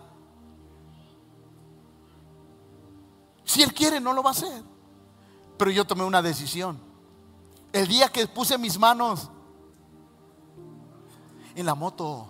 Si 3.46 3.64
Él 3.64 3.74
quiere, 3.74 4.02
no 4.02 4.12
lo 4.12 4.22
va 4.22 4.32
a 4.32 4.34
hacer. 4.34 4.62
Pero 5.58 5.72
yo 5.72 5.86
tomé 5.86 6.04
una 6.04 6.22
decisión. 6.22 6.78
El 7.72 7.88
día 7.88 8.10
que 8.10 8.28
puse 8.28 8.58
mis 8.58 8.78
manos 8.78 9.30
en 11.56 11.66
la 11.66 11.76
moto. 11.76 12.28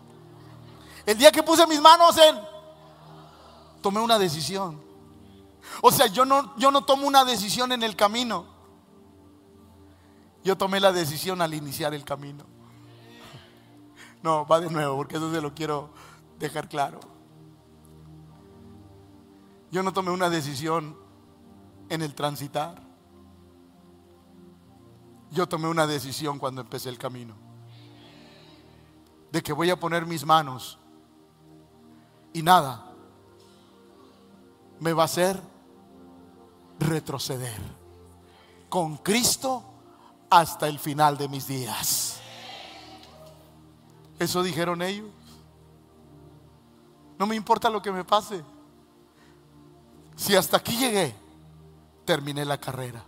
El 1.07 1.17
día 1.17 1.32
que 1.32 1.41
puse 1.41 1.65
mis 1.65 1.82
manos 1.82 2.15
en... 2.19 2.39
Tomé 3.82 3.99
una 3.99 4.19
decisión. 4.19 4.84
O 5.82 5.91
sea, 5.91 6.07
yo 6.07 6.26
no, 6.26 6.55
yo 6.57 6.72
no 6.72 6.84
tomo 6.84 7.07
una 7.07 7.26
decisión 7.26 7.72
en 7.72 7.84
el 7.84 7.95
camino. 7.95 8.45
Yo 10.43 10.57
tomé 10.57 10.80
la 10.80 10.91
decisión 10.91 11.41
al 11.41 11.53
iniciar 11.53 11.93
el 11.93 12.05
camino. 12.05 12.45
No, 14.22 14.45
va 14.45 14.59
de 14.59 14.70
nuevo, 14.70 14.95
porque 14.97 15.18
eso 15.18 15.32
se 15.32 15.41
lo 15.41 15.53
quiero 15.53 15.89
dejar 16.39 16.70
claro. 16.70 16.99
Yo 19.72 19.84
no 19.84 19.93
tomé 19.93 20.11
una 20.11 20.30
decisión 20.30 20.97
en 21.89 22.01
el 22.01 22.16
transitar. 22.16 22.82
Yo 25.32 25.47
tomé 25.47 25.68
una 25.68 25.86
decisión 25.86 26.39
cuando 26.39 26.61
empecé 26.61 26.89
el 26.89 26.97
camino. 26.97 27.36
De 29.32 29.43
que 29.43 29.53
voy 29.53 29.70
a 29.70 29.80
poner 29.80 30.05
mis 30.05 30.26
manos 30.26 30.78
y 32.34 32.41
nada 32.41 32.86
me 34.80 34.93
va 34.93 35.03
a 35.03 35.05
hacer 35.05 35.41
retroceder 36.80 37.61
con 38.69 38.97
Cristo 38.97 39.63
hasta 40.30 40.67
el 40.67 40.80
final 40.80 41.17
de 41.17 41.28
mis 41.28 41.47
días. 41.47 42.19
Eso 44.19 44.43
dijeron 44.43 44.82
ellos. 44.82 45.11
No 47.17 47.26
me 47.26 47.36
importa 47.36 47.69
lo 47.69 47.82
que 47.82 47.91
me 47.91 48.03
pase. 48.03 48.43
Si 50.15 50.36
hasta 50.36 50.57
aquí 50.57 50.78
llegué, 50.78 51.15
terminé 52.05 52.45
la 52.45 52.57
carrera. 52.57 53.03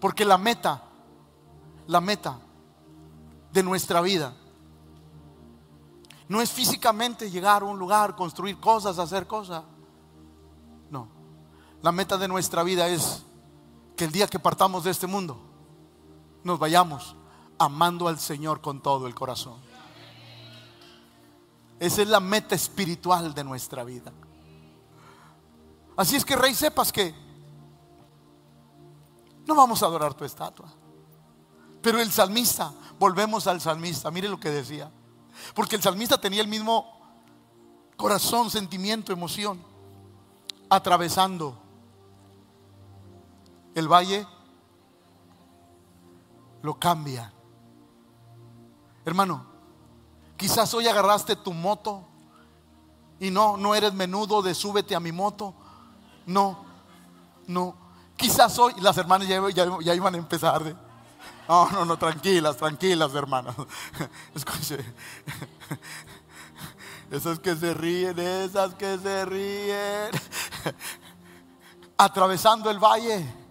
Porque 0.00 0.24
la 0.24 0.38
meta, 0.38 0.82
la 1.86 2.00
meta 2.00 2.38
de 3.52 3.62
nuestra 3.62 4.00
vida, 4.00 4.34
no 6.28 6.42
es 6.42 6.52
físicamente 6.52 7.30
llegar 7.30 7.62
a 7.62 7.64
un 7.64 7.78
lugar, 7.78 8.14
construir 8.14 8.60
cosas, 8.60 8.98
hacer 8.98 9.26
cosas. 9.26 9.64
La 11.82 11.92
meta 11.92 12.16
de 12.16 12.28
nuestra 12.28 12.62
vida 12.62 12.88
es 12.88 13.22
que 13.96 14.04
el 14.04 14.12
día 14.12 14.26
que 14.26 14.38
partamos 14.38 14.84
de 14.84 14.90
este 14.90 15.06
mundo, 15.06 15.38
nos 16.42 16.58
vayamos 16.58 17.14
amando 17.58 18.08
al 18.08 18.18
Señor 18.18 18.60
con 18.60 18.80
todo 18.80 19.06
el 19.06 19.14
corazón. 19.14 19.60
Esa 21.78 22.02
es 22.02 22.08
la 22.08 22.20
meta 22.20 22.54
espiritual 22.54 23.34
de 23.34 23.44
nuestra 23.44 23.84
vida. 23.84 24.12
Así 25.96 26.16
es 26.16 26.24
que, 26.24 26.36
Rey, 26.36 26.54
sepas 26.54 26.92
que 26.92 27.14
no 29.46 29.54
vamos 29.54 29.82
a 29.82 29.86
adorar 29.86 30.14
tu 30.14 30.24
estatua. 30.24 30.68
Pero 31.80 32.00
el 32.00 32.10
salmista, 32.10 32.72
volvemos 32.98 33.46
al 33.46 33.60
salmista, 33.60 34.10
mire 34.10 34.28
lo 34.28 34.38
que 34.38 34.50
decía. 34.50 34.90
Porque 35.54 35.76
el 35.76 35.82
salmista 35.82 36.20
tenía 36.20 36.40
el 36.40 36.48
mismo 36.48 36.86
corazón, 37.96 38.50
sentimiento, 38.50 39.12
emoción, 39.12 39.60
atravesando 40.68 41.67
el 43.78 43.88
valle 43.88 44.26
lo 46.62 46.78
cambia. 46.78 47.32
Hermano, 49.04 49.46
quizás 50.36 50.72
hoy 50.74 50.86
agarraste 50.86 51.36
tu 51.36 51.52
moto 51.52 52.04
y 53.20 53.30
no, 53.30 53.56
no 53.56 53.74
eres 53.74 53.94
menudo 53.94 54.42
de 54.42 54.54
súbete 54.54 54.94
a 54.94 55.00
mi 55.00 55.12
moto. 55.12 55.54
No, 56.26 56.64
no. 57.46 57.76
Quizás 58.16 58.58
hoy, 58.58 58.74
las 58.80 58.98
hermanas 58.98 59.28
ya, 59.28 59.40
ya, 59.54 59.94
iban 59.94 60.14
a 60.14 60.18
empezar. 60.18 60.62
De, 60.62 60.76
no, 61.48 61.70
no, 61.70 61.84
no, 61.84 61.96
tranquilas, 61.96 62.56
tranquilas, 62.56 63.14
hermanas. 63.14 63.54
Escuche. 64.34 64.84
Esas 67.10 67.38
que 67.38 67.56
se 67.56 67.72
ríen, 67.72 68.18
esas 68.18 68.74
que 68.74 68.98
se 68.98 69.24
ríen. 69.24 70.10
Atravesando 71.96 72.70
el 72.70 72.78
valle 72.78 73.47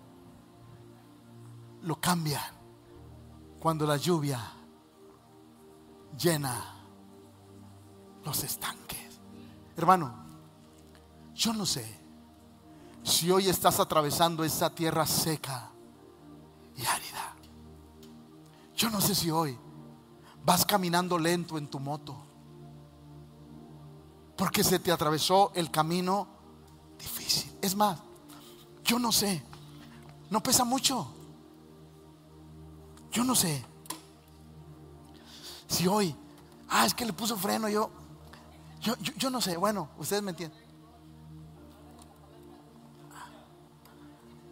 lo 1.87 1.99
cambian. 1.99 2.55
cuando 3.59 3.87
la 3.87 3.97
lluvia 3.97 4.39
llena 6.15 6.63
los 8.23 8.43
estanques. 8.43 9.19
Hermano, 9.75 10.13
yo 11.33 11.53
no 11.53 11.65
sé 11.65 11.99
si 13.03 13.31
hoy 13.31 13.49
estás 13.49 13.79
atravesando 13.79 14.43
esa 14.43 14.69
tierra 14.69 15.07
seca 15.07 15.71
y 16.75 16.85
árida. 16.85 17.35
Yo 18.75 18.91
no 18.91 19.01
sé 19.01 19.15
si 19.15 19.31
hoy 19.31 19.57
vas 20.45 20.65
caminando 20.65 21.17
lento 21.17 21.57
en 21.57 21.67
tu 21.67 21.79
moto 21.79 22.15
porque 24.37 24.63
se 24.63 24.77
te 24.77 24.91
atravesó 24.91 25.51
el 25.55 25.71
camino 25.71 26.27
difícil. 26.99 27.57
Es 27.61 27.75
más, 27.75 27.99
yo 28.83 28.99
no 28.99 29.11
sé, 29.11 29.43
no 30.29 30.41
pesa 30.43 30.63
mucho. 30.63 31.16
Yo 33.17 33.23
no 33.23 33.33
sé 33.33 33.65
si 35.65 35.87
hoy, 35.87 36.15
ah, 36.69 36.85
es 36.85 36.93
que 36.93 37.03
le 37.03 37.13
puso 37.13 37.35
freno, 37.35 37.67
yo, 37.67 37.89
yo, 38.79 38.93
yo, 38.95 39.31
no 39.31 39.41
sé, 39.41 39.57
bueno, 39.57 39.89
ustedes 39.97 40.21
me 40.21 40.29
entienden. 40.29 40.63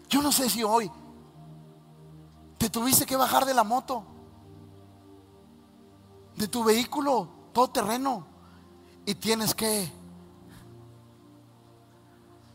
Yo 0.10 0.20
no 0.24 0.32
sé 0.32 0.50
si 0.50 0.64
hoy 0.64 0.92
te 2.58 2.68
tuviste 2.68 3.06
que 3.06 3.16
bajar 3.16 3.46
de 3.46 3.54
la 3.54 3.64
moto, 3.64 4.04
de 6.36 6.48
tu 6.48 6.64
vehículo 6.64 7.30
todo 7.54 7.68
terreno, 7.68 8.26
y 9.06 9.14
tienes 9.14 9.54
que, 9.54 9.88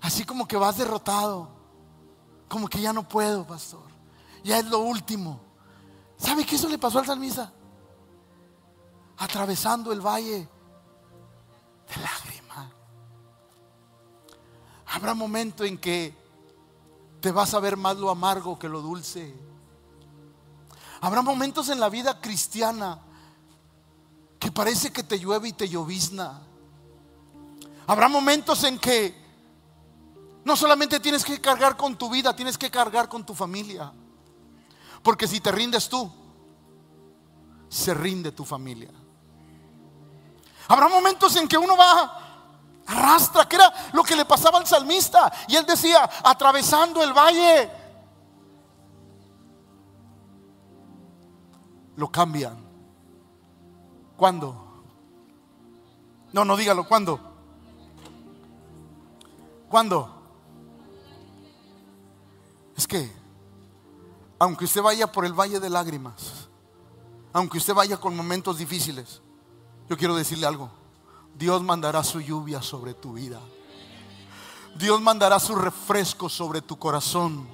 así 0.00 0.24
como 0.24 0.48
que 0.48 0.56
vas 0.56 0.76
derrotado, 0.76 1.50
como 2.48 2.66
que 2.66 2.80
ya 2.80 2.92
no 2.92 3.08
puedo, 3.08 3.46
pastor, 3.46 3.84
ya 4.42 4.58
es 4.58 4.64
lo 4.64 4.80
último. 4.80 5.49
¿Sabe 6.21 6.45
qué 6.45 6.57
eso 6.57 6.68
le 6.68 6.79
pasó 6.79 6.99
al 6.99 7.07
salmista? 7.07 7.51
Atravesando 9.16 9.91
el 9.91 10.01
valle 10.01 10.49
de 11.89 12.03
lágrimas. 12.03 12.68
Habrá 14.87 15.14
momento 15.14 15.64
en 15.64 15.79
que 15.79 16.14
te 17.21 17.33
vas 17.33 17.55
a 17.55 17.61
ver 17.61 17.77
más 17.77 17.97
lo 17.97 18.11
amargo 18.11 18.59
que 18.59 18.68
lo 18.68 18.83
dulce. 18.83 19.35
Habrá 21.01 21.23
momentos 21.23 21.71
en 21.71 21.81
la 21.81 21.89
vida 21.89 22.21
cristiana 22.21 22.99
que 24.39 24.53
parece 24.53 24.93
que 24.93 25.03
te 25.03 25.18
llueve 25.18 25.49
y 25.49 25.53
te 25.53 25.68
llovizna. 25.68 26.43
Habrá 27.87 28.09
momentos 28.09 28.62
en 28.64 28.79
que 28.79 29.14
no 30.45 30.55
solamente 30.55 31.01
tienes 31.01 31.25
que 31.25 31.41
cargar 31.41 31.77
con 31.77 31.97
tu 31.97 32.11
vida, 32.11 32.37
tienes 32.37 32.59
que 32.59 32.71
cargar 32.71 33.09
con 33.09 33.25
tu 33.25 33.35
familia. 33.35 33.93
Porque 35.03 35.26
si 35.26 35.40
te 35.40 35.51
rindes 35.53 35.88
tú, 35.88 36.11
se 37.68 37.94
rinde 37.94 38.32
tu 38.32 38.44
familia. 38.44 38.90
Habrá 40.68 40.88
momentos 40.88 41.34
en 41.36 41.48
que 41.48 41.59
uno 41.59 41.76
va 41.76 42.20
arrastra, 42.86 43.48
que 43.48 43.57
era 43.57 43.72
lo 43.92 44.03
que 44.03 44.16
le 44.16 44.24
pasaba 44.24 44.59
al 44.59 44.66
salmista. 44.66 45.32
Y 45.48 45.57
él 45.57 45.64
decía, 45.64 46.09
atravesando 46.24 47.03
el 47.03 47.12
valle, 47.12 47.70
lo 51.96 52.11
cambian. 52.11 52.59
¿Cuándo? 54.16 54.84
No, 56.32 56.44
no 56.44 56.57
dígalo, 56.57 56.86
¿cuándo? 56.86 57.20
¿Cuándo? 59.68 60.16
Es 62.76 62.86
que, 62.86 63.20
aunque 64.41 64.64
usted 64.64 64.80
vaya 64.80 65.12
por 65.12 65.26
el 65.26 65.34
valle 65.34 65.61
de 65.61 65.68
lágrimas, 65.68 66.49
aunque 67.30 67.59
usted 67.59 67.74
vaya 67.74 67.99
con 67.99 68.16
momentos 68.16 68.57
difíciles, 68.57 69.20
yo 69.88 69.99
quiero 69.99 70.16
decirle 70.16 70.47
algo. 70.47 70.70
Dios 71.34 71.62
mandará 71.62 72.03
su 72.03 72.20
lluvia 72.20 72.62
sobre 72.62 72.95
tu 72.95 73.12
vida. 73.12 73.38
Dios 74.76 74.99
mandará 75.01 75.38
su 75.38 75.55
refresco 75.55 76.30
sobre 76.30 76.62
tu 76.62 76.78
corazón. 76.78 77.47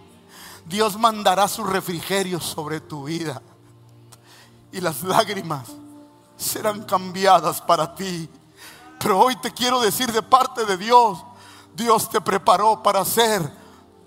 Dios 0.65 0.97
mandará 0.97 1.49
su 1.49 1.65
refrigerio 1.65 2.41
sobre 2.41 2.81
tu 2.81 3.05
vida. 3.05 3.43
Y 4.71 4.81
las 4.81 5.03
lágrimas 5.03 5.67
serán 6.37 6.85
cambiadas 6.85 7.61
para 7.61 7.97
ti. 7.97 8.29
Pero 9.01 9.19
hoy 9.19 9.35
te 9.37 9.51
quiero 9.51 9.81
decir 9.81 10.13
de 10.13 10.23
parte 10.23 10.65
de 10.65 10.77
Dios, 10.77 11.19
Dios 11.75 12.09
te 12.09 12.21
preparó 12.21 12.81
para 12.81 13.05
ser 13.05 13.53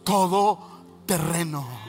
todo 0.05 0.59
terreno. 1.05 1.88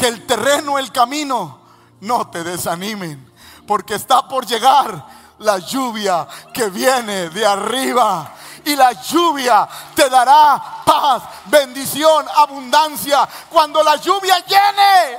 Que 0.00 0.08
el 0.08 0.26
terreno, 0.26 0.78
el 0.78 0.90
camino, 0.90 1.60
no 2.00 2.28
te 2.28 2.42
desanimen, 2.42 3.30
porque 3.66 3.96
está 3.96 4.26
por 4.26 4.46
llegar 4.46 5.04
la 5.40 5.58
lluvia 5.58 6.26
que 6.54 6.70
viene 6.70 7.28
de 7.28 7.46
arriba. 7.46 8.32
Y 8.64 8.76
la 8.76 8.92
lluvia 8.92 9.68
te 9.94 10.08
dará 10.08 10.82
paz, 10.86 11.22
bendición, 11.46 12.26
abundancia. 12.34 13.28
Cuando 13.50 13.82
la 13.82 13.96
lluvia 13.96 14.38
llene 14.46 15.18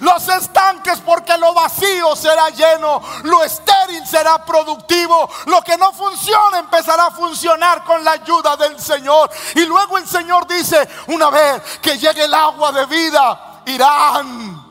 los 0.00 0.28
estanques 0.28 1.00
porque 1.00 1.38
lo 1.38 1.54
vacío 1.54 2.14
será 2.16 2.50
lleno, 2.50 3.00
lo 3.22 3.42
estéril 3.44 4.06
será 4.06 4.44
productivo, 4.44 5.28
lo 5.46 5.62
que 5.62 5.78
no 5.78 5.92
funciona 5.92 6.58
empezará 6.58 7.06
a 7.06 7.10
funcionar 7.10 7.82
con 7.84 8.04
la 8.04 8.12
ayuda 8.12 8.56
del 8.56 8.78
Señor. 8.78 9.30
Y 9.54 9.64
luego 9.64 9.96
el 9.96 10.06
Señor 10.06 10.46
dice, 10.46 10.86
una 11.06 11.30
vez 11.30 11.62
que 11.80 11.96
llegue 11.96 12.24
el 12.24 12.34
agua 12.34 12.72
de 12.72 12.86
vida, 12.86 13.53
irán, 13.66 14.64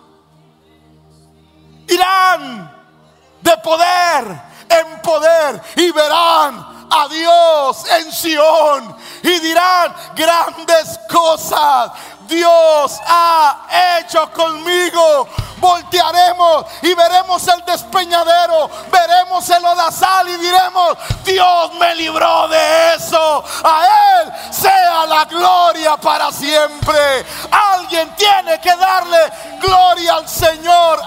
irán 1.88 2.72
de 3.42 3.58
poder 3.58 4.42
en 4.70 5.02
poder 5.02 5.62
y 5.76 5.92
verán 5.92 6.73
a 6.90 7.08
Dios 7.08 7.86
en 8.00 8.12
Sión 8.12 8.96
y 9.22 9.40
dirán 9.40 9.94
grandes 10.16 11.00
cosas. 11.10 11.92
Dios 12.28 13.00
ha 13.06 14.00
hecho 14.00 14.32
conmigo. 14.32 15.28
Voltearemos 15.58 16.66
y 16.82 16.94
veremos 16.94 17.48
el 17.48 17.64
despeñadero, 17.64 18.70
veremos 18.92 19.50
el 19.50 19.64
odasal 19.64 20.28
y 20.28 20.36
diremos, 20.36 20.98
Dios 21.24 21.74
me 21.76 21.96
libró 21.96 22.50
de 22.50 22.96
eso. 22.96 23.42
A 23.64 23.86
Él 23.86 24.34
sea 24.52 25.06
la 25.06 25.24
gloria 25.24 25.96
para 25.96 26.34
siempre. 26.34 27.26
Alguien 27.50 28.14
tiene 28.16 28.60
que 28.60 28.76
darle 28.76 29.20
gloria 29.62 30.16
al 30.16 30.28
Señor. 30.28 31.00